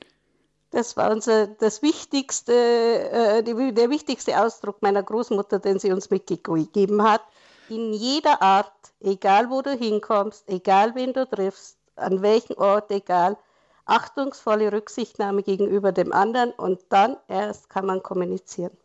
Das 0.71 0.97
war 0.97 1.11
unser, 1.11 1.47
das 1.47 1.83
wichtigste, 1.83 2.53
äh, 2.53 3.43
der 3.43 3.91
wichtigste 3.91 4.43
Ausdruck 4.43 4.83
meiner 4.83 5.03
Großmutter, 5.03 5.59
den 5.59 5.79
sie 5.79 5.93
uns 5.93 6.11
mitgegeben 6.11 7.03
hat. 7.03 7.23
In 7.69 7.93
jeder 7.93 8.41
Art, 8.41 8.73
egal 9.01 9.51
wo 9.51 9.63
du 9.63 9.73
hinkommst, 9.73 10.49
egal 10.49 10.95
wen 10.95 11.13
du 11.13 11.27
triffst, 11.27 11.79
an 11.97 12.23
welchem 12.23 12.57
Ort, 12.57 12.91
egal, 12.91 13.37
achtungsvolle 13.89 14.72
Rücksichtnahme 14.72 15.43
gegenüber 15.43 15.93
dem 15.93 16.12
anderen 16.12 16.51
und 16.51 16.80
dann 16.91 17.16
erst 17.28 17.70
kann 17.70 17.86
man 17.86 18.03
kommunizieren. 18.03 18.76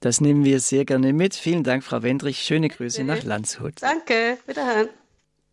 Das 0.00 0.20
nehmen 0.20 0.44
wir 0.44 0.58
sehr 0.58 0.84
gerne 0.84 1.12
mit. 1.12 1.34
Vielen 1.34 1.62
Dank, 1.62 1.84
Frau 1.84 2.02
Wendrich. 2.02 2.38
Schöne 2.38 2.68
Grüße 2.68 3.04
nach 3.04 3.22
Landshut. 3.22 3.80
Danke, 3.80 4.36
wiederhören. 4.46 4.88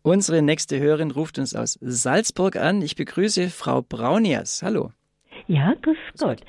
Unsere 0.02 0.42
nächste 0.42 0.80
Hörerin 0.80 1.10
ruft 1.10 1.38
uns 1.38 1.54
aus 1.54 1.78
Salzburg 1.80 2.56
an. 2.56 2.82
Ich 2.82 2.96
begrüße 2.96 3.48
Frau 3.50 3.82
Braunias. 3.82 4.62
Hallo. 4.62 4.90
Ja, 5.46 5.74
grüß 5.82 5.96
Gott. 6.18 6.40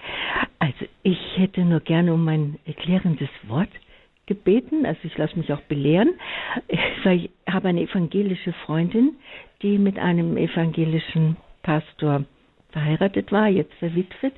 Also 0.60 0.86
ich 1.04 1.20
hätte 1.36 1.62
nur 1.62 1.82
gerne 1.82 2.14
um 2.14 2.28
ein 2.28 2.58
erklärendes 2.66 3.30
Wort 3.48 3.70
gebeten. 4.26 4.86
Also 4.86 5.02
ich 5.04 5.18
lasse 5.18 5.38
mich 5.38 5.52
auch 5.52 5.62
belehren. 5.62 6.14
Ich 6.70 7.30
habe 7.48 7.68
eine 7.68 7.82
evangelische 7.82 8.54
Freundin, 8.66 9.18
die 9.62 9.78
mit 9.78 10.00
einem 10.00 10.38
evangelischen 10.38 11.36
Pastor 11.64 12.26
verheiratet 12.72 13.32
war, 13.32 13.48
jetzt 13.48 13.74
verwitwet, 13.76 14.34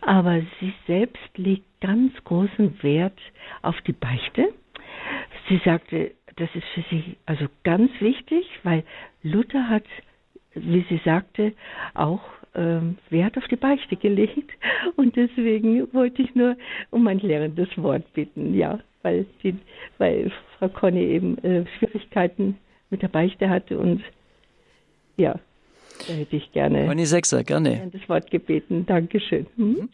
aber 0.00 0.40
sie 0.60 0.74
selbst 0.86 1.36
legt 1.36 1.64
ganz 1.80 2.12
großen 2.24 2.82
Wert 2.82 3.18
auf 3.62 3.80
die 3.82 3.92
Beichte. 3.92 4.52
Sie 5.48 5.60
sagte, 5.64 6.12
das 6.36 6.48
ist 6.54 6.66
für 6.74 6.84
sie 6.90 7.16
also 7.26 7.46
ganz 7.64 7.90
wichtig, 8.00 8.46
weil 8.62 8.82
Luther 9.22 9.68
hat, 9.68 9.84
wie 10.54 10.84
sie 10.88 11.00
sagte, 11.04 11.52
auch 11.94 12.22
ähm, 12.54 12.98
Wert 13.10 13.36
auf 13.38 13.46
die 13.48 13.56
Beichte 13.56 13.96
gelegt 13.96 14.50
und 14.96 15.16
deswegen 15.16 15.92
wollte 15.92 16.22
ich 16.22 16.34
nur 16.34 16.56
um 16.90 17.06
ein 17.06 17.18
lehrendes 17.18 17.68
Wort 17.76 18.12
bitten, 18.14 18.54
ja, 18.54 18.80
weil 19.02 19.26
die, 19.42 19.56
weil 19.98 20.32
Frau 20.58 20.68
Conny 20.68 21.04
eben 21.04 21.38
äh, 21.38 21.64
Schwierigkeiten 21.78 22.58
mit 22.90 23.02
der 23.02 23.08
Beichte 23.08 23.48
hatte 23.48 23.78
und 23.78 24.02
ja, 25.16 25.38
da 26.06 26.12
hätte 26.14 26.36
ich 26.36 26.52
gerne. 26.52 26.86
Conny 26.86 27.06
Sechser, 27.06 27.44
gerne. 27.44 27.90
Das 27.92 28.08
Wort 28.08 28.30
gebeten. 28.30 28.86
Dankeschön. 28.86 29.46
Hm? 29.56 29.68
Mhm. 29.68 29.88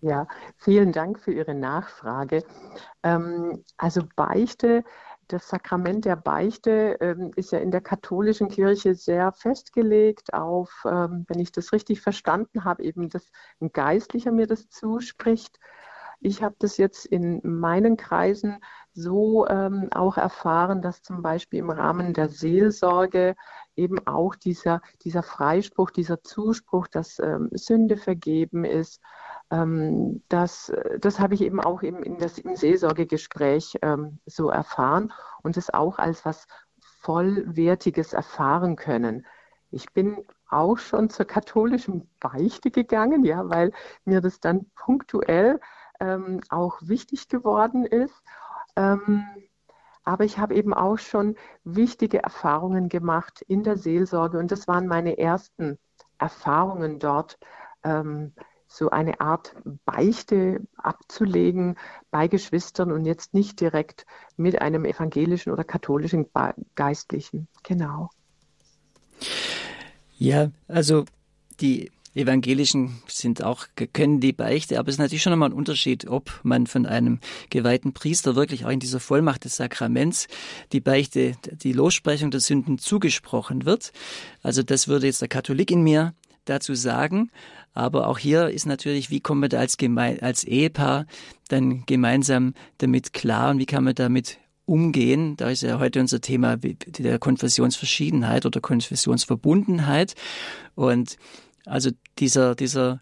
Ja, 0.00 0.26
vielen 0.58 0.92
Dank 0.92 1.18
für 1.18 1.32
Ihre 1.32 1.54
Nachfrage. 1.54 2.44
Ähm, 3.02 3.64
also 3.78 4.02
Beichte, 4.16 4.84
das 5.28 5.48
Sakrament 5.48 6.04
der 6.04 6.16
Beichte 6.16 6.98
ähm, 7.00 7.30
ist 7.36 7.52
ja 7.52 7.58
in 7.58 7.70
der 7.70 7.80
katholischen 7.80 8.48
Kirche 8.48 8.94
sehr 8.94 9.32
festgelegt 9.32 10.34
auf, 10.34 10.84
ähm, 10.84 11.24
wenn 11.28 11.40
ich 11.40 11.52
das 11.52 11.72
richtig 11.72 12.02
verstanden 12.02 12.64
habe, 12.64 12.82
eben, 12.82 13.08
dass 13.08 13.30
ein 13.60 13.72
Geistlicher 13.72 14.30
mir 14.30 14.46
das 14.46 14.68
zuspricht. 14.68 15.58
Ich 16.20 16.42
habe 16.42 16.56
das 16.58 16.76
jetzt 16.76 17.06
in 17.06 17.40
meinen 17.42 17.96
Kreisen 17.96 18.58
so 18.92 19.46
ähm, 19.48 19.88
auch 19.94 20.16
erfahren, 20.16 20.82
dass 20.82 21.02
zum 21.02 21.22
Beispiel 21.22 21.60
im 21.60 21.70
Rahmen 21.70 22.14
der 22.14 22.28
Seelsorge 22.28 23.36
eben 23.76 24.06
auch 24.06 24.34
dieser, 24.34 24.80
dieser 25.02 25.22
Freispruch, 25.22 25.90
dieser 25.90 26.22
Zuspruch, 26.22 26.86
dass 26.88 27.18
ähm, 27.18 27.50
Sünde 27.52 27.96
vergeben 27.96 28.64
ist, 28.64 29.00
ähm, 29.50 30.22
das, 30.28 30.72
das 31.00 31.20
habe 31.20 31.34
ich 31.34 31.42
eben 31.42 31.60
auch 31.60 31.82
im, 31.82 32.02
in 32.02 32.18
das, 32.18 32.38
im 32.38 32.56
Seelsorgegespräch 32.56 33.78
ähm, 33.82 34.18
so 34.26 34.48
erfahren 34.48 35.12
und 35.42 35.56
es 35.56 35.72
auch 35.72 35.98
als 35.98 36.24
was 36.24 36.46
Vollwertiges 37.00 38.12
erfahren 38.12 38.76
können. 38.76 39.26
Ich 39.70 39.92
bin 39.92 40.24
auch 40.48 40.78
schon 40.78 41.10
zur 41.10 41.26
katholischen 41.26 42.08
Beichte 42.20 42.70
gegangen, 42.70 43.24
ja, 43.24 43.48
weil 43.48 43.72
mir 44.04 44.20
das 44.20 44.40
dann 44.40 44.70
punktuell 44.76 45.60
ähm, 46.00 46.40
auch 46.48 46.78
wichtig 46.80 47.28
geworden 47.28 47.84
ist. 47.84 48.14
Ähm, 48.76 49.24
aber 50.04 50.24
ich 50.24 50.38
habe 50.38 50.54
eben 50.54 50.74
auch 50.74 50.98
schon 50.98 51.36
wichtige 51.64 52.22
Erfahrungen 52.22 52.88
gemacht 52.88 53.42
in 53.48 53.62
der 53.62 53.76
Seelsorge 53.76 54.38
und 54.38 54.50
das 54.52 54.68
waren 54.68 54.86
meine 54.86 55.18
ersten 55.18 55.78
Erfahrungen 56.18 56.98
dort, 56.98 57.38
ähm, 57.82 58.32
so 58.66 58.90
eine 58.90 59.20
Art 59.20 59.54
Beichte 59.84 60.60
abzulegen 60.76 61.76
bei 62.10 62.26
Geschwistern 62.28 62.90
und 62.90 63.04
jetzt 63.04 63.32
nicht 63.32 63.60
direkt 63.60 64.04
mit 64.36 64.60
einem 64.60 64.84
evangelischen 64.84 65.52
oder 65.52 65.62
katholischen 65.62 66.26
Geistlichen. 66.74 67.46
Genau. 67.62 68.10
Ja, 70.16 70.50
also 70.66 71.04
die 71.60 71.92
Evangelischen 72.14 73.02
sind 73.08 73.42
auch, 73.42 73.66
können 73.92 74.20
die 74.20 74.32
Beichte, 74.32 74.78
aber 74.78 74.88
es 74.88 74.94
ist 74.94 75.00
natürlich 75.00 75.22
schon 75.22 75.32
einmal 75.32 75.50
ein 75.50 75.54
Unterschied, 75.54 76.08
ob 76.08 76.40
man 76.42 76.66
von 76.66 76.86
einem 76.86 77.18
geweihten 77.50 77.92
Priester 77.92 78.36
wirklich 78.36 78.64
auch 78.64 78.70
in 78.70 78.80
dieser 78.80 79.00
Vollmacht 79.00 79.44
des 79.44 79.56
Sakraments 79.56 80.28
die 80.72 80.80
Beichte, 80.80 81.32
die 81.50 81.72
Lossprechung 81.72 82.30
der 82.30 82.40
Sünden 82.40 82.78
zugesprochen 82.78 83.64
wird. 83.64 83.92
Also 84.42 84.62
das 84.62 84.88
würde 84.88 85.06
jetzt 85.06 85.22
der 85.22 85.28
Katholik 85.28 85.70
in 85.70 85.82
mir 85.82 86.14
dazu 86.44 86.74
sagen. 86.74 87.30
Aber 87.72 88.06
auch 88.06 88.18
hier 88.18 88.50
ist 88.50 88.66
natürlich, 88.66 89.10
wie 89.10 89.20
kommen 89.20 89.42
wir 89.42 89.48
da 89.48 89.58
als, 89.58 89.76
Geme 89.76 90.18
als 90.20 90.44
Ehepaar 90.44 91.06
dann 91.48 91.84
gemeinsam 91.86 92.54
damit 92.78 93.12
klar 93.12 93.50
und 93.50 93.58
wie 93.58 93.66
kann 93.66 93.84
man 93.84 93.94
damit 93.94 94.38
umgehen. 94.66 95.36
Da 95.36 95.50
ist 95.50 95.62
ja 95.62 95.78
heute 95.78 96.00
unser 96.00 96.20
Thema 96.20 96.56
der 96.56 97.18
Konfessionsverschiedenheit 97.18 98.46
oder 98.46 98.60
Konfessionsverbundenheit. 98.60 100.14
Und 100.74 101.16
also 101.66 101.90
dieser, 102.18 102.54
dieser 102.54 103.00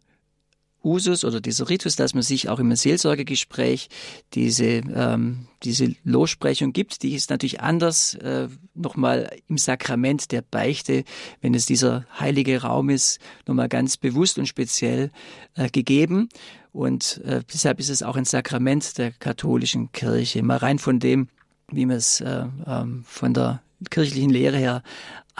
Usus 0.84 1.24
oder 1.24 1.40
dieser 1.40 1.68
Ritus, 1.68 1.96
dass 1.96 2.14
man 2.14 2.22
sich 2.22 2.48
auch 2.48 2.58
im 2.58 2.74
Seelsorgegespräch 2.74 3.88
diese, 4.34 4.64
ähm, 4.64 5.46
diese 5.62 5.94
Lossprechung 6.04 6.72
gibt, 6.72 7.02
die 7.02 7.14
ist 7.14 7.30
natürlich 7.30 7.60
anders 7.60 8.14
äh, 8.14 8.48
nochmal 8.74 9.30
im 9.48 9.58
Sakrament 9.58 10.32
der 10.32 10.42
Beichte, 10.42 11.04
wenn 11.40 11.54
es 11.54 11.66
dieser 11.66 12.06
heilige 12.18 12.62
Raum 12.62 12.90
ist, 12.90 13.20
nochmal 13.46 13.68
ganz 13.68 13.96
bewusst 13.96 14.38
und 14.38 14.46
speziell 14.46 15.10
äh, 15.54 15.68
gegeben. 15.68 16.28
Und 16.72 17.20
äh, 17.24 17.42
deshalb 17.52 17.78
ist 17.80 17.90
es 17.90 18.02
auch 18.02 18.16
ein 18.16 18.24
Sakrament 18.24 18.98
der 18.98 19.12
katholischen 19.12 19.92
Kirche. 19.92 20.42
Mal 20.42 20.56
rein 20.56 20.78
von 20.78 20.98
dem, 20.98 21.28
wie 21.70 21.86
man 21.86 21.96
es 21.96 22.20
äh, 22.20 22.44
ähm, 22.66 23.04
von 23.06 23.34
der 23.34 23.62
kirchlichen 23.90 24.30
Lehre 24.30 24.56
her 24.56 24.82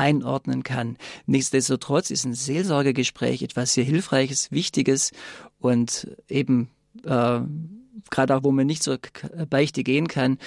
einordnen 0.02 0.62
kann. 0.62 0.96
Nichtsdestotrotz 1.26 2.10
ist 2.10 2.24
ein 2.24 2.34
Seelsorgegespräch 2.34 3.42
etwas 3.42 3.74
sehr 3.74 3.84
Hilfreiches, 3.84 4.50
Wichtiges 4.50 5.12
und 5.60 6.08
eben 6.28 6.70
äh, 7.04 7.40
gerade 8.10 8.36
auch, 8.36 8.44
wo 8.44 8.50
man 8.50 8.66
nicht 8.66 8.82
zur 8.82 8.98
Beichte 9.48 9.84
gehen 9.84 10.08
kann, 10.08 10.38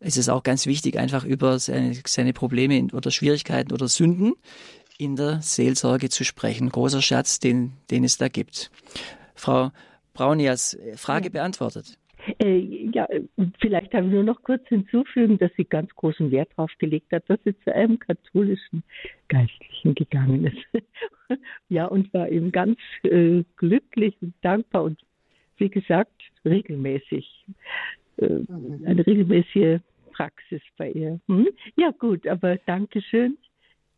ist 0.00 0.16
es 0.16 0.30
auch 0.30 0.42
ganz 0.42 0.64
wichtig, 0.64 0.98
einfach 0.98 1.24
über 1.24 1.58
seine, 1.58 1.94
seine 2.06 2.32
Probleme 2.32 2.88
oder 2.92 3.10
Schwierigkeiten 3.10 3.72
oder 3.72 3.86
Sünden 3.86 4.32
in 4.96 5.16
der 5.16 5.42
Seelsorge 5.42 6.08
zu 6.08 6.24
sprechen. 6.24 6.70
Großer 6.70 7.02
Schatz, 7.02 7.38
den, 7.38 7.72
den 7.90 8.04
es 8.04 8.16
da 8.16 8.28
gibt. 8.28 8.70
Frau 9.34 9.72
Braunias, 10.14 10.76
Frage 10.96 11.26
ja. 11.26 11.30
beantwortet. 11.30 11.98
Äh, 12.38 12.58
ja, 12.92 13.08
vielleicht 13.60 13.94
habe 13.94 14.06
ich 14.06 14.12
nur 14.12 14.22
noch 14.22 14.42
kurz 14.42 14.66
hinzufügen, 14.68 15.38
dass 15.38 15.50
sie 15.56 15.64
ganz 15.64 15.94
großen 15.94 16.30
Wert 16.30 16.50
darauf 16.56 16.70
gelegt 16.78 17.12
hat, 17.12 17.28
dass 17.28 17.38
sie 17.44 17.58
zu 17.60 17.74
einem 17.74 17.98
katholischen 17.98 18.82
Geistlichen 19.28 19.94
gegangen 19.94 20.46
ist. 20.46 20.84
ja, 21.68 21.86
und 21.86 22.12
war 22.12 22.28
eben 22.28 22.52
ganz 22.52 22.78
äh, 23.04 23.42
glücklich 23.56 24.16
und 24.20 24.34
dankbar 24.42 24.84
und 24.84 25.00
wie 25.56 25.68
gesagt, 25.68 26.22
regelmäßig. 26.44 27.46
Äh, 28.18 28.28
mhm. 28.28 28.82
eine 28.84 29.06
regelmäßige 29.06 29.80
Praxis 30.12 30.60
bei 30.76 30.90
ihr. 30.90 31.20
Hm? 31.28 31.48
Ja, 31.76 31.90
gut, 31.92 32.26
aber 32.26 32.56
Dankeschön. 32.66 33.38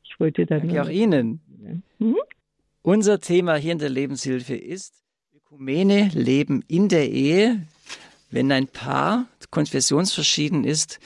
Ich 0.04 0.18
wollte 0.20 0.46
dann. 0.46 0.60
Danke 0.60 0.82
auch 0.82 0.88
Ihnen. 0.88 1.40
Hm? 1.98 2.16
Unser 2.82 3.20
Thema 3.20 3.56
hier 3.56 3.72
in 3.72 3.78
der 3.78 3.88
Lebenshilfe 3.88 4.54
ist 4.54 5.04
Ökumene, 5.34 6.10
Leben 6.14 6.64
in 6.68 6.88
der 6.88 7.10
Ehe 7.10 7.62
wenn 8.32 8.50
ein 8.50 8.66
Paar 8.66 9.26
konfessionsverschieden 9.50 10.64
ist 10.64 10.98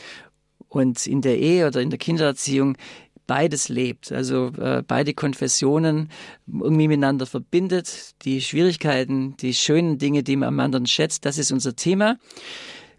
und 0.68 1.06
in 1.06 1.20
der 1.20 1.38
Ehe 1.38 1.66
oder 1.66 1.80
in 1.80 1.90
der 1.90 1.98
Kindererziehung 1.98 2.76
beides 3.26 3.68
lebt, 3.68 4.12
also 4.12 4.52
äh, 4.58 4.82
beide 4.86 5.12
Konfessionen 5.12 6.10
irgendwie 6.46 6.88
miteinander 6.88 7.26
verbindet, 7.26 8.14
die 8.22 8.40
Schwierigkeiten, 8.40 9.36
die 9.36 9.52
schönen 9.52 9.98
Dinge, 9.98 10.22
die 10.22 10.36
man 10.36 10.48
am 10.48 10.60
anderen 10.60 10.86
schätzt, 10.86 11.24
das 11.24 11.36
ist 11.36 11.50
unser 11.50 11.74
Thema. 11.74 12.18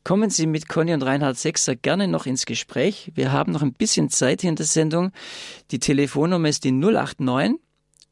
Kommen 0.03 0.30
Sie 0.30 0.47
mit 0.47 0.69
Conny 0.69 0.93
und 0.93 1.03
Reinhard 1.03 1.38
Sechser 1.38 1.75
gerne 1.75 2.07
noch 2.07 2.25
ins 2.25 2.45
Gespräch. 2.45 3.11
Wir 3.15 3.32
haben 3.32 3.51
noch 3.51 3.61
ein 3.61 3.73
bisschen 3.73 4.09
Zeit 4.09 4.41
hier 4.41 4.49
in 4.49 4.55
der 4.55 4.65
Sendung. 4.65 5.11
Die 5.71 5.80
Telefonnummer 5.80 6.47
ist 6.47 6.63
die 6.63 6.71
089 6.71 7.59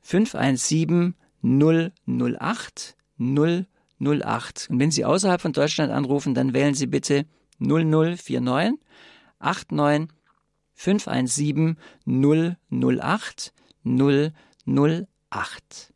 517 0.01 1.15
008 1.41 2.95
008. 3.17 3.74
08. 3.99 4.67
Und 4.69 4.79
wenn 4.79 4.91
Sie 4.91 5.05
außerhalb 5.05 5.41
von 5.41 5.53
Deutschland 5.53 5.91
anrufen, 5.91 6.33
dann 6.33 6.53
wählen 6.53 6.73
Sie 6.73 6.87
bitte 6.87 7.25
0049 7.59 8.79
89 9.39 10.09
517 10.73 11.77
008 12.05 13.53
008. 13.83 15.94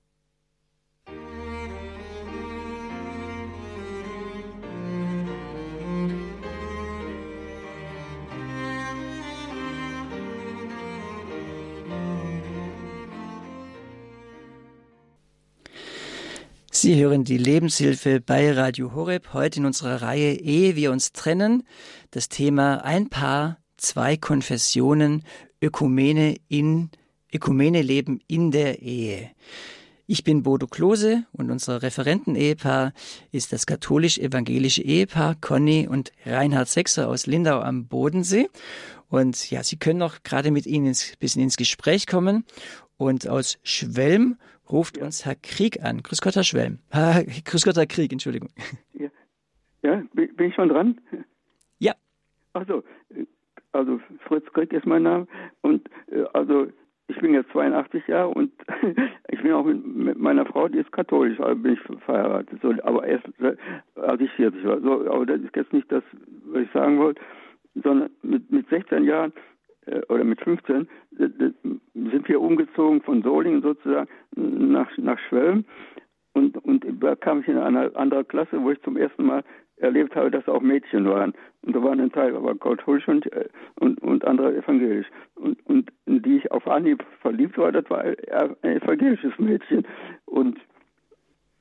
Sie 16.82 16.96
hören 16.96 17.26
die 17.26 17.38
Lebenshilfe 17.38 18.22
bei 18.22 18.54
Radio 18.54 18.94
Horeb 18.96 19.34
heute 19.34 19.60
in 19.60 19.66
unserer 19.66 20.02
Reihe 20.02 20.32
Ehe 20.40 20.78
wir 20.78 20.94
uns 20.94 21.12
trennen. 21.12 21.64
Das 22.10 22.30
Thema 22.30 22.86
ein 22.86 23.10
Paar, 23.10 23.58
zwei 23.76 24.16
Konfessionen, 24.16 25.26
Ökumene 25.62 26.38
in 26.48 26.90
Ökumene 27.34 27.82
leben 27.82 28.22
in 28.28 28.52
der 28.52 28.82
Ehe. 28.82 29.30
Ich 30.08 30.24
bin 30.24 30.42
Bodo 30.42 30.68
Klose 30.68 31.26
und 31.34 31.52
unser 31.52 31.82
Referenten-Ehepaar 31.82 32.94
ist 33.34 33.52
das 33.52 33.66
katholisch-evangelische 33.66 34.82
Ehepaar 34.82 35.36
Conny 35.36 35.86
und 35.86 36.14
Reinhard 36.26 36.70
Sechser 36.70 37.10
aus 37.10 37.26
Lindau 37.26 37.60
am 37.60 37.88
Bodensee. 37.88 38.48
Und 39.10 39.52
ja, 39.52 39.64
Sie 39.64 39.76
können 39.76 40.00
noch 40.00 40.24
gerade 40.24 40.50
mit 40.50 40.66
Ihnen 40.66 40.88
ein 40.88 40.98
bisschen 41.20 41.42
ins 41.42 41.58
Gespräch 41.58 42.08
kommen. 42.08 42.46
Und 43.00 43.30
aus 43.30 43.58
Schwelm 43.64 44.36
ruft 44.70 44.98
uns 44.98 45.26
Herr 45.26 45.36
Krieg 45.36 45.82
an. 45.82 46.04
Grüß 46.04 46.20
Gott, 46.22 46.36
Herr 46.36 46.44
Schwelm. 46.44 46.80
Ha, 46.94 47.22
Grüß 47.46 47.64
Gott, 47.64 47.78
Herr 47.78 47.88
Krieg, 47.88 48.12
Entschuldigung. 48.12 48.50
Ja, 48.94 49.10
ja 49.82 50.04
bin 50.12 50.50
ich 50.50 50.54
schon 50.54 50.68
dran? 50.68 51.00
Ja. 51.80 51.94
Also, 52.52 52.84
also 53.72 54.02
Fritz 54.28 54.46
Krieg 54.52 54.74
ist 54.74 54.86
mein 54.86 55.04
Name 55.04 55.28
und 55.62 55.90
äh, 56.12 56.26
also 56.34 56.68
ich 57.08 57.18
bin 57.20 57.34
jetzt 57.34 57.50
82 57.52 58.06
Jahre 58.08 58.30
und 58.30 58.52
ich 59.30 59.42
bin 59.42 59.54
auch 59.54 59.64
mit, 59.64 60.20
meiner 60.20 60.46
Frau, 60.46 60.68
die 60.68 60.80
ist 60.80 60.92
katholisch, 60.92 61.40
also 61.40 61.56
bin 61.56 61.74
ich 61.74 62.04
verheiratet. 62.04 62.60
So, 62.62 62.74
aber 62.84 63.08
erst 63.08 63.26
als 63.96 64.22
ich 64.22 64.32
40 64.34 64.64
war. 64.66 64.82
So, 64.82 65.10
aber 65.10 65.26
das 65.26 65.40
ist 65.40 65.56
jetzt 65.56 65.72
nicht 65.72 65.90
das, 65.90 66.04
was 66.48 66.64
ich 66.64 66.72
sagen 66.74 67.00
wollte, 67.00 67.22
sondern 67.82 68.10
mit, 68.24 68.52
mit 68.52 68.68
16 68.68 69.06
Jahren 69.06 69.32
äh, 69.32 69.59
oder 70.10 70.24
mit 70.24 70.42
15 70.42 70.88
sind 71.12 72.28
wir 72.28 72.42
umgezogen 72.42 73.02
von 73.02 73.22
Solingen 73.22 73.62
sozusagen 73.62 74.10
nach, 74.36 74.90
nach 74.98 75.20
Schwelm. 75.28 75.66
Und, 76.34 76.58
und 76.64 76.86
da 77.02 77.16
kam 77.16 77.42
ich 77.42 77.48
in 77.48 77.58
eine 77.58 77.96
andere 77.96 78.24
Klasse, 78.24 78.62
wo 78.62 78.72
ich 78.72 78.82
zum 78.82 78.98
ersten 78.98 79.26
Mal 79.26 79.44
erlebt 79.78 80.16
habe, 80.16 80.30
dass 80.30 80.48
auch 80.48 80.62
Mädchen 80.62 81.06
waren. 81.06 81.34
Und 81.62 81.76
da 81.76 81.84
waren 81.84 82.00
ein 82.00 82.12
Teil 82.12 82.36
aber 82.36 82.56
katholisch 82.56 83.08
und, 83.08 83.32
äh, 83.34 83.48
und, 83.80 84.02
und 84.02 84.26
andere 84.26 84.56
evangelisch. 84.56 85.08
Und, 85.36 85.66
und 85.66 85.92
in 86.06 86.22
die 86.22 86.38
ich 86.38 86.52
auf 86.52 86.68
Anhieb 86.68 87.04
verliebt 87.22 87.58
war, 87.58 87.72
das 87.72 87.90
war 87.90 88.04
ein 88.04 88.16
evangelisches 88.64 89.38
Mädchen. 89.40 89.88
Und 90.26 90.58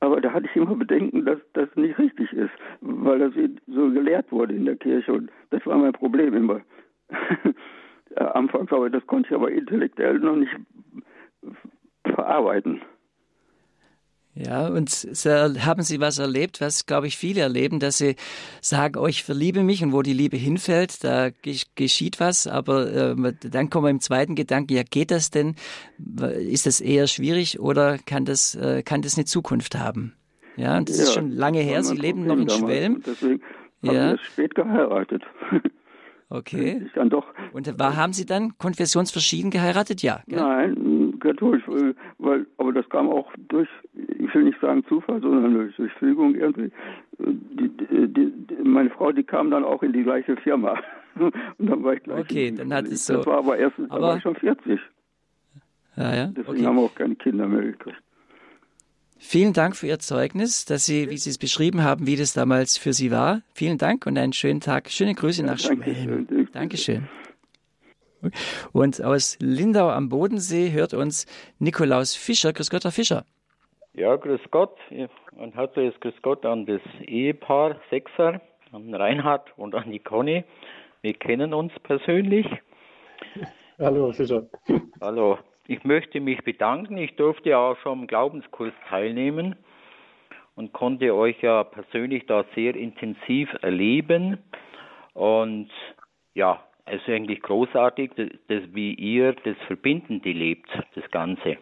aber 0.01 0.21
da 0.21 0.31
hatte 0.31 0.45
ich 0.45 0.55
immer 0.55 0.75
Bedenken, 0.75 1.25
dass 1.25 1.39
das 1.53 1.67
nicht 1.75 1.99
richtig 1.99 2.31
ist, 2.31 2.51
weil 2.79 3.19
das 3.19 3.33
so 3.67 3.89
gelehrt 3.91 4.31
wurde 4.31 4.55
in 4.55 4.63
der 4.63 4.77
Kirche. 4.77 5.11
Und 5.11 5.29
das 5.49 5.65
war 5.65 5.77
mein 5.77 5.91
Problem 5.91 6.33
immer. 6.33 6.61
äh, 8.15 8.23
anfangs, 8.23 8.71
aber 8.71 8.89
das 8.89 9.05
konnte 9.07 9.29
ich 9.29 9.35
aber 9.35 9.51
intellektuell 9.51 10.19
noch 10.19 10.35
nicht 10.35 10.55
verarbeiten. 12.03 12.81
Ja, 14.35 14.67
und 14.67 14.89
haben 14.89 15.81
Sie 15.81 15.99
was 15.99 16.17
erlebt, 16.17 16.61
was, 16.61 16.85
glaube 16.85 17.07
ich, 17.07 17.17
viele 17.17 17.41
erleben, 17.41 17.79
dass 17.79 17.97
sie 17.97 18.15
sagen, 18.61 18.97
oh, 18.97 19.07
ich 19.07 19.23
verliebe 19.23 19.63
mich 19.63 19.83
und 19.83 19.91
wo 19.91 20.01
die 20.01 20.13
Liebe 20.13 20.37
hinfällt, 20.37 21.03
da 21.03 21.29
geschieht 21.75 22.21
was, 22.21 22.47
aber 22.47 22.89
äh, 22.93 23.33
dann 23.51 23.69
kommen 23.69 23.87
wir 23.87 23.89
im 23.89 23.99
zweiten 23.99 24.35
Gedanken, 24.35 24.73
ja, 24.73 24.83
geht 24.83 25.11
das 25.11 25.29
denn? 25.29 25.55
Ist 25.97 26.67
das 26.67 26.79
eher 26.79 27.07
schwierig 27.07 27.59
oder 27.59 27.97
kann 27.97 28.23
das, 28.23 28.55
äh, 28.55 28.81
kann 28.81 29.01
das 29.01 29.17
eine 29.17 29.25
Zukunft 29.25 29.77
haben? 29.77 30.13
Ja, 30.55 30.77
und 30.77 30.89
das 30.89 30.99
ja, 30.99 31.03
ist 31.03 31.13
schon 31.13 31.31
lange 31.31 31.59
her, 31.59 31.83
Sie 31.83 31.97
leben 31.97 32.25
noch 32.25 32.37
in 32.37 32.49
Schwelm. 32.49 33.03
Deswegen 33.05 33.41
ja. 33.81 33.93
habe 33.93 34.15
ich 34.15 34.25
spät 34.25 34.55
geheiratet. 34.55 35.23
Okay. 36.31 36.83
Ich 36.85 36.93
dann 36.93 37.09
doch. 37.09 37.25
Und 37.53 37.79
war, 37.79 37.95
haben 37.95 38.13
Sie 38.13 38.25
dann 38.25 38.55
konfessionsverschieden 38.59 39.49
geheiratet? 39.49 40.03
Ja. 40.03 40.21
Gell? 40.27 40.39
Nein, 40.39 41.19
katholisch, 41.19 41.63
weil, 42.19 42.45
aber 42.57 42.71
das 42.71 42.87
kam 42.89 43.09
auch 43.09 43.31
durch, 43.47 43.67
ich 43.93 44.33
will 44.35 44.43
nicht 44.43 44.59
sagen 44.61 44.85
Zufall, 44.87 45.21
sondern 45.21 45.55
durch, 45.55 45.75
durch 45.75 45.91
Fügung 45.93 46.35
irgendwie. 46.35 46.71
Die, 47.17 47.69
die, 47.69 48.07
die, 48.07 48.55
meine 48.63 48.91
Frau, 48.91 49.11
die 49.11 49.23
kam 49.23 49.49
dann 49.49 49.63
auch 49.63 49.81
in 49.81 49.91
die 49.91 50.03
gleiche 50.03 50.37
Firma. 50.37 50.79
Und 51.19 51.33
dann 51.57 51.83
war 51.83 51.93
ich 51.93 52.03
gleich. 52.03 52.19
Okay, 52.19 52.53
dann 52.55 52.71
hat 52.73 52.85
es 52.85 53.07
so. 53.07 53.17
Das 53.17 53.25
war 53.25 53.39
aber 53.39 53.57
erst, 53.57 53.79
aber, 53.79 53.99
da 53.99 54.01
war 54.01 54.17
ich 54.17 54.23
schon 54.23 54.35
40. 54.35 54.79
Ja, 55.97 56.15
ja. 56.15 56.27
Deswegen 56.27 56.49
okay. 56.49 56.65
haben 56.65 56.75
wir 56.75 56.83
auch 56.83 56.95
keine 56.95 57.15
Kinder 57.15 57.47
mehr 57.47 57.63
gekriegt. 57.63 58.01
Vielen 59.21 59.51
Dank 59.51 59.75
für 59.75 59.85
Ihr 59.85 59.99
Zeugnis, 59.99 60.63
dass 60.63 60.85
Sie, 60.85 61.09
wie 61.09 61.17
Sie 61.17 61.29
es 61.29 61.37
beschrieben 61.37 61.83
haben, 61.83 62.07
wie 62.07 62.15
das 62.15 62.33
damals 62.33 62.77
für 62.77 62.93
Sie 62.93 63.11
war. 63.11 63.41
Vielen 63.53 63.77
Dank 63.77 64.05
und 64.05 64.17
einen 64.17 64.31
schönen 64.31 64.61
Tag. 64.61 64.89
Schöne 64.89 65.13
Grüße 65.13 65.43
nach 65.43 65.59
Schwelm. 65.59 66.47
Dankeschön. 66.53 67.09
Und 68.71 69.03
aus 69.03 69.37
Lindau 69.41 69.89
am 69.89 70.07
Bodensee 70.07 70.71
hört 70.71 70.93
uns 70.93 71.25
Nikolaus 71.59 72.15
Fischer. 72.15 72.53
Grüß 72.53 72.69
Gott, 72.69 72.85
Herr 72.85 72.91
Fischer. 72.91 73.25
Ja, 73.93 74.15
grüß 74.15 74.39
Gott. 74.51 74.77
Ein 74.89 75.51
herzliches 75.51 75.99
Grüß 75.99 76.15
Gott 76.21 76.45
an 76.45 76.65
das 76.65 76.81
Ehepaar 77.01 77.75
Sechser, 77.89 78.41
an 78.71 78.95
Reinhard 78.95 79.51
und 79.57 79.75
an 79.75 79.91
die 79.91 79.99
Conny. 79.99 80.45
Wir 81.01 81.13
kennen 81.13 81.53
uns 81.53 81.73
persönlich. 81.83 82.47
Hallo, 83.79 84.13
Fischer. 84.13 84.47
Hallo. 85.01 85.37
Ich 85.69 85.83
möchte 85.83 86.19
mich 86.19 86.43
bedanken. 86.43 86.97
Ich 86.97 87.15
durfte 87.15 87.51
ja 87.51 87.59
auch 87.59 87.77
schon 87.77 87.99
am 87.99 88.07
Glaubenskurs 88.07 88.73
teilnehmen 88.87 89.55
und 90.55 90.73
konnte 90.73 91.13
euch 91.13 91.39
ja 91.43 91.63
persönlich 91.63 92.25
da 92.25 92.43
sehr 92.55 92.75
intensiv 92.75 93.55
erleben. 93.61 94.39
Und 95.13 95.69
ja, 96.33 96.63
es 96.85 96.99
ist 97.03 97.09
eigentlich 97.09 97.43
großartig, 97.43 98.13
dass, 98.15 98.29
dass, 98.47 98.73
wie 98.73 98.95
ihr 98.95 99.33
das 99.33 99.57
Verbindende 99.67 100.31
lebt, 100.31 100.71
das 100.95 101.03
Ganze. 101.11 101.57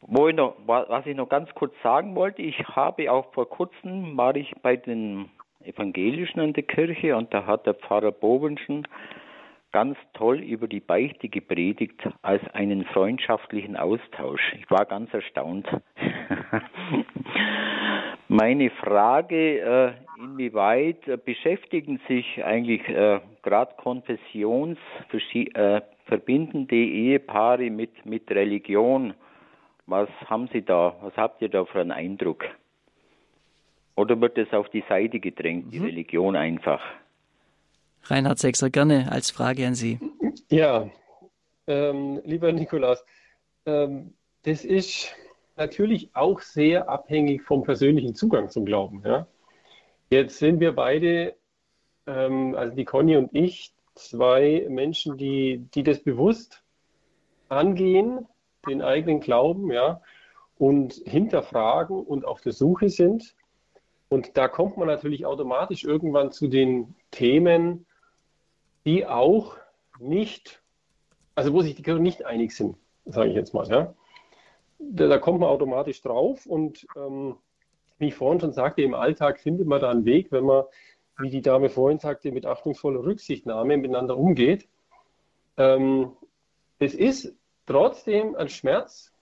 Ich 0.00 0.34
noch, 0.36 0.54
was 0.64 1.04
ich 1.04 1.16
noch 1.16 1.28
ganz 1.28 1.52
kurz 1.56 1.74
sagen 1.82 2.14
wollte, 2.14 2.42
ich 2.42 2.60
habe 2.60 3.10
auch 3.10 3.32
vor 3.32 3.48
kurzem, 3.48 4.16
war 4.16 4.36
ich 4.36 4.54
bei 4.62 4.76
den 4.76 5.28
Evangelischen 5.64 6.38
in 6.38 6.52
der 6.52 6.62
Kirche 6.62 7.16
und 7.16 7.34
da 7.34 7.44
hat 7.44 7.66
der 7.66 7.74
Pfarrer 7.74 8.12
Bovenschen 8.12 8.86
ganz 9.72 9.98
toll 10.14 10.38
über 10.40 10.68
die 10.68 10.80
Beichte 10.80 11.28
gepredigt 11.28 12.00
als 12.22 12.42
einen 12.54 12.86
freundschaftlichen 12.86 13.76
Austausch. 13.76 14.40
Ich 14.58 14.70
war 14.70 14.86
ganz 14.86 15.12
erstaunt. 15.12 15.68
Meine 18.28 18.70
Frage, 18.70 19.60
äh, 19.60 19.92
inwieweit 20.18 21.06
äh, 21.08 21.16
beschäftigen 21.16 22.00
sich 22.08 22.44
eigentlich 22.44 22.86
äh, 22.88 23.20
gerade 23.42 23.74
konfessionsverbindende 23.76 26.76
Ehepaare 26.76 27.70
mit, 27.70 28.04
mit 28.04 28.30
Religion? 28.30 29.14
Was 29.86 30.08
haben 30.26 30.48
Sie 30.52 30.60
da, 30.62 30.96
was 31.00 31.16
habt 31.16 31.40
ihr 31.40 31.48
da 31.48 31.64
für 31.64 31.80
einen 31.80 31.92
Eindruck? 31.92 32.44
Oder 33.96 34.20
wird 34.20 34.36
es 34.36 34.52
auf 34.52 34.68
die 34.68 34.84
Seite 34.88 35.20
gedrängt, 35.20 35.66
mhm. 35.66 35.70
die 35.70 35.78
Religion 35.78 36.34
einfach? 36.36 36.82
Reinhard 38.10 38.38
Sechser, 38.38 38.70
gerne 38.70 39.12
als 39.12 39.30
Frage 39.30 39.66
an 39.66 39.74
Sie. 39.74 39.98
Ja, 40.50 40.88
ähm, 41.66 42.20
lieber 42.24 42.52
Nikolaus, 42.52 43.04
ähm, 43.66 44.14
das 44.42 44.64
ist 44.64 45.14
natürlich 45.56 46.10
auch 46.14 46.40
sehr 46.40 46.88
abhängig 46.88 47.42
vom 47.42 47.62
persönlichen 47.62 48.14
Zugang 48.14 48.48
zum 48.48 48.64
Glauben. 48.64 49.02
Ja? 49.04 49.26
Jetzt 50.08 50.38
sind 50.38 50.60
wir 50.60 50.74
beide, 50.74 51.34
ähm, 52.06 52.54
also 52.54 52.74
die 52.74 52.86
Conny 52.86 53.16
und 53.16 53.34
ich, 53.34 53.74
zwei 53.94 54.66
Menschen, 54.70 55.18
die, 55.18 55.66
die 55.74 55.82
das 55.82 56.02
bewusst 56.02 56.62
angehen, 57.48 58.26
den 58.66 58.80
eigenen 58.80 59.20
Glauben, 59.20 59.70
ja, 59.70 60.00
und 60.56 60.94
hinterfragen 61.04 61.96
und 62.00 62.24
auf 62.24 62.40
der 62.40 62.52
Suche 62.52 62.88
sind. 62.88 63.34
Und 64.08 64.36
da 64.36 64.48
kommt 64.48 64.76
man 64.76 64.88
natürlich 64.88 65.26
automatisch 65.26 65.84
irgendwann 65.84 66.32
zu 66.32 66.48
den 66.48 66.94
Themen, 67.10 67.86
die 68.88 69.04
auch 69.04 69.58
nicht, 70.00 70.62
also 71.34 71.52
wo 71.52 71.60
sich 71.60 71.74
die 71.74 71.82
Kirchen 71.82 72.02
nicht 72.02 72.24
einig 72.24 72.56
sind, 72.56 72.78
sage 73.04 73.28
ich 73.28 73.36
jetzt 73.36 73.52
mal. 73.52 73.68
Ja. 73.68 73.94
Da, 74.78 75.08
da 75.08 75.18
kommt 75.18 75.40
man 75.40 75.50
automatisch 75.50 76.00
drauf 76.00 76.46
und 76.46 76.86
ähm, 76.96 77.36
wie 77.98 78.08
ich 78.08 78.14
vorhin 78.14 78.40
schon 78.40 78.52
sagte, 78.52 78.80
im 78.80 78.94
Alltag 78.94 79.40
findet 79.40 79.66
man 79.66 79.80
da 79.82 79.90
einen 79.90 80.06
Weg, 80.06 80.32
wenn 80.32 80.44
man, 80.44 80.64
wie 81.18 81.28
die 81.28 81.42
Dame 81.42 81.68
vorhin 81.68 81.98
sagte, 81.98 82.32
mit 82.32 82.46
achtungsvoller 82.46 83.04
Rücksichtnahme 83.04 83.76
miteinander 83.76 84.16
umgeht. 84.16 84.66
Ähm, 85.58 86.12
es 86.78 86.94
ist 86.94 87.34
trotzdem 87.66 88.36
ein 88.36 88.48
Schmerz, 88.48 89.12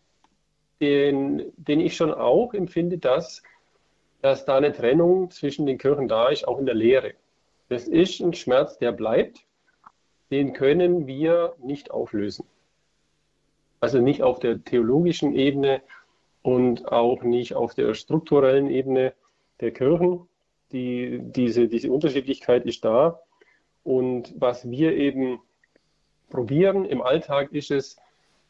den, 0.81 1.53
den 1.57 1.81
ich 1.81 1.97
schon 1.97 2.15
auch 2.15 2.55
empfinde, 2.55 2.99
dass, 2.99 3.43
dass 4.23 4.45
da 4.45 4.59
eine 4.59 4.73
Trennung 4.73 5.33
zwischen 5.33 5.67
den 5.67 5.79
Kirchen 5.79 6.07
da 6.07 6.29
ist, 6.29 6.47
auch 6.47 6.61
in 6.61 6.67
der 6.67 6.77
Lehre. 6.77 7.15
Das 7.69 7.89
ist 7.89 8.21
ein 8.21 8.33
Schmerz, 8.33 8.79
der 8.79 8.93
bleibt. 8.93 9.46
Den 10.31 10.53
können 10.53 11.07
wir 11.07 11.55
nicht 11.63 11.91
auflösen. 11.91 12.47
Also 13.81 14.01
nicht 14.01 14.23
auf 14.23 14.39
der 14.41 14.65
theologischen 14.65 15.35
Ebene, 15.35 15.83
und 16.47 16.93
auch 16.93 17.25
nicht 17.25 17.57
auf 17.57 17.75
der 17.75 17.93
strukturellen 17.95 18.71
Ebene 18.71 19.15
der 19.61 19.73
Kirchen. 19.73 20.29
Die, 20.71 21.19
diese, 21.21 21.67
diese 21.67 21.91
Unterschiedlichkeit 21.91 22.65
ist 22.67 22.85
da. 22.85 23.21
Und 23.83 24.33
was 24.39 24.71
wir 24.71 24.97
eben 24.97 25.41
probieren 26.31 26.85
im 26.85 27.03
Alltag 27.03 27.51
ist 27.51 27.73
es, 27.73 27.97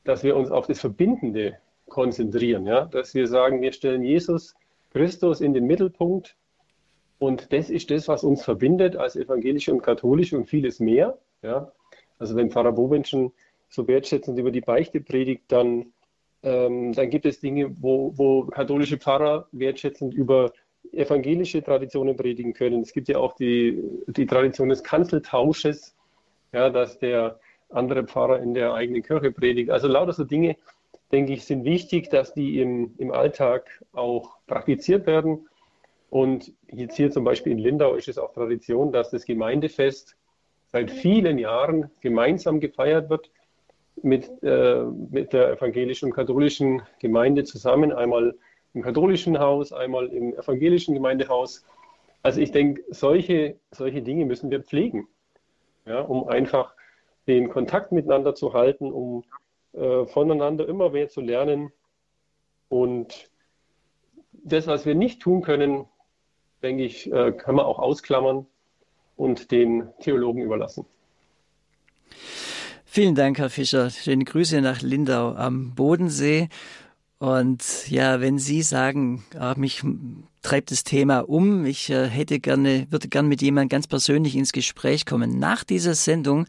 dass 0.05 0.23
wir 0.23 0.37
uns 0.37 0.51
auf 0.51 0.67
das 0.67 0.79
Verbindende 0.79 1.57
konzentrieren. 1.89 2.67
Ja? 2.67 2.85
Dass 2.85 3.15
wir 3.15 3.27
sagen, 3.27 3.63
wir 3.63 3.73
stellen 3.73 4.03
Jesus 4.03 4.55
Christus 4.93 5.41
in 5.41 5.55
den 5.55 5.65
Mittelpunkt. 5.65 6.37
Und 7.19 7.51
das 7.51 7.71
ist 7.71 7.91
das, 7.91 8.09
was 8.09 8.25
uns 8.25 8.45
verbindet 8.45 8.95
als 8.97 9.17
evangelische 9.17 9.73
und 9.73 9.83
katholische 9.83 10.37
und 10.37 10.45
vieles 10.45 10.81
mehr. 10.81 11.17
Ja? 11.43 11.73
Also 12.19 12.37
wenn 12.37 12.51
Pfarrer 12.51 12.73
Bobenschen 12.73 13.33
so 13.69 13.87
wertschätzend 13.89 14.39
über 14.39 14.51
die 14.51 14.61
Beichte 14.61 15.01
predigt, 15.01 15.45
dann 15.49 15.93
ähm, 16.47 16.93
dann 16.93 17.11
gibt 17.11 17.27
es 17.27 17.41
Dinge, 17.41 17.75
wo, 17.81 18.13
wo 18.17 18.45
katholische 18.47 18.99
Pfarrer 18.99 19.49
wertschätzend 19.51 20.15
über 20.15 20.53
evangelische 20.93 21.61
Traditionen 21.63 22.17
predigen 22.17 22.53
können. 22.53 22.83
Es 22.83 22.93
gibt 22.93 23.09
ja 23.09 23.19
auch 23.19 23.35
die, 23.35 23.83
die 24.07 24.27
Tradition 24.27 24.69
des 24.69 24.85
Kanzeltausches, 24.85 25.97
ja, 26.53 26.71
dass 26.71 27.01
der 27.01 27.41
andere 27.71 28.05
Pfarrer 28.05 28.41
in 28.41 28.55
der 28.55 28.75
eigenen 28.75 29.03
Kirche 29.03 29.33
predigt. 29.33 29.71
Also 29.71 29.89
lauter 29.89 30.13
so 30.13 30.23
Dinge, 30.23 30.57
denke 31.11 31.33
ich, 31.33 31.45
sind 31.45 31.65
wichtig, 31.65 32.11
dass 32.11 32.33
die 32.33 32.61
im, 32.61 32.95
im 32.99 33.11
Alltag 33.11 33.83
auch 33.93 34.37
praktiziert 34.47 35.07
werden. 35.07 35.49
Und 36.11 36.53
jetzt 36.71 36.97
hier 36.97 37.11
zum 37.11 37.25
Beispiel 37.25 37.53
in 37.53 37.59
Lindau 37.59 37.95
ist 37.95 38.07
es 38.07 38.19
auch 38.19 38.33
Tradition, 38.33 38.93
dass 38.93 39.11
das 39.11 39.25
Gemeindefest 39.25 40.17
seit 40.77 40.91
vielen 40.91 41.39
Jahren 41.39 41.91
gemeinsam 42.03 42.61
gefeiert 42.61 43.09
wird 43.09 43.31
mit, 44.03 44.31
äh, 44.43 44.85
mit 44.85 45.33
der 45.33 45.53
evangelischen 45.53 46.11
und 46.11 46.15
katholischen 46.15 46.83
Gemeinde 46.99 47.45
zusammen, 47.45 47.93
einmal 47.93 48.37
im 48.75 48.83
katholischen 48.83 49.39
Haus, 49.39 49.73
einmal 49.73 50.09
im 50.09 50.35
evangelischen 50.35 50.93
Gemeindehaus. 50.93 51.65
Also 52.23 52.43
ich 52.43 52.53
denke, 52.53 52.85
solche, 52.91 53.59
solche 53.71 54.03
Dinge 54.03 54.27
müssen 54.27 54.51
wir 54.51 54.63
pflegen, 54.63 55.09
ja, 55.87 56.01
um 56.03 56.29
einfach 56.29 56.75
den 57.27 57.49
Kontakt 57.49 57.91
miteinander 57.91 58.35
zu 58.35 58.53
halten, 58.53 58.93
um 58.93 59.25
äh, 59.73 60.05
voneinander 60.05 60.69
immer 60.69 60.91
mehr 60.91 61.09
zu 61.09 61.23
lernen. 61.23 61.73
Und 62.69 63.31
das, 64.31 64.67
was 64.67 64.85
wir 64.85 64.95
nicht 64.95 65.23
tun 65.23 65.41
können, 65.41 65.87
denke 66.63 66.85
ich, 66.85 67.11
äh, 67.11 67.33
können 67.33 67.57
wir 67.57 67.67
auch 67.67 67.79
ausklammern 67.79 68.47
und 69.17 69.51
den 69.51 69.89
Theologen 70.01 70.43
überlassen. 70.43 70.85
Vielen 72.85 73.15
Dank, 73.15 73.39
Herr 73.39 73.51
Fischer. 73.51 73.91
Schöne 73.91 74.25
Grüße 74.25 74.61
nach 74.61 74.81
Lindau 74.81 75.35
am 75.35 75.75
Bodensee. 75.75 76.49
Und 77.19 77.91
ja, 77.91 78.21
wenn 78.21 78.39
Sie 78.39 78.63
sagen, 78.63 79.25
ah, 79.39 79.55
mich 79.57 79.83
treibt 80.47 80.71
das 80.71 80.85
Thema 80.85 81.29
um. 81.29 81.67
Ich 81.67 81.91
äh, 81.91 82.07
hätte 82.09 82.39
gerne, 82.39 82.87
würde 82.91 83.09
gerne 83.09 83.29
mit 83.29 83.43
jemandem 83.43 83.69
ganz 83.69 83.89
persönlich 83.89 84.37
ins 84.37 84.53
Gespräch 84.53 85.05
kommen. 85.05 85.41
Nach 85.41 85.65
dieser 85.65 85.97
Sendung 85.97 86.47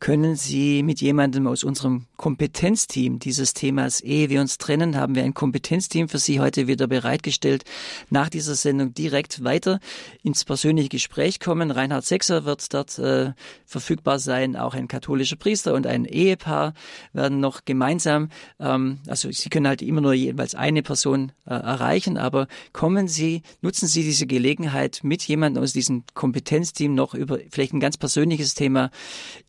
können 0.00 0.36
Sie 0.36 0.82
mit 0.82 1.02
jemandem 1.02 1.46
aus 1.46 1.62
unserem 1.62 2.06
Kompetenzteam 2.16 3.18
dieses 3.18 3.52
Themas 3.52 4.00
Ehe 4.00 4.30
wir 4.30 4.40
uns 4.40 4.56
trennen, 4.56 4.96
haben 4.96 5.14
wir 5.14 5.22
ein 5.22 5.34
Kompetenzteam 5.34 6.08
für 6.08 6.16
Sie 6.16 6.40
heute 6.40 6.66
wieder 6.66 6.86
bereitgestellt. 6.86 7.64
Nach 8.08 8.30
dieser 8.30 8.54
Sendung 8.54 8.94
direkt 8.94 9.44
weiter 9.44 9.80
ins 10.22 10.46
persönliche 10.46 10.88
Gespräch 10.88 11.38
kommen. 11.38 11.70
Reinhard 11.70 12.06
Sechser 12.06 12.46
wird 12.46 12.72
dort 12.72 12.98
äh, 12.98 13.34
verfügbar 13.66 14.18
sein. 14.18 14.56
Auch 14.56 14.72
ein 14.72 14.88
katholischer 14.88 15.36
Priester 15.36 15.74
und 15.74 15.86
ein 15.86 16.06
Ehepaar 16.06 16.72
werden 17.12 17.40
noch 17.40 17.66
gemeinsam, 17.66 18.30
ähm, 18.58 19.00
also 19.06 19.30
Sie 19.30 19.50
können 19.50 19.68
halt 19.68 19.82
immer 19.82 20.00
nur 20.00 20.14
jeweils 20.14 20.54
eine 20.54 20.82
Person 20.82 21.32
äh, 21.44 21.50
erreichen, 21.50 22.16
aber 22.16 22.46
kommen 22.72 23.08
Sie 23.08 23.25
Sie, 23.26 23.42
nutzen 23.60 23.88
Sie 23.88 24.04
diese 24.04 24.26
Gelegenheit, 24.26 25.00
mit 25.02 25.22
jemandem 25.24 25.62
aus 25.62 25.72
diesem 25.72 26.04
Kompetenzteam 26.14 26.94
noch 26.94 27.14
über 27.14 27.38
vielleicht 27.50 27.72
ein 27.72 27.80
ganz 27.80 27.96
persönliches 27.96 28.54
Thema 28.54 28.90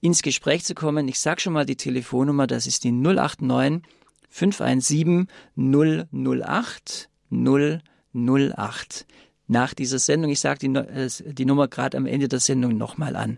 ins 0.02 0.24
Gespräch 0.24 0.64
zu 0.64 0.74
kommen. 0.74 1.08
Ich 1.08 1.20
sage 1.20 1.42
schon 1.42 1.54
mal 1.54 1.66
die 1.66 1.76
Telefonnummer, 1.76 2.48
das 2.48 2.66
ist 2.66 2.84
die 2.84 2.92
089 2.92 3.84
517 4.30 5.28
008 5.56 7.10
008 7.30 9.06
nach 9.48 9.74
dieser 9.74 10.00
Sendung. 10.00 10.32
Ich 10.32 10.40
sage 10.40 10.68
die, 10.68 10.76
äh, 10.76 11.10
die 11.34 11.46
Nummer 11.46 11.68
gerade 11.68 11.98
am 11.98 12.08
Ende 12.08 12.28
der 12.28 12.40
Sendung 12.40 12.78
nochmal 12.78 13.16
an. 13.16 13.38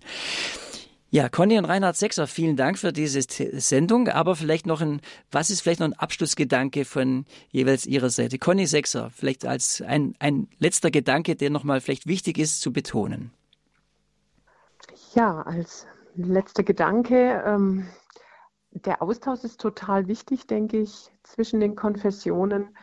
Ja, 1.12 1.28
Conny 1.28 1.58
und 1.58 1.66
Reinhard 1.66 1.96
Sechser, 1.96 2.28
vielen 2.28 2.56
Dank 2.56 2.78
für 2.78 2.94
diese 2.94 3.22
Sendung. 3.60 4.10
Aber 4.10 4.36
vielleicht 4.36 4.68
noch 4.68 4.80
ein, 4.82 5.02
was 5.32 5.50
ist 5.50 5.62
vielleicht 5.62 5.80
noch 5.80 5.88
ein 5.88 5.94
Abschlussgedanke 5.94 6.86
von 6.86 7.26
jeweils 7.50 7.88
Ihrer 7.88 8.12
Seite? 8.12 8.38
Conny 8.38 8.68
Sechser, 8.68 9.10
vielleicht 9.10 9.44
als 9.44 9.82
ein, 9.82 10.16
ein 10.20 10.48
letzter 10.60 10.92
Gedanke, 10.92 11.36
der 11.36 11.50
nochmal 11.50 11.82
vielleicht 11.82 12.06
wichtig 12.06 12.38
ist 12.38 12.62
zu 12.62 12.72
betonen. 12.72 13.32
Ja, 15.16 15.42
als 15.42 15.88
letzter 16.16 16.64
Gedanke, 16.64 17.44
ähm, 17.44 17.88
der 18.72 19.02
Austausch 19.02 19.44
ist 19.44 19.60
total 19.60 20.08
wichtig, 20.08 20.46
denke 20.46 20.80
ich, 20.80 21.12
zwischen 21.24 21.60
den 21.60 21.76
Konfessionen. 21.76 22.78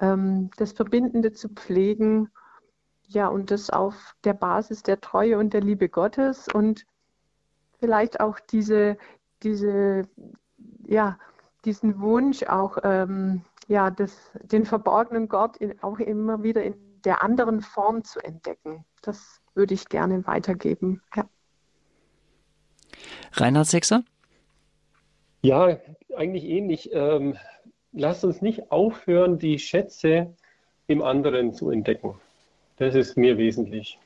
ähm, 0.00 0.50
das 0.56 0.72
Verbindende 0.72 1.32
zu 1.32 1.48
pflegen. 1.48 2.30
Ja, 3.08 3.28
und 3.28 3.50
das 3.50 3.70
auf 3.70 4.14
der 4.24 4.34
Basis 4.34 4.82
der 4.82 5.00
Treue 5.00 5.38
und 5.38 5.52
der 5.52 5.60
Liebe 5.62 5.88
Gottes 5.88 6.46
und 6.52 6.86
vielleicht 7.80 8.20
auch 8.20 8.38
diese, 8.38 8.96
diese, 9.42 10.02
ja, 10.86 11.18
diesen 11.64 12.00
Wunsch 12.00 12.44
auch, 12.44 12.78
ähm, 12.84 13.42
ja, 13.66 13.90
das, 13.90 14.30
den 14.42 14.64
verborgenen 14.64 15.28
Gott 15.28 15.56
in, 15.56 15.82
auch 15.82 15.98
immer 15.98 16.42
wieder 16.42 16.62
in 16.62 16.74
der 17.04 17.22
anderen 17.22 17.60
Form 17.60 18.04
zu 18.04 18.20
entdecken. 18.20 18.84
Das 19.02 19.40
würde 19.54 19.74
ich 19.74 19.88
gerne 19.88 20.26
weitergeben. 20.26 21.02
Ja. 21.16 21.28
Reinhard 23.32 23.66
Sechser? 23.66 24.02
Ja, 25.42 25.78
eigentlich 26.16 26.44
ähnlich. 26.44 26.90
Ähm, 26.92 27.36
lasst 27.92 28.24
uns 28.24 28.42
nicht 28.42 28.70
aufhören, 28.70 29.38
die 29.38 29.58
Schätze 29.58 30.34
im 30.86 31.02
anderen 31.02 31.54
zu 31.54 31.70
entdecken. 31.70 32.20
Das 32.76 32.94
ist 32.94 33.16
mir 33.16 33.38
wesentlich. 33.38 33.98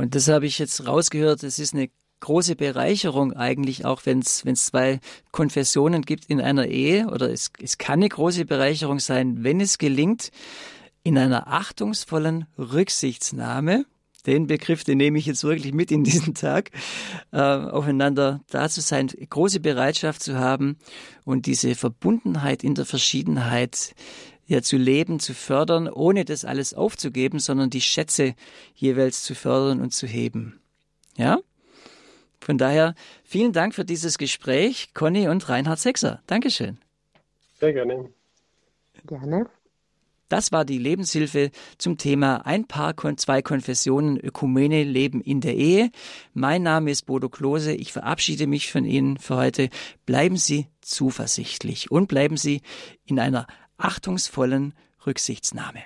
Und 0.00 0.14
das 0.14 0.28
habe 0.28 0.46
ich 0.46 0.58
jetzt 0.58 0.86
rausgehört. 0.86 1.42
Es 1.42 1.58
ist 1.58 1.74
eine 1.74 1.90
große 2.20 2.56
Bereicherung 2.56 3.34
eigentlich, 3.34 3.84
auch 3.84 4.06
wenn 4.06 4.20
es 4.20 4.42
zwei 4.64 4.98
Konfessionen 5.30 6.00
gibt 6.02 6.24
in 6.24 6.40
einer 6.40 6.68
Ehe, 6.68 7.08
oder 7.08 7.30
es, 7.30 7.50
es 7.60 7.76
kann 7.76 8.00
eine 8.00 8.08
große 8.08 8.46
Bereicherung 8.46 8.98
sein, 8.98 9.44
wenn 9.44 9.60
es 9.60 9.76
gelingt, 9.76 10.30
in 11.02 11.18
einer 11.18 11.48
achtungsvollen 11.48 12.46
Rücksichtsnahme, 12.56 13.84
den 14.26 14.46
Begriff, 14.46 14.84
den 14.84 14.96
nehme 14.96 15.18
ich 15.18 15.26
jetzt 15.26 15.44
wirklich 15.44 15.74
mit 15.74 15.90
in 15.90 16.02
diesen 16.02 16.34
Tag, 16.34 16.70
äh, 17.32 17.38
aufeinander 17.38 18.40
da 18.48 18.70
zu 18.70 18.80
sein, 18.80 19.08
große 19.08 19.60
Bereitschaft 19.60 20.22
zu 20.22 20.38
haben 20.38 20.78
und 21.24 21.44
diese 21.44 21.74
Verbundenheit 21.74 22.64
in 22.64 22.74
der 22.74 22.86
Verschiedenheit 22.86 23.94
ja 24.50 24.62
zu 24.62 24.76
leben, 24.76 25.20
zu 25.20 25.32
fördern, 25.32 25.88
ohne 25.88 26.24
das 26.24 26.44
alles 26.44 26.74
aufzugeben, 26.74 27.38
sondern 27.38 27.70
die 27.70 27.80
Schätze 27.80 28.34
jeweils 28.74 29.22
zu 29.22 29.36
fördern 29.36 29.80
und 29.80 29.94
zu 29.94 30.08
heben. 30.08 30.60
Ja? 31.16 31.38
Von 32.40 32.58
daher 32.58 32.96
vielen 33.22 33.52
Dank 33.52 33.76
für 33.76 33.84
dieses 33.84 34.18
Gespräch, 34.18 34.92
Conny 34.92 35.28
und 35.28 35.48
Reinhard 35.48 35.78
Sechser. 35.78 36.20
Dankeschön. 36.26 36.78
Sehr 37.60 37.72
gerne. 37.72 38.10
Gerne. 39.06 39.46
Das 40.28 40.50
war 40.50 40.64
die 40.64 40.78
Lebenshilfe 40.78 41.50
zum 41.78 41.96
Thema 41.96 42.46
Ein 42.46 42.66
Paar, 42.66 42.94
zwei 43.16 43.42
Konfessionen, 43.42 44.18
Ökumene, 44.18 44.82
Leben 44.82 45.20
in 45.20 45.40
der 45.40 45.56
Ehe. 45.56 45.90
Mein 46.34 46.62
Name 46.62 46.90
ist 46.90 47.06
Bodo 47.06 47.28
Klose. 47.28 47.72
Ich 47.72 47.92
verabschiede 47.92 48.46
mich 48.46 48.70
von 48.72 48.84
Ihnen 48.84 49.16
für 49.18 49.36
heute. 49.36 49.70
Bleiben 50.06 50.36
Sie 50.36 50.66
zuversichtlich 50.80 51.90
und 51.90 52.08
bleiben 52.08 52.36
Sie 52.36 52.62
in 53.04 53.18
einer 53.18 53.46
achtungsvollen 53.80 54.74
Rücksichtsnahme. 55.06 55.82